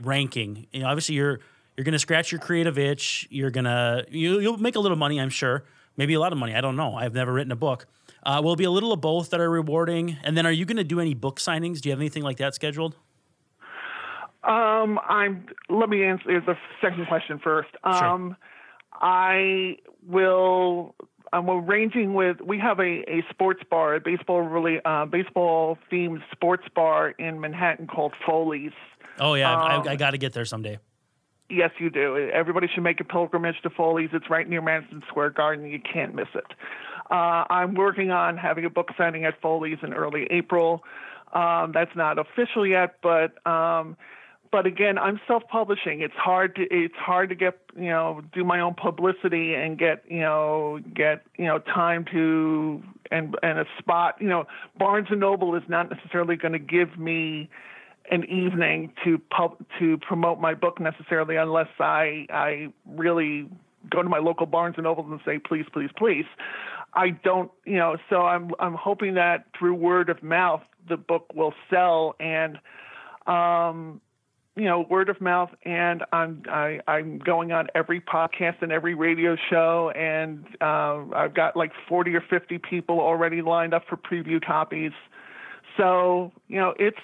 ranking? 0.00 0.66
You 0.72 0.80
know, 0.80 0.88
obviously 0.88 1.16
you're 1.16 1.40
you're 1.76 1.84
going 1.84 1.92
to 1.92 1.98
scratch 1.98 2.30
your 2.30 2.40
creative 2.40 2.78
itch. 2.78 3.26
You're 3.30 3.50
gonna 3.50 4.04
you, 4.10 4.40
you'll 4.40 4.58
make 4.58 4.76
a 4.76 4.80
little 4.80 4.96
money, 4.96 5.20
I'm 5.20 5.30
sure. 5.30 5.64
Maybe 5.96 6.14
a 6.14 6.20
lot 6.20 6.32
of 6.32 6.38
money. 6.38 6.54
I 6.54 6.60
don't 6.60 6.76
know. 6.76 6.94
I've 6.94 7.14
never 7.14 7.32
written 7.32 7.52
a 7.52 7.56
book. 7.56 7.86
Uh, 8.24 8.40
will 8.42 8.56
be 8.56 8.64
a 8.64 8.70
little 8.70 8.92
of 8.92 9.00
both 9.00 9.30
that 9.30 9.40
are 9.40 9.50
rewarding? 9.50 10.16
And 10.22 10.36
then, 10.36 10.46
are 10.46 10.52
you 10.52 10.64
going 10.64 10.76
to 10.76 10.84
do 10.84 11.00
any 11.00 11.14
book 11.14 11.40
signings? 11.40 11.80
Do 11.80 11.88
you 11.88 11.92
have 11.92 12.00
anything 12.00 12.22
like 12.22 12.36
that 12.38 12.54
scheduled? 12.54 12.96
Um, 14.44 14.98
I'm. 15.08 15.46
Let 15.68 15.88
me 15.88 16.04
answer 16.04 16.40
the 16.40 16.56
second 16.80 17.06
question 17.06 17.40
first. 17.42 17.70
Um, 17.84 18.28
sure. 18.30 18.36
I 19.00 19.76
will 20.06 20.94
I'm 21.32 21.48
arranging 21.48 22.14
with. 22.14 22.40
We 22.42 22.58
have 22.58 22.78
a, 22.78 23.10
a 23.10 23.24
sports 23.30 23.62
bar, 23.70 23.94
a 23.94 24.00
baseball 24.00 24.42
really 24.42 24.80
uh, 24.84 25.06
baseball 25.06 25.78
themed 25.90 26.20
sports 26.30 26.64
bar 26.74 27.10
in 27.10 27.40
Manhattan 27.40 27.86
called 27.86 28.14
Foley's. 28.26 28.72
Oh 29.18 29.34
yeah, 29.34 29.52
um, 29.52 29.88
I, 29.88 29.92
I 29.92 29.96
got 29.96 30.10
to 30.10 30.18
get 30.18 30.34
there 30.34 30.44
someday. 30.44 30.78
Yes, 31.48 31.70
you 31.78 31.90
do. 31.90 32.30
Everybody 32.32 32.68
should 32.72 32.82
make 32.82 33.00
a 33.00 33.04
pilgrimage 33.04 33.56
to 33.62 33.70
Foley's. 33.70 34.10
It's 34.12 34.28
right 34.30 34.48
near 34.48 34.62
Madison 34.62 35.02
Square 35.08 35.30
Garden. 35.30 35.66
You 35.66 35.80
can't 35.80 36.14
miss 36.14 36.28
it. 36.34 36.46
Uh, 37.12 37.44
I'm 37.50 37.74
working 37.74 38.10
on 38.10 38.38
having 38.38 38.64
a 38.64 38.70
book 38.70 38.88
signing 38.96 39.26
at 39.26 39.38
Foley's 39.42 39.78
in 39.82 39.92
early 39.92 40.26
April. 40.30 40.82
Um, 41.34 41.72
that's 41.72 41.94
not 41.94 42.18
official 42.18 42.66
yet, 42.66 42.96
but 43.02 43.46
um, 43.46 43.98
but 44.50 44.66
again, 44.66 44.98
I'm 44.98 45.20
self-publishing. 45.26 46.00
It's 46.00 46.14
hard 46.14 46.56
to 46.56 46.62
it's 46.70 46.94
hard 46.94 47.28
to 47.28 47.34
get 47.34 47.58
you 47.76 47.90
know 47.90 48.22
do 48.32 48.44
my 48.44 48.60
own 48.60 48.74
publicity 48.74 49.54
and 49.54 49.78
get 49.78 50.04
you 50.08 50.20
know 50.20 50.80
get 50.94 51.22
you 51.36 51.44
know 51.44 51.58
time 51.58 52.06
to 52.12 52.82
and 53.10 53.36
and 53.42 53.58
a 53.58 53.66
spot. 53.78 54.16
You 54.18 54.28
know, 54.28 54.44
Barnes 54.78 55.08
and 55.10 55.20
Noble 55.20 55.54
is 55.54 55.62
not 55.68 55.90
necessarily 55.90 56.36
going 56.36 56.52
to 56.52 56.58
give 56.58 56.98
me 56.98 57.50
an 58.10 58.24
evening 58.24 58.92
to 59.04 59.18
pub 59.18 59.56
to 59.78 59.98
promote 59.98 60.40
my 60.40 60.54
book 60.54 60.80
necessarily 60.80 61.36
unless 61.36 61.68
I 61.78 62.26
I 62.30 62.72
really 62.86 63.48
go 63.90 64.02
to 64.02 64.08
my 64.08 64.18
local 64.18 64.46
Barnes 64.46 64.74
and 64.76 64.84
Noble 64.84 65.04
and 65.04 65.20
say 65.26 65.38
please 65.38 65.66
please 65.72 65.90
please. 65.96 66.26
I 66.94 67.10
don't 67.10 67.50
you 67.64 67.76
know 67.76 67.96
so 68.10 68.22
I'm 68.22 68.52
I'm 68.58 68.74
hoping 68.74 69.14
that 69.14 69.46
through 69.58 69.74
word 69.74 70.08
of 70.08 70.22
mouth 70.22 70.62
the 70.88 70.96
book 70.96 71.32
will 71.34 71.54
sell 71.70 72.14
and 72.20 72.58
um 73.26 74.00
you 74.56 74.64
know, 74.64 74.86
word 74.90 75.08
of 75.08 75.20
mouth, 75.20 75.50
and 75.64 76.04
I'm 76.12 76.42
I, 76.48 76.80
I'm 76.86 77.18
going 77.18 77.52
on 77.52 77.68
every 77.74 78.00
podcast 78.00 78.60
and 78.60 78.70
every 78.70 78.94
radio 78.94 79.36
show, 79.48 79.90
and 79.96 80.44
uh, 80.60 81.04
I've 81.14 81.34
got 81.34 81.56
like 81.56 81.72
40 81.88 82.14
or 82.14 82.20
50 82.20 82.58
people 82.58 83.00
already 83.00 83.40
lined 83.40 83.72
up 83.72 83.84
for 83.88 83.96
preview 83.96 84.44
copies. 84.44 84.92
So 85.76 86.32
you 86.48 86.58
know, 86.58 86.74
it's 86.78 86.98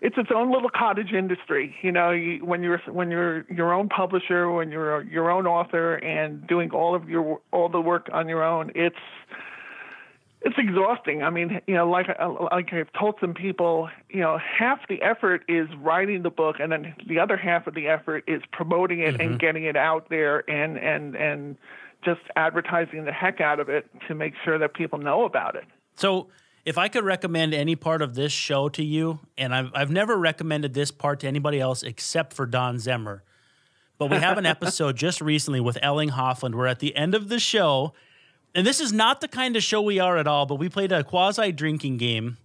it's 0.00 0.16
its 0.18 0.30
own 0.34 0.52
little 0.52 0.70
cottage 0.70 1.12
industry. 1.12 1.76
You 1.82 1.92
know, 1.92 2.10
you, 2.10 2.44
when 2.44 2.62
you're 2.62 2.80
when 2.86 3.10
you're 3.10 3.44
your 3.50 3.72
own 3.72 3.88
publisher, 3.88 4.50
when 4.50 4.70
you're 4.70 5.02
your 5.02 5.30
own 5.30 5.46
author, 5.46 5.94
and 5.96 6.46
doing 6.46 6.70
all 6.70 6.94
of 6.94 7.08
your 7.08 7.40
all 7.52 7.68
the 7.68 7.80
work 7.80 8.08
on 8.12 8.28
your 8.28 8.42
own, 8.42 8.72
it's 8.74 8.96
it's 10.42 10.56
exhausting. 10.56 11.22
I 11.22 11.30
mean, 11.30 11.60
you 11.66 11.74
know, 11.74 11.88
like 11.88 12.08
like 12.52 12.72
I've 12.72 12.92
told 12.98 13.16
some 13.20 13.34
people, 13.34 13.90
you 14.08 14.20
know, 14.20 14.38
half 14.38 14.80
the 14.88 15.02
effort 15.02 15.44
is 15.48 15.68
writing 15.78 16.22
the 16.22 16.30
book, 16.30 16.56
and 16.58 16.72
then 16.72 16.94
the 17.06 17.18
other 17.18 17.36
half 17.36 17.66
of 17.66 17.74
the 17.74 17.88
effort 17.88 18.24
is 18.26 18.42
promoting 18.52 19.00
it 19.00 19.14
mm-hmm. 19.14 19.32
and 19.32 19.40
getting 19.40 19.64
it 19.64 19.76
out 19.76 20.08
there, 20.08 20.48
and 20.50 20.78
and 20.78 21.14
and 21.14 21.56
just 22.02 22.20
advertising 22.36 23.04
the 23.04 23.12
heck 23.12 23.40
out 23.42 23.60
of 23.60 23.68
it 23.68 23.86
to 24.08 24.14
make 24.14 24.32
sure 24.42 24.58
that 24.58 24.72
people 24.72 24.98
know 24.98 25.24
about 25.24 25.56
it. 25.56 25.64
So, 25.96 26.28
if 26.64 26.78
I 26.78 26.88
could 26.88 27.04
recommend 27.04 27.54
any 27.54 27.76
part 27.76 28.02
of 28.02 28.14
this 28.14 28.32
show 28.32 28.68
to 28.70 28.84
you, 28.84 29.20
and 29.38 29.54
I've 29.54 29.70
I've 29.74 29.90
never 29.90 30.16
recommended 30.16 30.74
this 30.74 30.90
part 30.90 31.20
to 31.20 31.26
anybody 31.26 31.60
else 31.60 31.82
except 31.82 32.32
for 32.32 32.46
Don 32.46 32.78
Zimmer, 32.78 33.22
but 33.98 34.10
we 34.10 34.16
have 34.16 34.38
an 34.38 34.46
episode 34.56 34.96
just 34.96 35.20
recently 35.20 35.60
with 35.60 35.78
Elling 35.82 36.10
Hoffland. 36.10 36.54
We're 36.54 36.66
at 36.66 36.80
the 36.80 36.94
end 36.96 37.14
of 37.14 37.28
the 37.28 37.38
show 37.38 37.92
and 38.54 38.66
this 38.66 38.80
is 38.80 38.92
not 38.92 39.20
the 39.20 39.28
kind 39.28 39.56
of 39.56 39.62
show 39.62 39.80
we 39.80 39.98
are 39.98 40.16
at 40.16 40.26
all, 40.26 40.46
but 40.46 40.56
we 40.56 40.68
played 40.68 40.92
a 40.92 41.04
quasi 41.04 41.52
drinking 41.52 41.98
game 41.98 42.36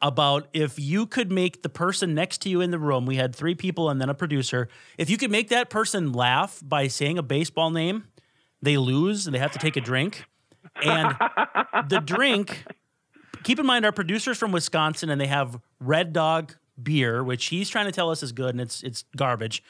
about 0.00 0.46
if 0.52 0.78
you 0.78 1.06
could 1.06 1.32
make 1.32 1.62
the 1.62 1.68
person 1.68 2.14
next 2.14 2.42
to 2.42 2.48
you 2.48 2.60
in 2.60 2.70
the 2.70 2.78
room, 2.78 3.06
we 3.06 3.16
had 3.16 3.34
three 3.34 3.54
people 3.54 3.90
and 3.90 4.00
then 4.00 4.08
a 4.08 4.14
producer, 4.14 4.68
if 4.98 5.10
you 5.10 5.16
could 5.16 5.30
make 5.30 5.48
that 5.48 5.70
person 5.70 6.12
laugh 6.12 6.60
by 6.62 6.86
saying 6.86 7.18
a 7.18 7.22
baseball 7.22 7.70
name, 7.70 8.04
they 8.62 8.76
lose 8.76 9.26
and 9.26 9.34
they 9.34 9.38
have 9.38 9.52
to 9.52 9.58
take 9.58 9.76
a 9.76 9.80
drink. 9.80 10.24
And 10.82 11.16
the 11.88 12.00
drink, 12.04 12.64
keep 13.46 13.60
in 13.60 13.66
mind, 13.66 13.84
our 13.84 13.92
producer's 13.92 14.36
from 14.36 14.50
Wisconsin 14.50 15.08
and 15.08 15.20
they 15.20 15.28
have 15.28 15.60
Red 15.78 16.12
Dog 16.12 16.56
beer, 16.82 17.22
which 17.22 17.46
he's 17.46 17.70
trying 17.70 17.86
to 17.86 17.92
tell 17.92 18.10
us 18.10 18.22
is 18.22 18.32
good 18.32 18.50
and 18.50 18.60
it's 18.60 18.82
it's 18.82 19.04
garbage. 19.16 19.62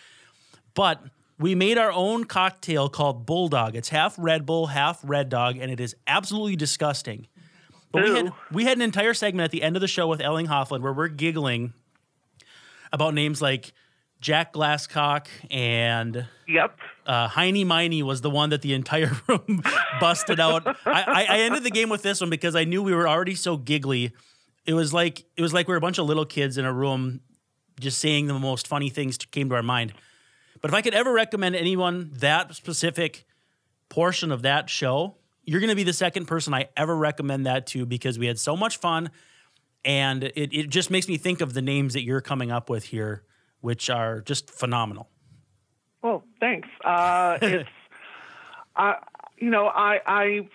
But 0.74 1.04
we 1.38 1.54
made 1.54 1.76
our 1.76 1.92
own 1.92 2.24
cocktail 2.24 2.88
called 2.88 3.26
Bulldog. 3.26 3.76
It's 3.76 3.90
half 3.90 4.14
Red 4.18 4.46
Bull, 4.46 4.68
half 4.68 5.00
Red 5.04 5.28
Dog, 5.28 5.58
and 5.58 5.70
it 5.70 5.78
is 5.78 5.94
absolutely 6.06 6.56
disgusting. 6.56 7.26
But 7.92 8.04
we 8.04 8.10
had 8.10 8.32
we 8.50 8.64
had 8.64 8.78
an 8.78 8.82
entire 8.82 9.12
segment 9.12 9.44
at 9.44 9.50
the 9.50 9.62
end 9.62 9.76
of 9.76 9.82
the 9.82 9.88
show 9.88 10.08
with 10.08 10.22
Elling 10.22 10.46
Hoffland 10.46 10.80
where 10.80 10.92
we're 10.92 11.08
giggling 11.08 11.74
about 12.92 13.12
names 13.12 13.42
like 13.42 13.74
Jack 14.20 14.52
Glasscock 14.52 15.26
and 15.50 16.26
Yep. 16.48 16.78
Uh, 17.04 17.28
Heinie 17.28 17.64
Meine 17.64 18.04
was 18.04 18.20
the 18.20 18.30
one 18.30 18.50
that 18.50 18.62
the 18.62 18.74
entire 18.74 19.12
room 19.28 19.62
busted 20.00 20.40
out. 20.40 20.66
I, 20.86 21.26
I 21.28 21.38
ended 21.40 21.62
the 21.62 21.70
game 21.70 21.88
with 21.88 22.02
this 22.02 22.20
one 22.20 22.30
because 22.30 22.56
I 22.56 22.64
knew 22.64 22.82
we 22.82 22.94
were 22.94 23.08
already 23.08 23.34
so 23.34 23.56
giggly. 23.56 24.12
It 24.64 24.74
was 24.74 24.92
like 24.92 25.24
it 25.36 25.42
was 25.42 25.52
like 25.52 25.68
we 25.68 25.72
were 25.72 25.78
a 25.78 25.80
bunch 25.80 25.98
of 25.98 26.06
little 26.06 26.24
kids 26.24 26.58
in 26.58 26.64
a 26.64 26.72
room 26.72 27.20
just 27.78 27.98
saying 27.98 28.26
the 28.26 28.38
most 28.38 28.66
funny 28.66 28.88
things 28.88 29.18
came 29.18 29.48
to 29.50 29.54
our 29.54 29.62
mind. 29.62 29.92
But 30.60 30.70
if 30.70 30.74
I 30.74 30.82
could 30.82 30.94
ever 30.94 31.12
recommend 31.12 31.54
anyone 31.54 32.10
that 32.14 32.54
specific 32.54 33.26
portion 33.88 34.32
of 34.32 34.42
that 34.42 34.68
show, 34.70 35.16
you're 35.44 35.60
going 35.60 35.70
to 35.70 35.76
be 35.76 35.84
the 35.84 35.92
second 35.92 36.26
person 36.26 36.54
I 36.54 36.68
ever 36.76 36.96
recommend 36.96 37.46
that 37.46 37.66
to 37.68 37.86
because 37.86 38.18
we 38.18 38.26
had 38.26 38.38
so 38.38 38.56
much 38.56 38.78
fun. 38.78 39.10
And 39.84 40.24
it, 40.24 40.52
it 40.52 40.68
just 40.70 40.90
makes 40.90 41.06
me 41.06 41.16
think 41.16 41.40
of 41.40 41.52
the 41.54 41.62
names 41.62 41.92
that 41.92 42.02
you're 42.02 42.20
coming 42.20 42.50
up 42.50 42.68
with 42.68 42.84
here, 42.84 43.22
which 43.60 43.90
are 43.90 44.20
just 44.20 44.50
phenomenal. 44.50 45.08
Well, 46.02 46.22
thanks. 46.40 46.68
Uh, 46.84 47.38
it's, 47.42 47.68
uh, 48.76 48.94
you 49.38 49.50
know, 49.50 49.66
I, 49.66 50.00
I 50.06 50.48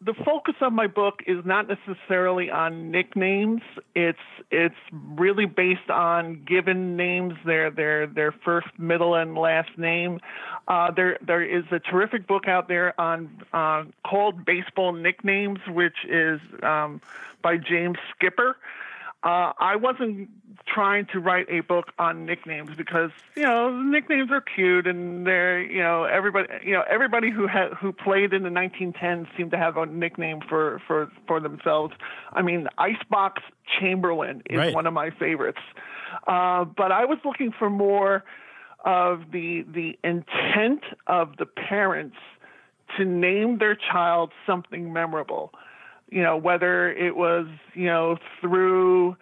the 0.00 0.14
focus 0.14 0.54
of 0.60 0.72
my 0.72 0.86
book 0.86 1.22
is 1.26 1.44
not 1.44 1.68
necessarily 1.68 2.50
on 2.50 2.90
nicknames. 2.90 3.62
It's 3.94 4.18
it's 4.50 4.74
really 4.92 5.46
based 5.46 5.90
on 5.90 6.42
given 6.44 6.96
names, 6.96 7.34
their 7.44 7.70
their 7.70 8.06
their 8.06 8.32
first, 8.32 8.68
middle, 8.78 9.14
and 9.14 9.34
last 9.34 9.76
name. 9.76 10.20
Uh, 10.68 10.90
there 10.90 11.18
there 11.20 11.42
is 11.42 11.64
a 11.70 11.78
terrific 11.78 12.26
book 12.26 12.48
out 12.48 12.68
there 12.68 12.98
on 12.98 13.42
uh, 13.52 13.84
called 14.06 14.44
Baseball 14.44 14.92
Nicknames, 14.92 15.60
which 15.68 16.04
is 16.08 16.40
um, 16.62 17.00
by 17.42 17.58
James 17.58 17.98
Skipper. 18.14 18.56
Uh, 19.24 19.54
I 19.58 19.76
wasn't 19.76 20.28
trying 20.66 21.06
to 21.06 21.18
write 21.18 21.46
a 21.48 21.60
book 21.60 21.92
on 21.98 22.26
nicknames 22.26 22.70
because 22.76 23.10
you 23.34 23.42
know 23.42 23.70
nicknames 23.82 24.30
are 24.30 24.40
cute 24.40 24.86
and 24.86 25.26
they're 25.26 25.62
you 25.62 25.82
know 25.82 26.04
everybody 26.04 26.48
you 26.62 26.72
know 26.72 26.82
everybody 26.88 27.30
who 27.30 27.46
had 27.46 27.72
who 27.74 27.92
played 27.92 28.32
in 28.32 28.42
the 28.42 28.48
1910s 28.50 29.26
seemed 29.36 29.50
to 29.50 29.56
have 29.56 29.76
a 29.76 29.86
nickname 29.86 30.40
for 30.48 30.80
for 30.86 31.10
for 31.26 31.40
themselves. 31.40 31.94
I 32.32 32.42
mean, 32.42 32.68
Icebox 32.78 33.42
Chamberlain 33.78 34.42
is 34.48 34.58
right. 34.58 34.74
one 34.74 34.86
of 34.86 34.92
my 34.92 35.10
favorites, 35.10 35.60
uh, 36.26 36.64
but 36.64 36.92
I 36.92 37.06
was 37.06 37.18
looking 37.24 37.52
for 37.58 37.70
more 37.70 38.24
of 38.84 39.30
the 39.32 39.64
the 39.72 39.98
intent 40.04 40.82
of 41.06 41.36
the 41.38 41.46
parents 41.46 42.16
to 42.98 43.04
name 43.04 43.58
their 43.58 43.74
child 43.74 44.32
something 44.46 44.92
memorable 44.92 45.52
you 46.10 46.22
know, 46.22 46.36
whether 46.36 46.90
it 46.90 47.16
was, 47.16 47.46
you 47.74 47.86
know, 47.86 48.18
through, 48.40 49.16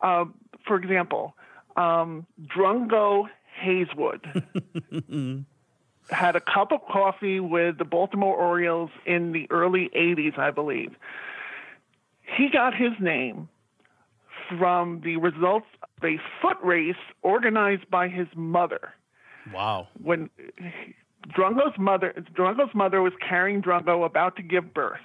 uh, 0.00 0.24
for 0.66 0.76
example, 0.76 1.34
um, 1.76 2.26
Drungo 2.42 3.28
Hazewood 3.62 5.44
had 6.10 6.36
a 6.36 6.40
cup 6.40 6.72
of 6.72 6.80
coffee 6.90 7.40
with 7.40 7.78
the 7.78 7.84
Baltimore 7.84 8.36
Orioles 8.36 8.90
in 9.04 9.32
the 9.32 9.46
early 9.50 9.90
80s, 9.96 10.38
I 10.38 10.50
believe. 10.50 10.94
He 12.36 12.48
got 12.48 12.74
his 12.74 12.92
name 13.00 13.48
from 14.58 15.00
the 15.02 15.16
results 15.16 15.66
of 15.82 16.04
a 16.04 16.18
foot 16.40 16.58
race 16.62 16.96
organized 17.22 17.90
by 17.90 18.08
his 18.08 18.28
mother. 18.34 18.94
Wow. 19.52 19.88
When 20.00 20.30
Drungo's 21.28 21.78
mother 21.78 22.14
Drungo's 22.34 22.74
mother 22.74 23.02
was 23.02 23.12
carrying 23.26 23.62
Drungo 23.62 24.04
about 24.04 24.36
to 24.36 24.42
give 24.42 24.72
birth 24.72 25.00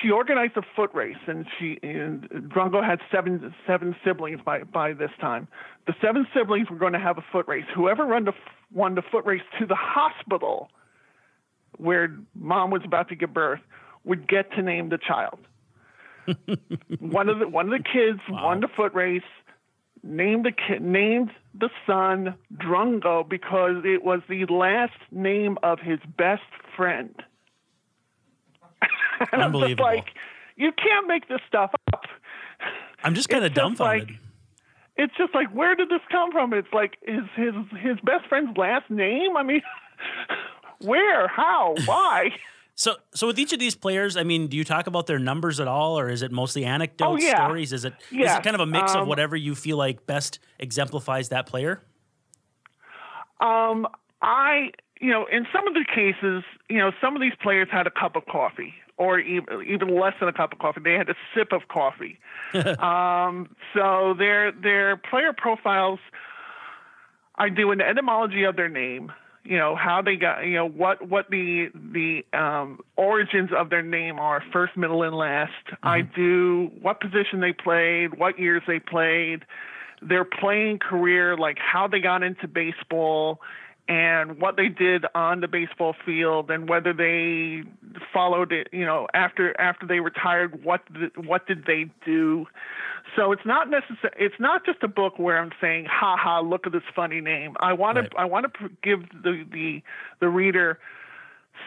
she 0.00 0.10
organized 0.10 0.56
a 0.56 0.62
foot 0.74 0.90
race, 0.94 1.16
and 1.26 1.46
she 1.58 1.78
and 1.82 2.22
Drungo 2.30 2.84
had 2.84 3.00
seven 3.10 3.54
seven 3.66 3.94
siblings 4.04 4.40
by 4.44 4.62
by 4.62 4.92
this 4.92 5.10
time. 5.20 5.48
The 5.86 5.94
seven 6.00 6.26
siblings 6.34 6.70
were 6.70 6.78
going 6.78 6.94
to 6.94 6.98
have 6.98 7.18
a 7.18 7.24
foot 7.32 7.46
race. 7.48 7.64
Whoever 7.74 8.06
won 8.06 8.24
the 8.24 8.32
won 8.72 8.94
the 8.94 9.02
foot 9.02 9.26
race 9.26 9.42
to 9.58 9.66
the 9.66 9.74
hospital 9.74 10.70
where 11.78 12.16
mom 12.34 12.70
was 12.70 12.82
about 12.84 13.08
to 13.08 13.14
give 13.14 13.32
birth 13.32 13.60
would 14.04 14.28
get 14.28 14.52
to 14.52 14.62
name 14.62 14.88
the 14.88 14.98
child. 14.98 15.38
one 16.98 17.28
of 17.28 17.38
the 17.38 17.48
one 17.48 17.72
of 17.72 17.82
the 17.82 17.84
kids 17.84 18.20
wow. 18.28 18.46
won 18.46 18.60
the 18.60 18.68
foot 18.68 18.94
race, 18.94 19.22
named 20.02 20.44
the 20.44 20.52
kid, 20.52 20.80
named 20.80 21.30
the 21.54 21.70
son 21.86 22.34
Drungo 22.56 23.28
because 23.28 23.84
it 23.84 24.04
was 24.04 24.20
the 24.28 24.46
last 24.46 24.98
name 25.10 25.58
of 25.62 25.80
his 25.80 25.98
best 26.16 26.42
friend. 26.76 27.14
Unbelievable. 29.32 29.84
like, 29.84 30.08
you 30.56 30.72
can't 30.72 31.06
make 31.06 31.28
this 31.28 31.40
stuff 31.46 31.70
up. 31.92 32.04
I'm 33.04 33.14
just 33.14 33.28
kind 33.28 33.44
of 33.44 33.54
dumbfounded. 33.54 34.10
Like, 34.10 34.18
it's 34.96 35.14
just 35.16 35.34
like, 35.34 35.48
where 35.48 35.74
did 35.74 35.88
this 35.88 36.00
come 36.10 36.32
from? 36.32 36.52
It's 36.52 36.72
like 36.72 36.96
his 37.06 37.24
his 37.34 37.54
his 37.80 37.98
best 38.04 38.26
friend's 38.28 38.56
last 38.56 38.90
name. 38.90 39.36
I 39.36 39.42
mean, 39.42 39.62
where, 40.80 41.28
how, 41.28 41.74
why? 41.84 42.30
So, 42.74 42.96
so 43.14 43.26
with 43.26 43.38
each 43.38 43.52
of 43.52 43.58
these 43.58 43.74
players, 43.74 44.16
I 44.16 44.22
mean, 44.22 44.48
do 44.48 44.56
you 44.56 44.64
talk 44.64 44.86
about 44.86 45.06
their 45.06 45.18
numbers 45.18 45.60
at 45.60 45.68
all, 45.68 45.98
or 45.98 46.08
is 46.08 46.22
it 46.22 46.32
mostly 46.32 46.64
anecdotes, 46.64 47.22
oh, 47.22 47.26
yeah. 47.26 47.44
stories? 47.44 47.70
Is 47.72 47.84
it 47.84 47.92
is 48.10 48.34
it 48.34 48.42
kind 48.42 48.54
of 48.54 48.60
a 48.60 48.66
mix 48.66 48.94
um, 48.94 49.02
of 49.02 49.08
whatever 49.08 49.36
you 49.36 49.54
feel 49.54 49.76
like 49.76 50.06
best 50.06 50.38
exemplifies 50.58 51.28
that 51.28 51.46
player? 51.46 51.82
Um, 53.40 53.86
I, 54.22 54.70
you 55.02 55.10
know, 55.10 55.26
in 55.30 55.46
some 55.52 55.68
of 55.68 55.74
the 55.74 55.84
cases, 55.84 56.44
you 56.70 56.78
know, 56.78 56.92
some 56.98 57.14
of 57.14 57.20
these 57.20 57.34
players 57.42 57.68
had 57.70 57.86
a 57.86 57.90
cup 57.90 58.16
of 58.16 58.24
coffee 58.24 58.72
or 59.02 59.18
even, 59.18 59.62
even 59.66 59.98
less 59.98 60.14
than 60.20 60.28
a 60.28 60.32
cup 60.32 60.52
of 60.52 60.60
coffee. 60.60 60.80
They 60.84 60.92
had 60.92 61.08
a 61.08 61.16
sip 61.34 61.52
of 61.52 61.62
coffee. 61.66 62.18
um, 62.78 63.54
so 63.74 64.14
their 64.16 64.52
their 64.52 64.96
player 64.96 65.32
profiles, 65.36 65.98
I 67.34 67.48
do 67.48 67.72
an 67.72 67.80
etymology 67.80 68.44
of 68.44 68.54
their 68.54 68.68
name. 68.68 69.10
You 69.44 69.58
know 69.58 69.74
how 69.74 70.02
they 70.02 70.14
got. 70.14 70.42
You 70.42 70.54
know 70.54 70.68
what 70.68 71.08
what 71.08 71.30
the 71.30 71.70
the 71.74 72.24
um, 72.32 72.78
origins 72.96 73.50
of 73.56 73.70
their 73.70 73.82
name 73.82 74.20
are, 74.20 74.40
first, 74.52 74.76
middle, 74.76 75.02
and 75.02 75.16
last. 75.16 75.50
Mm-hmm. 75.66 75.88
I 75.88 76.02
do 76.02 76.70
what 76.80 77.00
position 77.00 77.40
they 77.40 77.52
played, 77.52 78.16
what 78.16 78.38
years 78.38 78.62
they 78.68 78.78
played, 78.78 79.44
their 80.00 80.24
playing 80.24 80.78
career, 80.78 81.36
like 81.36 81.58
how 81.58 81.88
they 81.88 81.98
got 81.98 82.22
into 82.22 82.46
baseball 82.46 83.40
and 83.92 84.40
what 84.40 84.56
they 84.56 84.68
did 84.68 85.04
on 85.14 85.42
the 85.42 85.48
baseball 85.48 85.94
field 86.06 86.50
and 86.50 86.66
whether 86.66 86.94
they 86.94 87.62
followed 88.10 88.50
it 88.50 88.68
you 88.72 88.86
know 88.86 89.06
after 89.12 89.58
after 89.60 89.86
they 89.86 90.00
retired 90.00 90.64
what 90.64 90.80
did, 90.94 91.26
what 91.26 91.46
did 91.46 91.66
they 91.66 91.84
do 92.06 92.46
so 93.14 93.32
it's 93.32 93.44
not 93.44 93.68
necessary 93.68 94.14
it's 94.18 94.40
not 94.40 94.64
just 94.64 94.82
a 94.82 94.88
book 94.88 95.18
where 95.18 95.38
i'm 95.38 95.52
saying 95.60 95.84
ha 95.84 96.16
ha 96.16 96.40
look 96.40 96.66
at 96.66 96.72
this 96.72 96.82
funny 96.96 97.20
name 97.20 97.54
i 97.60 97.74
want 97.74 97.98
right. 97.98 98.10
to 98.10 98.16
i 98.16 98.24
want 98.24 98.46
to 98.54 98.70
give 98.82 99.00
the 99.22 99.44
the 99.52 99.82
the 100.20 100.28
reader 100.28 100.78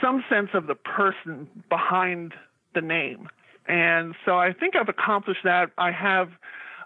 some 0.02 0.24
sense 0.28 0.50
of 0.56 0.66
the 0.66 0.76
person 0.76 1.48
behind 1.70 2.34
the 2.74 2.82
name 2.82 3.30
and 3.68 4.14
so 4.26 4.38
I 4.38 4.54
think 4.54 4.76
I've 4.76 4.90
accomplished 4.90 5.44
that. 5.44 5.72
I 5.78 5.92
have 5.92 6.30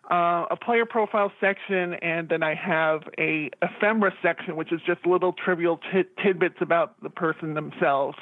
uh, 0.10 0.46
a 0.50 0.56
player 0.56 0.86
profile 0.86 1.32
section, 1.40 1.94
and 1.96 2.30
then 2.30 2.42
I 2.42 2.56
have 2.56 3.02
a 3.20 3.52
ephemera 3.62 4.12
section, 4.24 4.56
which 4.56 4.72
is 4.72 4.82
just 4.86 5.06
little 5.06 5.34
trivial 5.34 5.80
t- 5.92 6.04
tidbits 6.24 6.58
about 6.62 7.02
the 7.04 7.10
person 7.10 7.54
themselves. 7.54 8.18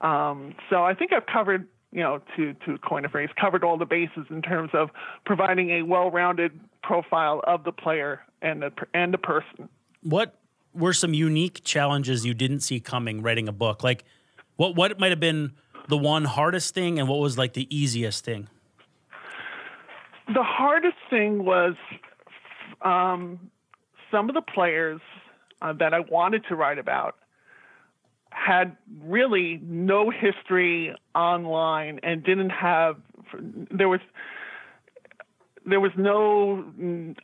Um, 0.00 0.54
so 0.68 0.84
I 0.84 0.94
think 0.94 1.12
I've 1.12 1.26
covered, 1.26 1.66
you 1.92 2.02
know, 2.02 2.20
to 2.36 2.52
to 2.66 2.76
coin 2.78 3.04
a 3.06 3.08
phrase, 3.08 3.30
covered 3.40 3.64
all 3.64 3.78
the 3.78 3.86
bases 3.86 4.26
in 4.28 4.42
terms 4.42 4.70
of 4.74 4.90
providing 5.24 5.70
a 5.70 5.82
well-rounded 5.82 6.60
profile 6.82 7.40
of 7.46 7.64
the 7.64 7.72
player 7.72 8.20
and 8.42 8.60
the 8.60 8.70
and 8.92 9.14
the 9.14 9.18
person. 9.18 9.68
What 10.02 10.38
were 10.74 10.92
some 10.92 11.14
unique 11.14 11.64
challenges 11.64 12.26
you 12.26 12.34
didn't 12.34 12.60
see 12.60 12.80
coming 12.80 13.22
writing 13.22 13.48
a 13.48 13.52
book? 13.52 13.82
Like, 13.82 14.04
what 14.56 14.76
what 14.76 15.00
might 15.00 15.10
have 15.12 15.20
been 15.20 15.52
the 15.88 15.96
one 15.96 16.24
hardest 16.24 16.74
thing, 16.74 16.98
and 16.98 17.08
what 17.08 17.20
was 17.20 17.38
like 17.38 17.54
the 17.54 17.66
easiest 17.74 18.26
thing? 18.26 18.48
The 20.26 20.42
hardest 20.42 20.83
was 21.44 21.74
um, 22.82 23.50
some 24.10 24.28
of 24.28 24.34
the 24.34 24.42
players 24.42 25.00
uh, 25.62 25.72
that 25.74 25.94
I 25.94 26.00
wanted 26.00 26.44
to 26.48 26.56
write 26.56 26.78
about 26.78 27.16
had 28.30 28.76
really 29.02 29.60
no 29.62 30.10
history 30.10 30.94
online 31.14 32.00
and 32.02 32.22
didn't 32.24 32.50
have 32.50 32.96
there 33.70 33.88
was 33.88 34.00
there 35.66 35.80
was 35.80 35.92
no 35.96 36.64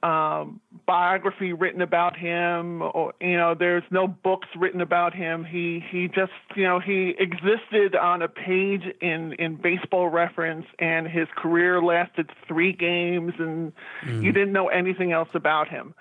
um, 0.03 0.61
biography 0.87 1.53
written 1.53 1.83
about 1.83 2.17
him, 2.17 2.83
or 2.83 3.13
you 3.21 3.37
know, 3.37 3.55
there's 3.55 3.83
no 3.91 4.09
books 4.09 4.49
written 4.57 4.81
about 4.81 5.15
him. 5.15 5.45
He 5.45 5.85
he 5.91 6.09
just 6.09 6.33
you 6.57 6.65
know 6.65 6.81
he 6.81 7.15
existed 7.19 7.95
on 7.95 8.23
a 8.23 8.29
page 8.29 8.83
in 9.01 9.35
in 9.35 9.57
Baseball 9.57 10.09
Reference, 10.09 10.67
and 10.79 11.07
his 11.07 11.29
career 11.37 11.83
lasted 11.83 12.31
three 12.49 12.73
games, 12.73 13.35
and 13.39 13.73
mm. 14.05 14.23
you 14.23 14.33
didn't 14.33 14.53
know 14.53 14.69
anything 14.69 15.13
else 15.13 15.29
about 15.35 15.69
him. 15.69 15.95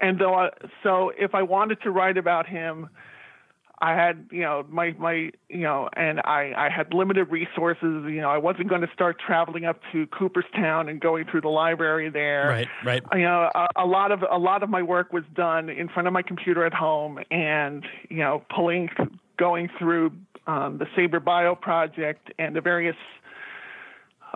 And 0.00 0.18
though 0.18 0.34
I, 0.34 0.50
so, 0.82 1.12
if 1.18 1.34
I 1.34 1.42
wanted 1.42 1.80
to 1.82 1.90
write 1.90 2.16
about 2.16 2.46
him, 2.46 2.88
I 3.84 3.92
had, 3.92 4.28
you 4.32 4.40
know, 4.40 4.64
my 4.70 4.92
my, 4.98 5.30
you 5.50 5.58
know, 5.58 5.90
and 5.94 6.18
I 6.20 6.54
I 6.56 6.70
had 6.74 6.94
limited 6.94 7.24
resources. 7.30 7.82
You 7.82 8.22
know, 8.22 8.30
I 8.30 8.38
wasn't 8.38 8.68
going 8.68 8.80
to 8.80 8.90
start 8.94 9.20
traveling 9.20 9.66
up 9.66 9.78
to 9.92 10.06
Cooperstown 10.06 10.88
and 10.88 10.98
going 10.98 11.26
through 11.26 11.42
the 11.42 11.50
library 11.50 12.08
there. 12.08 12.48
Right, 12.48 12.68
right. 12.82 13.02
You 13.12 13.24
know, 13.24 13.50
a, 13.54 13.68
a 13.76 13.84
lot 13.84 14.10
of 14.10 14.24
a 14.28 14.38
lot 14.38 14.62
of 14.62 14.70
my 14.70 14.80
work 14.80 15.12
was 15.12 15.24
done 15.34 15.68
in 15.68 15.90
front 15.90 16.08
of 16.08 16.14
my 16.14 16.22
computer 16.22 16.64
at 16.64 16.72
home, 16.72 17.18
and 17.30 17.84
you 18.08 18.20
know, 18.20 18.42
pulling, 18.54 18.88
going 19.36 19.68
through 19.78 20.12
um, 20.46 20.78
the 20.78 20.86
SABR 20.96 21.22
Bio 21.22 21.54
project 21.54 22.32
and 22.38 22.56
the 22.56 22.62
various 22.62 22.96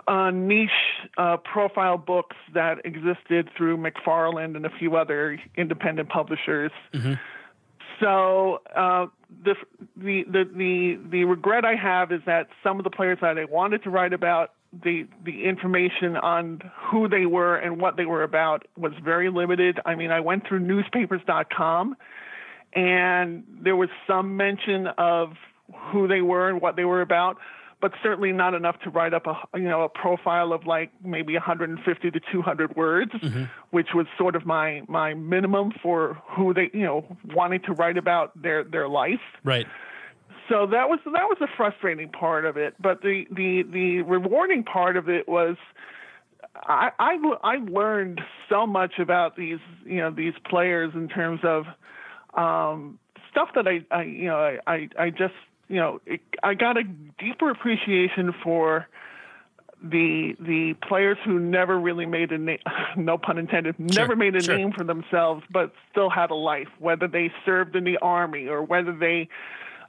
uh, 0.07 0.29
niche 0.29 0.69
uh, 1.17 1.37
profile 1.37 1.97
books 1.97 2.35
that 2.53 2.85
existed 2.85 3.49
through 3.57 3.77
McFarland 3.77 4.55
and 4.55 4.67
a 4.67 4.71
few 4.77 4.95
other 4.95 5.39
independent 5.57 6.09
publishers. 6.09 6.71
Mm-hmm. 6.93 7.13
So 7.99 8.61
uh, 8.75 9.07
the, 9.43 9.55
the 9.95 10.23
the 10.31 10.99
the 11.09 11.23
regret 11.25 11.65
I 11.65 11.75
have 11.75 12.11
is 12.11 12.21
that 12.25 12.47
some 12.63 12.79
of 12.79 12.83
the 12.83 12.89
players 12.89 13.19
that 13.21 13.37
I 13.37 13.45
wanted 13.45 13.83
to 13.83 13.89
write 13.89 14.13
about 14.13 14.53
the 14.83 15.07
the 15.23 15.45
information 15.45 16.15
on 16.15 16.61
who 16.91 17.07
they 17.07 17.25
were 17.25 17.55
and 17.55 17.79
what 17.81 17.97
they 17.97 18.05
were 18.05 18.23
about 18.23 18.67
was 18.77 18.93
very 19.03 19.29
limited. 19.29 19.79
I 19.85 19.95
mean, 19.95 20.11
I 20.11 20.19
went 20.19 20.47
through 20.47 20.59
newspapers.com 20.59 21.95
and 22.73 23.43
there 23.63 23.75
was 23.75 23.89
some 24.05 24.37
mention 24.37 24.87
of 24.97 25.33
who 25.91 26.07
they 26.07 26.21
were 26.21 26.49
and 26.49 26.61
what 26.61 26.75
they 26.75 26.85
were 26.85 27.01
about, 27.01 27.37
but 27.81 27.93
certainly 28.03 28.31
not 28.31 28.53
enough 28.53 28.79
to 28.81 28.89
write 28.89 29.13
up 29.13 29.25
a 29.27 29.35
you 29.57 29.63
know 29.63 29.83
a 29.83 29.89
profile 29.89 30.51
of 30.51 30.65
like 30.65 30.91
maybe 31.03 31.33
150 31.33 32.11
to 32.11 32.19
200 32.31 32.75
words, 32.75 33.11
mm-hmm. 33.11 33.45
which 33.71 33.89
was 33.93 34.05
sort 34.17 34.35
of 34.35 34.45
my 34.45 34.81
my 34.87 35.13
minimum 35.13 35.71
for 35.81 36.17
who 36.35 36.53
they 36.53 36.69
you 36.73 36.83
know 36.83 37.05
wanting 37.33 37.61
to 37.61 37.73
write 37.73 37.97
about 37.97 38.39
their 38.41 38.63
their 38.63 38.87
life. 38.87 39.21
Right. 39.43 39.67
So 40.49 40.65
that 40.67 40.89
was 40.89 40.99
that 41.05 41.29
was 41.29 41.37
the 41.39 41.47
frustrating 41.55 42.09
part 42.09 42.45
of 42.45 42.57
it, 42.57 42.75
but 42.79 43.01
the 43.01 43.25
the 43.31 43.63
the 43.63 44.01
rewarding 44.01 44.63
part 44.63 44.97
of 44.97 45.09
it 45.09 45.27
was. 45.27 45.55
I, 46.55 46.91
I 46.99 47.17
I 47.43 47.55
learned 47.57 48.19
so 48.49 48.65
much 48.65 48.93
about 48.97 49.37
these 49.37 49.59
you 49.85 49.97
know 49.97 50.11
these 50.11 50.33
players 50.49 50.91
in 50.93 51.07
terms 51.07 51.39
of 51.43 51.65
um, 52.33 52.99
stuff 53.31 53.49
that 53.55 53.67
I, 53.67 53.85
I 53.91 54.03
you 54.03 54.25
know 54.25 54.57
I 54.67 54.89
I 54.97 55.09
just 55.09 55.35
you 55.69 55.77
know, 55.77 56.01
it, 56.05 56.21
I 56.43 56.55
got 56.55 56.77
a 56.77 56.83
deeper 56.83 57.49
appreciation 57.49 58.33
for 58.43 58.87
the 59.81 60.35
the 60.39 60.73
players 60.87 61.17
who 61.23 61.39
never 61.39 61.79
really 61.79 62.05
made 62.05 62.31
a 62.31 62.37
name, 62.37 62.59
no 62.97 63.17
pun 63.17 63.37
intended, 63.37 63.75
sure, 63.77 63.87
never 63.87 64.15
made 64.15 64.35
a 64.35 64.43
sure. 64.43 64.57
name 64.57 64.73
for 64.73 64.83
themselves, 64.83 65.43
but 65.51 65.71
still 65.91 66.09
had 66.09 66.31
a 66.31 66.35
life. 66.35 66.67
Whether 66.79 67.07
they 67.07 67.31
served 67.45 67.75
in 67.75 67.85
the 67.85 67.97
army 68.01 68.47
or 68.47 68.63
whether 68.63 68.91
they 68.91 69.29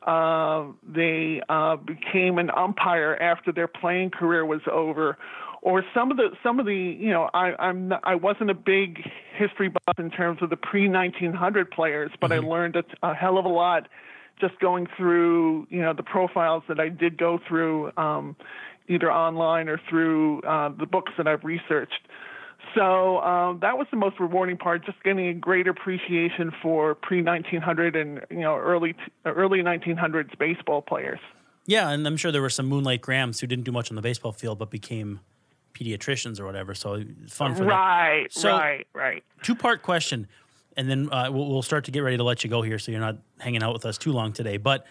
uh, 0.07 0.67
they 0.87 1.41
uh, 1.49 1.77
became 1.77 2.39
an 2.39 2.51
umpire 2.51 3.17
after 3.21 3.53
their 3.53 3.69
playing 3.69 4.11
career 4.11 4.47
was 4.47 4.61
over, 4.71 5.19
or 5.63 5.83
some 5.93 6.11
of 6.11 6.19
the 6.19 6.31
some 6.43 6.61
of 6.61 6.67
the 6.67 6.75
you 6.75 7.11
know 7.11 7.29
I 7.35 7.55
I'm 7.59 7.89
not, 7.89 8.01
I 8.05 8.15
wasn't 8.15 8.51
a 8.51 8.55
big 8.55 9.01
history 9.37 9.69
buff 9.69 9.99
in 9.99 10.11
terms 10.11 10.41
of 10.43 10.51
the 10.51 10.57
pre 10.57 10.89
1900 10.89 11.71
players, 11.71 12.11
but 12.21 12.31
mm-hmm. 12.31 12.45
I 12.45 12.49
learned 12.49 12.77
a, 12.77 12.85
a 13.03 13.15
hell 13.15 13.39
of 13.39 13.45
a 13.45 13.49
lot 13.49 13.89
just 14.41 14.59
going 14.61 14.87
through 14.97 15.67
you 15.71 15.81
know 15.81 15.93
the 15.93 16.03
profiles 16.03 16.63
that 16.69 16.81
I 16.81 16.89
did 16.89 17.19
go 17.19 17.39
through 17.47 17.93
um, 17.97 18.37
either 18.89 19.13
online 19.13 19.69
or 19.69 19.81
through 19.89 20.43
uh, 20.43 20.71
the 20.71 20.87
books 20.87 21.13
that 21.17 21.27
I've 21.27 21.45
researched. 21.45 22.09
So 22.75 23.19
um, 23.21 23.61
that 23.61 23.79
was 23.79 23.87
the 23.91 23.97
most 23.97 24.21
rewarding 24.21 24.57
part, 24.57 24.85
just 24.85 25.03
getting 25.03 25.29
a 25.29 25.35
greater 25.35 25.71
appreciation 25.71 26.53
for 26.63 26.95
pre 26.95 27.23
1900 27.23 27.97
and 27.97 28.21
you 28.31 28.41
know 28.41 28.57
early 28.57 28.95
early 29.25 29.61
1900s 29.61 30.37
baseball 30.39 30.83
players. 30.83 31.21
Yeah, 31.67 31.91
and 31.91 32.07
I'm 32.07 32.17
sure 32.17 32.33
there 32.33 32.43
were 32.43 32.51
some 32.51 32.67
Moonlight 32.67 33.01
Grahams 33.01 33.41
who 33.41 33.47
didn't 33.47 33.65
do 33.65 33.73
much 33.73 33.91
on 33.91 33.97
the 33.97 34.03
baseball 34.03 34.33
field, 34.33 34.59
but 34.59 34.71
became 34.71 35.21
pediatricians 35.75 36.41
or 36.41 36.47
whatever. 36.47 36.75
So 36.75 37.03
fun 37.29 37.55
for 37.55 37.65
right, 37.65 38.25
that. 38.25 38.33
So, 38.33 38.51
right, 38.51 38.87
right. 38.95 39.23
Two 39.43 39.55
part 39.55 39.83
question 39.83 40.27
and 40.81 40.89
then 40.89 41.13
uh, 41.13 41.29
we'll, 41.31 41.47
we'll, 41.47 41.63
start 41.63 41.85
to 41.85 41.91
get 41.91 42.01
ready 42.01 42.17
to 42.17 42.25
let 42.25 42.43
you 42.43 42.49
go 42.49 42.63
here, 42.63 42.79
so 42.79 42.91
you're 42.91 43.03
not 43.03 43.19
hanging 43.39 43.63
out 43.63 43.75
with 43.75 43.85
us 43.85 43.99
too 43.99 44.13
long 44.13 44.33
today. 44.33 44.57
But 44.57 44.87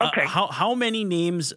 uh, 0.00 0.08
okay. 0.12 0.24
how 0.24 0.46
how 0.46 0.76
many 0.76 1.02
names 1.02 1.52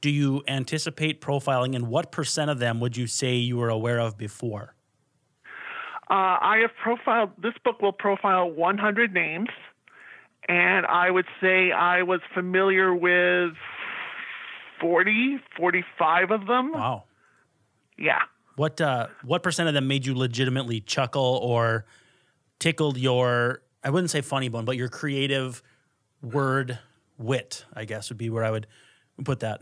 do 0.00 0.08
you 0.08 0.42
anticipate 0.48 1.20
profiling, 1.20 1.76
and 1.76 1.88
what 1.88 2.10
percent 2.10 2.50
of 2.50 2.58
them 2.58 2.80
would 2.80 2.96
you 2.96 3.06
say 3.06 3.34
you 3.34 3.58
were 3.58 3.68
aware 3.68 4.00
of 4.00 4.16
before? 4.16 4.74
Uh, 6.08 6.14
I 6.40 6.58
have 6.62 6.70
profiled. 6.82 7.30
This 7.42 7.52
book 7.62 7.82
will 7.82 7.92
profile 7.92 8.50
100 8.50 9.12
names, 9.12 9.50
and 10.48 10.86
I 10.86 11.10
would 11.10 11.26
say 11.38 11.72
I 11.72 12.04
was 12.04 12.20
familiar 12.32 12.94
with 12.94 13.52
40, 14.80 15.40
45 15.58 16.30
of 16.30 16.46
them. 16.46 16.72
Wow. 16.72 17.04
Yeah. 17.98 18.20
What 18.54 18.80
uh, 18.80 19.08
what 19.24 19.42
percent 19.42 19.68
of 19.68 19.74
them 19.74 19.88
made 19.88 20.06
you 20.06 20.16
legitimately 20.16 20.80
chuckle 20.80 21.38
or? 21.42 21.84
Tickled 22.58 22.96
your 22.96 23.62
I 23.84 23.90
wouldn't 23.90 24.10
say 24.10 24.20
funny 24.20 24.48
bone, 24.48 24.64
but 24.64 24.76
your 24.76 24.88
creative 24.88 25.62
word 26.20 26.78
wit, 27.18 27.64
I 27.72 27.84
guess 27.84 28.08
would 28.08 28.18
be 28.18 28.30
where 28.30 28.44
I 28.44 28.50
would 28.50 28.66
put 29.24 29.40
that. 29.40 29.60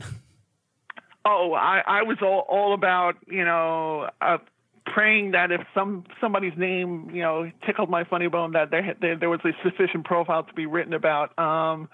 Oh, 1.26 1.52
I, 1.52 1.82
I 1.86 2.02
was 2.02 2.18
all, 2.22 2.46
all 2.48 2.74
about, 2.74 3.16
you 3.26 3.44
know, 3.44 4.08
uh, 4.20 4.38
praying 4.86 5.32
that 5.32 5.50
if 5.50 5.60
some 5.74 6.04
somebody's 6.20 6.56
name, 6.56 7.10
you 7.14 7.22
know, 7.22 7.50
tickled 7.66 7.90
my 7.90 8.04
funny 8.04 8.28
bone, 8.28 8.52
that 8.52 8.70
there, 8.70 8.94
there, 9.00 9.16
there 9.16 9.30
was 9.30 9.40
a 9.44 9.52
sufficient 9.62 10.04
profile 10.04 10.44
to 10.44 10.52
be 10.54 10.66
written 10.66 10.92
about. 10.92 11.38
Um, 11.38 11.88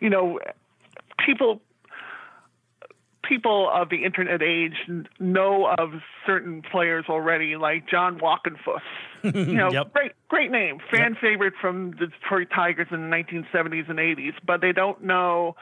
you 0.00 0.10
know, 0.10 0.40
people 1.24 1.60
people 3.28 3.70
of 3.72 3.88
the 3.88 4.04
internet 4.04 4.42
age 4.42 4.74
know 5.18 5.66
of 5.66 5.90
certain 6.26 6.62
players 6.62 7.06
already, 7.08 7.56
like 7.56 7.88
John 7.88 8.20
Wockenfuss. 8.20 8.80
You 9.24 9.54
know, 9.54 9.72
yep. 9.72 9.94
great 9.94 10.12
great 10.28 10.50
name, 10.50 10.80
fan 10.90 11.12
yep. 11.12 11.20
favorite 11.22 11.54
from 11.58 11.92
the 11.92 12.08
Detroit 12.08 12.48
Tigers 12.54 12.88
in 12.90 13.08
the 13.08 13.16
1970s 13.16 13.88
and 13.88 13.98
80s, 13.98 14.34
but 14.46 14.60
they 14.60 14.72
don't 14.72 15.02
know 15.02 15.56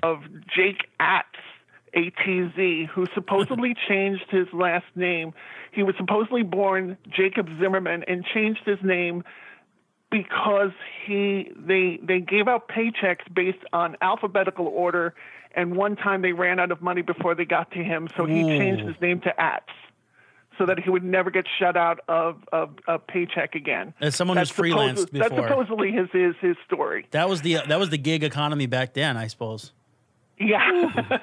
of 0.00 0.18
Jake 0.54 0.86
Atz, 1.00 1.24
ATZ, 1.96 2.86
who 2.86 3.06
supposedly 3.12 3.74
changed 3.88 4.26
his 4.30 4.46
last 4.52 4.86
name. 4.94 5.34
He 5.72 5.82
was 5.82 5.96
supposedly 5.98 6.44
born 6.44 6.96
Jacob 7.08 7.48
Zimmerman 7.60 8.04
and 8.06 8.24
changed 8.32 8.60
his 8.64 8.78
name 8.84 9.24
because 10.10 10.70
he 11.04 11.50
they 11.56 11.98
they 12.00 12.20
gave 12.20 12.46
out 12.46 12.68
paychecks 12.68 13.24
based 13.34 13.64
on 13.72 13.96
alphabetical 14.00 14.68
order 14.68 15.14
and 15.56 15.76
one 15.76 15.96
time 15.96 16.22
they 16.22 16.32
ran 16.32 16.58
out 16.58 16.70
of 16.70 16.82
money 16.82 17.02
before 17.02 17.34
they 17.34 17.44
got 17.44 17.70
to 17.72 17.82
him, 17.82 18.08
so 18.16 18.24
he 18.24 18.42
Ooh. 18.42 18.46
changed 18.46 18.84
his 18.84 19.00
name 19.00 19.20
to 19.20 19.34
Atz 19.38 19.60
so 20.58 20.66
that 20.66 20.78
he 20.78 20.90
would 20.90 21.04
never 21.04 21.30
get 21.30 21.46
shut 21.58 21.76
out 21.76 22.00
of, 22.08 22.36
of 22.52 22.70
a 22.86 22.98
paycheck 22.98 23.54
again. 23.54 23.92
As 24.00 24.14
someone 24.14 24.36
that's 24.36 24.50
who's 24.50 24.72
freelanced 24.72 25.10
before, 25.10 25.28
that's 25.28 25.48
supposedly 25.48 25.90
his, 25.90 26.08
his 26.12 26.34
his 26.40 26.56
story. 26.66 27.06
That 27.10 27.28
was 27.28 27.42
the 27.42 27.58
that 27.68 27.78
was 27.78 27.90
the 27.90 27.98
gig 27.98 28.22
economy 28.22 28.66
back 28.66 28.94
then, 28.94 29.16
I 29.16 29.26
suppose. 29.26 29.72
Yeah. 30.38 31.20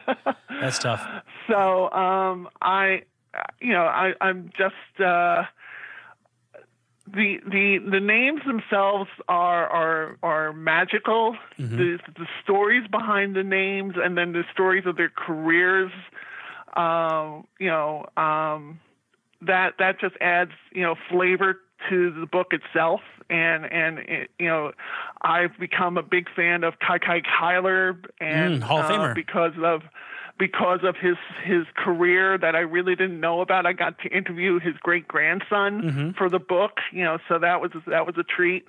That's 0.49 0.79
tough. 0.79 1.05
So 1.47 1.91
um, 1.91 2.47
I, 2.61 3.01
you 3.59 3.73
know, 3.73 3.83
I, 3.83 4.13
I'm 4.21 4.51
just 4.57 5.01
uh, 5.03 5.43
the 7.07 7.39
the 7.45 7.79
the 7.89 7.99
names 7.99 8.41
themselves 8.45 9.09
are 9.27 9.67
are 9.67 10.17
are 10.23 10.53
magical. 10.53 11.35
Mm-hmm. 11.59 11.77
The 11.77 11.99
the 12.17 12.27
stories 12.43 12.87
behind 12.89 13.35
the 13.35 13.43
names, 13.43 13.95
and 13.97 14.17
then 14.17 14.33
the 14.33 14.43
stories 14.53 14.85
of 14.85 14.97
their 14.97 15.09
careers. 15.09 15.91
Um, 16.75 17.47
you 17.59 17.67
know, 17.67 18.05
um, 18.15 18.79
that 19.41 19.73
that 19.79 19.99
just 19.99 20.15
adds 20.21 20.51
you 20.71 20.83
know 20.83 20.95
flavor 21.09 21.59
to 21.89 22.11
the 22.19 22.25
book 22.25 22.53
itself. 22.53 23.01
And 23.29 23.65
and 23.65 23.99
it, 23.99 24.29
you 24.39 24.47
know, 24.47 24.71
I've 25.21 25.57
become 25.59 25.97
a 25.97 26.03
big 26.03 26.27
fan 26.35 26.63
of 26.63 26.75
Kiki 26.79 27.21
Cuyler 27.23 27.97
and 28.19 28.61
Mm, 28.61 28.63
Hall 28.63 28.79
of 28.79 28.85
uh, 28.85 28.89
Famer. 28.89 29.15
because 29.15 29.53
of 29.63 29.81
because 30.37 30.79
of 30.83 30.95
his 30.97 31.17
his 31.43 31.65
career 31.75 32.37
that 32.37 32.55
I 32.55 32.59
really 32.59 32.95
didn't 32.95 33.19
know 33.19 33.41
about. 33.41 33.65
I 33.65 33.73
got 33.73 33.99
to 33.99 34.09
interview 34.09 34.59
his 34.59 34.75
great 34.81 35.07
grandson 35.07 35.81
Mm-hmm. 35.81 36.11
for 36.11 36.29
the 36.29 36.39
book, 36.39 36.79
you 36.91 37.03
know, 37.03 37.17
so 37.27 37.39
that 37.39 37.61
was 37.61 37.71
that 37.87 38.05
was 38.05 38.15
a 38.17 38.23
treat. 38.23 38.65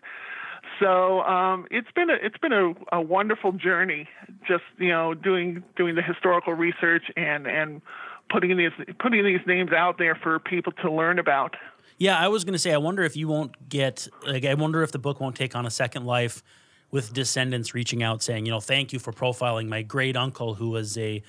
So 0.80 1.20
um, 1.22 1.66
it's 1.70 1.90
been 1.94 2.10
a 2.10 2.14
it's 2.14 2.38
been 2.38 2.52
a, 2.52 2.72
a 2.92 3.00
wonderful 3.00 3.52
journey, 3.52 4.08
just 4.46 4.64
you 4.78 4.88
know 4.88 5.14
doing 5.14 5.62
doing 5.76 5.94
the 5.94 6.02
historical 6.02 6.54
research 6.54 7.04
and 7.16 7.46
and 7.46 7.82
putting 8.30 8.56
these 8.56 8.70
putting 8.98 9.24
these 9.24 9.40
names 9.46 9.72
out 9.72 9.98
there 9.98 10.14
for 10.14 10.38
people 10.38 10.72
to 10.82 10.90
learn 10.90 11.18
about. 11.18 11.56
Yeah, 11.98 12.18
I 12.18 12.28
was 12.28 12.44
going 12.44 12.54
to 12.54 12.58
say, 12.58 12.72
I 12.72 12.78
wonder 12.78 13.04
if 13.04 13.16
you 13.16 13.28
won't 13.28 13.68
get, 13.68 14.08
like, 14.26 14.44
I 14.44 14.54
wonder 14.54 14.82
if 14.82 14.90
the 14.90 14.98
book 14.98 15.20
won't 15.20 15.36
take 15.36 15.54
on 15.54 15.66
a 15.66 15.70
second 15.70 16.04
life 16.04 16.42
with 16.90 17.12
descendants 17.12 17.74
reaching 17.74 18.02
out 18.02 18.24
saying, 18.24 18.44
you 18.44 18.50
know, 18.50 18.58
thank 18.58 18.92
you 18.92 18.98
for 18.98 19.12
profiling 19.12 19.68
my 19.68 19.82
great 19.82 20.16
uncle 20.16 20.54
who 20.54 20.70
was 20.70 20.98
a 20.98 21.22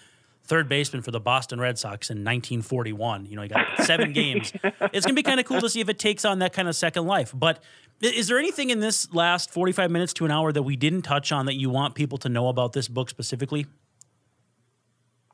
third 0.45 0.67
baseman 0.67 1.01
for 1.01 1.11
the 1.11 1.19
Boston 1.19 1.59
Red 1.59 1.79
Sox 1.79 2.09
in 2.09 2.17
1941. 2.17 3.25
You 3.25 3.35
know, 3.35 3.41
he 3.41 3.47
got 3.47 3.65
seven 3.83 4.13
games. 4.13 4.51
It's 4.63 5.05
going 5.05 5.13
to 5.13 5.13
be 5.13 5.23
kind 5.23 5.39
of 5.39 5.45
cool 5.45 5.61
to 5.61 5.69
see 5.69 5.79
if 5.79 5.89
it 5.89 5.99
takes 5.99 6.25
on 6.25 6.39
that 6.39 6.53
kind 6.53 6.67
of 6.67 6.75
second 6.75 7.05
life. 7.05 7.33
But 7.33 7.63
is 8.01 8.27
there 8.27 8.37
anything 8.37 8.69
in 8.69 8.79
this 8.79 9.13
last 9.13 9.49
45 9.51 9.89
minutes 9.89 10.13
to 10.13 10.25
an 10.25 10.31
hour 10.31 10.51
that 10.51 10.63
we 10.63 10.75
didn't 10.75 11.03
touch 11.03 11.31
on 11.31 11.45
that 11.45 11.55
you 11.55 11.69
want 11.69 11.95
people 11.95 12.17
to 12.19 12.29
know 12.29 12.49
about 12.49 12.73
this 12.73 12.87
book 12.87 13.09
specifically? 13.09 13.65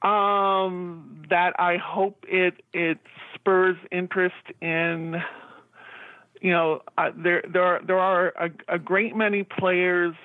Um, 0.01 1.23
that 1.29 1.59
I 1.59 1.77
hope 1.77 2.23
it 2.27 2.61
it 2.71 2.99
spurs 3.35 3.75
interest 3.91 4.35
in. 4.61 5.21
You 6.41 6.51
know, 6.51 6.81
uh, 6.97 7.09
there 7.17 7.43
there 7.51 7.63
are, 7.63 7.81
there 7.85 7.99
are 7.99 8.27
a, 8.27 8.75
a 8.75 8.79
great 8.79 9.13
many 9.13 9.43
players. 9.43 10.15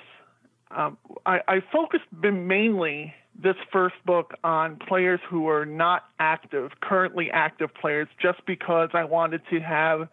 Um, 0.71 0.97
I, 1.27 1.41
I 1.49 1.61
focused 1.73 2.05
mainly 2.23 3.15
this 3.41 3.57
first 3.73 3.97
book 4.05 4.35
on 4.45 4.77
players 4.77 5.21
who 5.29 5.49
are 5.49 5.67
not 5.67 6.05
active, 6.19 6.73
currently 6.81 7.31
active 7.31 7.71
players, 7.75 8.09
just 8.21 8.45
because 8.47 8.91
I 8.95 9.05
wanted 9.05 9.43
to 9.51 9.61
have 9.61 10.09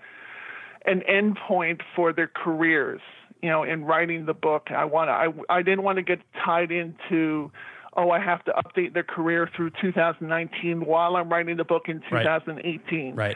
an 0.85 1.03
endpoint 1.09 1.81
for 1.95 2.13
their 2.13 2.27
careers. 2.27 3.01
You 3.41 3.49
know, 3.49 3.63
in 3.63 3.85
writing 3.85 4.25
the 4.25 4.33
book, 4.33 4.67
I 4.69 4.85
want 4.85 5.09
I 5.09 5.27
I 5.49 5.61
didn't 5.61 5.83
want 5.83 5.97
to 5.97 6.03
get 6.03 6.19
tied 6.45 6.71
into, 6.71 7.51
oh, 7.95 8.11
I 8.11 8.19
have 8.19 8.43
to 8.45 8.51
update 8.51 8.93
their 8.93 9.03
career 9.03 9.49
through 9.55 9.71
2019 9.81 10.85
while 10.85 11.15
I'm 11.15 11.29
writing 11.29 11.57
the 11.57 11.63
book 11.63 11.83
in 11.87 12.01
2018. 12.01 13.15
Right. 13.15 13.35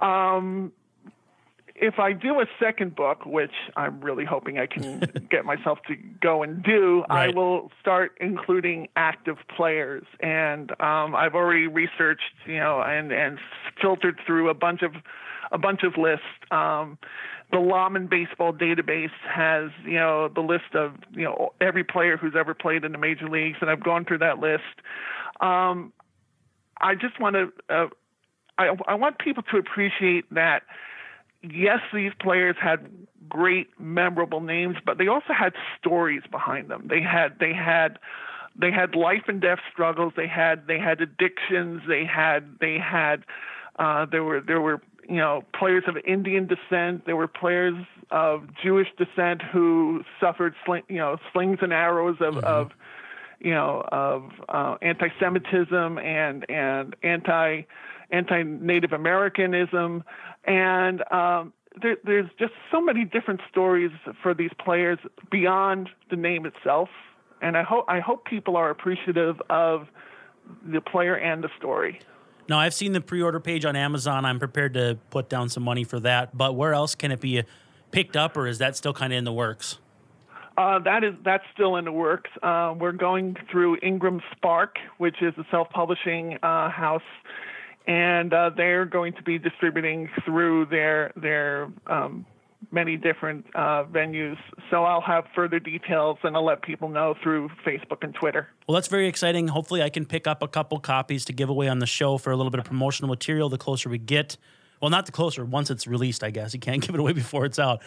Right. 0.00 0.36
Um, 0.36 0.72
if 1.80 1.98
I 1.98 2.12
do 2.12 2.40
a 2.40 2.46
second 2.60 2.94
book, 2.94 3.24
which 3.24 3.54
I'm 3.74 4.00
really 4.00 4.24
hoping 4.24 4.58
I 4.58 4.66
can 4.66 5.00
get 5.30 5.44
myself 5.44 5.78
to 5.88 5.96
go 5.96 6.42
and 6.42 6.62
do, 6.62 7.04
I 7.08 7.28
will 7.28 7.72
start 7.80 8.16
including 8.20 8.88
active 8.96 9.38
players. 9.56 10.04
And 10.20 10.70
um, 10.80 11.16
I've 11.16 11.34
already 11.34 11.66
researched, 11.66 12.34
you 12.46 12.58
know, 12.58 12.82
and 12.82 13.12
and 13.12 13.38
filtered 13.80 14.20
through 14.26 14.50
a 14.50 14.54
bunch 14.54 14.82
of 14.82 14.92
a 15.50 15.58
bunch 15.58 15.82
of 15.82 15.96
lists. 15.96 16.26
Um, 16.50 16.98
the 17.50 17.56
Lahman 17.56 18.08
Baseball 18.08 18.52
Database 18.52 19.10
has, 19.28 19.70
you 19.84 19.94
know, 19.94 20.28
the 20.28 20.40
list 20.40 20.74
of, 20.74 20.92
you 21.12 21.24
know, 21.24 21.52
every 21.60 21.82
player 21.82 22.16
who's 22.16 22.34
ever 22.38 22.54
played 22.54 22.84
in 22.84 22.92
the 22.92 22.98
major 22.98 23.28
leagues, 23.28 23.58
and 23.60 23.68
I've 23.68 23.82
gone 23.82 24.04
through 24.04 24.18
that 24.18 24.38
list. 24.38 24.62
Um, 25.40 25.92
I 26.80 26.94
just 26.94 27.18
want 27.18 27.34
to, 27.34 27.52
uh, 27.68 27.88
I, 28.56 28.76
I 28.86 28.94
want 28.94 29.18
people 29.18 29.42
to 29.50 29.56
appreciate 29.56 30.32
that 30.32 30.62
yes, 31.42 31.80
these 31.92 32.12
players 32.20 32.56
had 32.60 32.86
great, 33.28 33.68
memorable 33.78 34.40
names, 34.40 34.76
but 34.84 34.98
they 34.98 35.06
also 35.06 35.32
had 35.32 35.54
stories 35.78 36.22
behind 36.30 36.68
them. 36.68 36.86
They 36.88 37.00
had 37.00 37.38
they 37.38 37.52
had 37.52 37.98
they 38.58 38.70
had 38.70 38.94
life 38.94 39.24
and 39.28 39.40
death 39.40 39.60
struggles. 39.72 40.12
They 40.16 40.26
had 40.26 40.66
they 40.66 40.78
had 40.78 41.00
addictions. 41.00 41.82
They 41.88 42.04
had 42.04 42.58
they 42.60 42.78
had 42.78 43.24
uh, 43.78 44.06
there 44.06 44.24
were 44.24 44.40
there 44.40 44.60
were 44.60 44.82
you 45.08 45.16
know 45.16 45.44
players 45.58 45.84
of 45.86 45.96
Indian 46.06 46.46
descent. 46.46 47.06
There 47.06 47.16
were 47.16 47.28
players 47.28 47.74
of 48.10 48.48
Jewish 48.62 48.88
descent 48.98 49.40
who 49.40 50.04
suffered 50.20 50.54
sling, 50.66 50.82
you 50.88 50.96
know 50.96 51.16
slings 51.32 51.58
and 51.62 51.72
arrows 51.72 52.16
of 52.20 52.38
of 52.38 52.72
you 53.38 53.54
know 53.54 53.86
of 53.90 54.30
uh, 54.48 54.76
anti-Semitism 54.82 55.98
and 55.98 56.50
and 56.50 56.96
anti 57.02 57.62
anti-Native 58.12 58.92
Americanism, 58.92 60.04
and 60.44 61.02
um, 61.12 61.52
there, 61.80 61.96
there's 62.04 62.30
just 62.38 62.52
so 62.70 62.80
many 62.80 63.04
different 63.04 63.40
stories 63.50 63.90
for 64.22 64.34
these 64.34 64.50
players 64.64 64.98
beyond 65.30 65.88
the 66.10 66.16
name 66.16 66.46
itself. 66.46 66.88
And 67.42 67.56
I 67.56 67.62
hope 67.62 67.86
I 67.88 68.00
hope 68.00 68.26
people 68.26 68.56
are 68.56 68.70
appreciative 68.70 69.40
of 69.48 69.88
the 70.64 70.80
player 70.80 71.16
and 71.16 71.42
the 71.42 71.48
story. 71.58 72.00
Now, 72.48 72.58
I've 72.58 72.74
seen 72.74 72.92
the 72.92 73.00
pre 73.00 73.22
order 73.22 73.40
page 73.40 73.64
on 73.64 73.76
Amazon. 73.76 74.24
I'm 74.24 74.38
prepared 74.38 74.74
to 74.74 74.98
put 75.10 75.28
down 75.28 75.48
some 75.48 75.62
money 75.62 75.84
for 75.84 76.00
that. 76.00 76.36
But 76.36 76.54
where 76.54 76.74
else 76.74 76.94
can 76.94 77.12
it 77.12 77.20
be 77.20 77.44
picked 77.92 78.16
up, 78.16 78.36
or 78.36 78.46
is 78.46 78.58
that 78.58 78.76
still 78.76 78.92
kind 78.92 79.12
of 79.12 79.18
in 79.18 79.24
the 79.24 79.32
works? 79.32 79.78
Uh, 80.58 80.78
that 80.80 81.04
is 81.04 81.14
that's 81.24 81.44
still 81.54 81.76
in 81.76 81.84
the 81.84 81.92
works. 81.92 82.28
Uh, 82.42 82.74
we're 82.78 82.92
going 82.92 83.36
through 83.50 83.78
Ingram 83.82 84.20
Spark, 84.36 84.76
which 84.98 85.22
is 85.22 85.32
a 85.38 85.44
self-publishing 85.50 86.38
uh, 86.42 86.68
house, 86.68 87.02
and 87.86 88.32
uh, 88.32 88.50
they're 88.56 88.84
going 88.84 89.12
to 89.14 89.22
be 89.22 89.38
distributing 89.38 90.08
through 90.24 90.66
their 90.66 91.12
their 91.16 91.68
um, 91.86 92.26
many 92.70 92.96
different 92.96 93.46
uh, 93.54 93.84
venues. 93.84 94.36
So 94.70 94.84
I'll 94.84 95.00
have 95.00 95.24
further 95.34 95.58
details 95.58 96.18
and 96.22 96.36
I'll 96.36 96.44
let 96.44 96.62
people 96.62 96.88
know 96.88 97.14
through 97.22 97.48
Facebook 97.66 98.02
and 98.02 98.14
Twitter. 98.14 98.48
Well, 98.68 98.74
that's 98.74 98.88
very 98.88 99.08
exciting. 99.08 99.48
Hopefully, 99.48 99.82
I 99.82 99.88
can 99.88 100.04
pick 100.04 100.26
up 100.26 100.42
a 100.42 100.48
couple 100.48 100.78
copies 100.78 101.24
to 101.26 101.32
give 101.32 101.48
away 101.48 101.68
on 101.68 101.78
the 101.78 101.86
show 101.86 102.18
for 102.18 102.30
a 102.30 102.36
little 102.36 102.50
bit 102.50 102.60
of 102.60 102.66
promotional 102.66 103.08
material 103.08 103.48
the 103.48 103.58
closer 103.58 103.88
we 103.88 103.98
get. 103.98 104.36
Well, 104.80 104.90
not 104.90 105.04
the 105.04 105.12
closer, 105.12 105.44
once 105.44 105.70
it's 105.70 105.86
released, 105.86 106.24
I 106.24 106.30
guess. 106.30 106.54
You 106.54 106.60
can't 106.60 106.80
give 106.86 106.94
it 106.94 107.00
away 107.00 107.12
before 107.12 107.44
it's 107.44 107.58
out. 107.58 107.82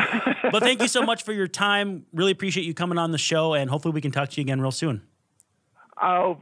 but 0.52 0.62
thank 0.62 0.82
you 0.82 0.88
so 0.88 1.02
much 1.04 1.24
for 1.24 1.34
your 1.34 1.48
time. 1.48 2.06
Really 2.14 2.32
appreciate 2.32 2.66
you 2.66 2.74
coming 2.74 2.98
on 2.98 3.12
the 3.12 3.18
show, 3.18 3.54
and 3.54 3.70
hopefully, 3.70 3.94
we 3.94 4.02
can 4.02 4.12
talk 4.12 4.30
to 4.30 4.42
you 4.42 4.46
again 4.46 4.62
real 4.62 4.72
soon. 4.72 5.02
Oh, 6.02 6.38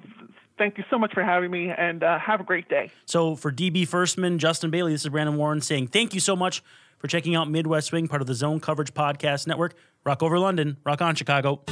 thank 0.61 0.77
you 0.77 0.83
so 0.91 0.99
much 0.99 1.11
for 1.13 1.23
having 1.23 1.49
me, 1.49 1.69
and 1.69 2.03
uh, 2.03 2.19
have 2.19 2.39
a 2.39 2.43
great 2.43 2.69
day. 2.69 2.91
So, 3.05 3.35
for 3.35 3.51
DB 3.51 3.87
Firstman, 3.87 4.37
Justin 4.37 4.69
Bailey, 4.69 4.91
this 4.91 5.01
is 5.01 5.09
Brandon 5.09 5.35
Warne 5.35 5.59
saying 5.59 5.87
thank 5.87 6.13
you 6.13 6.19
so 6.19 6.35
much 6.35 6.61
for 6.99 7.07
checking 7.07 7.35
out 7.35 7.49
Midwest 7.49 7.87
Swing, 7.87 8.07
part 8.07 8.21
of 8.21 8.27
the 8.27 8.35
Zone 8.35 8.59
Coverage 8.59 8.93
Podcast 8.93 9.47
Network. 9.47 9.73
Rock 10.05 10.21
over 10.21 10.37
London, 10.37 10.77
rock 10.83 11.01
on 11.01 11.15
Chicago. 11.15 11.63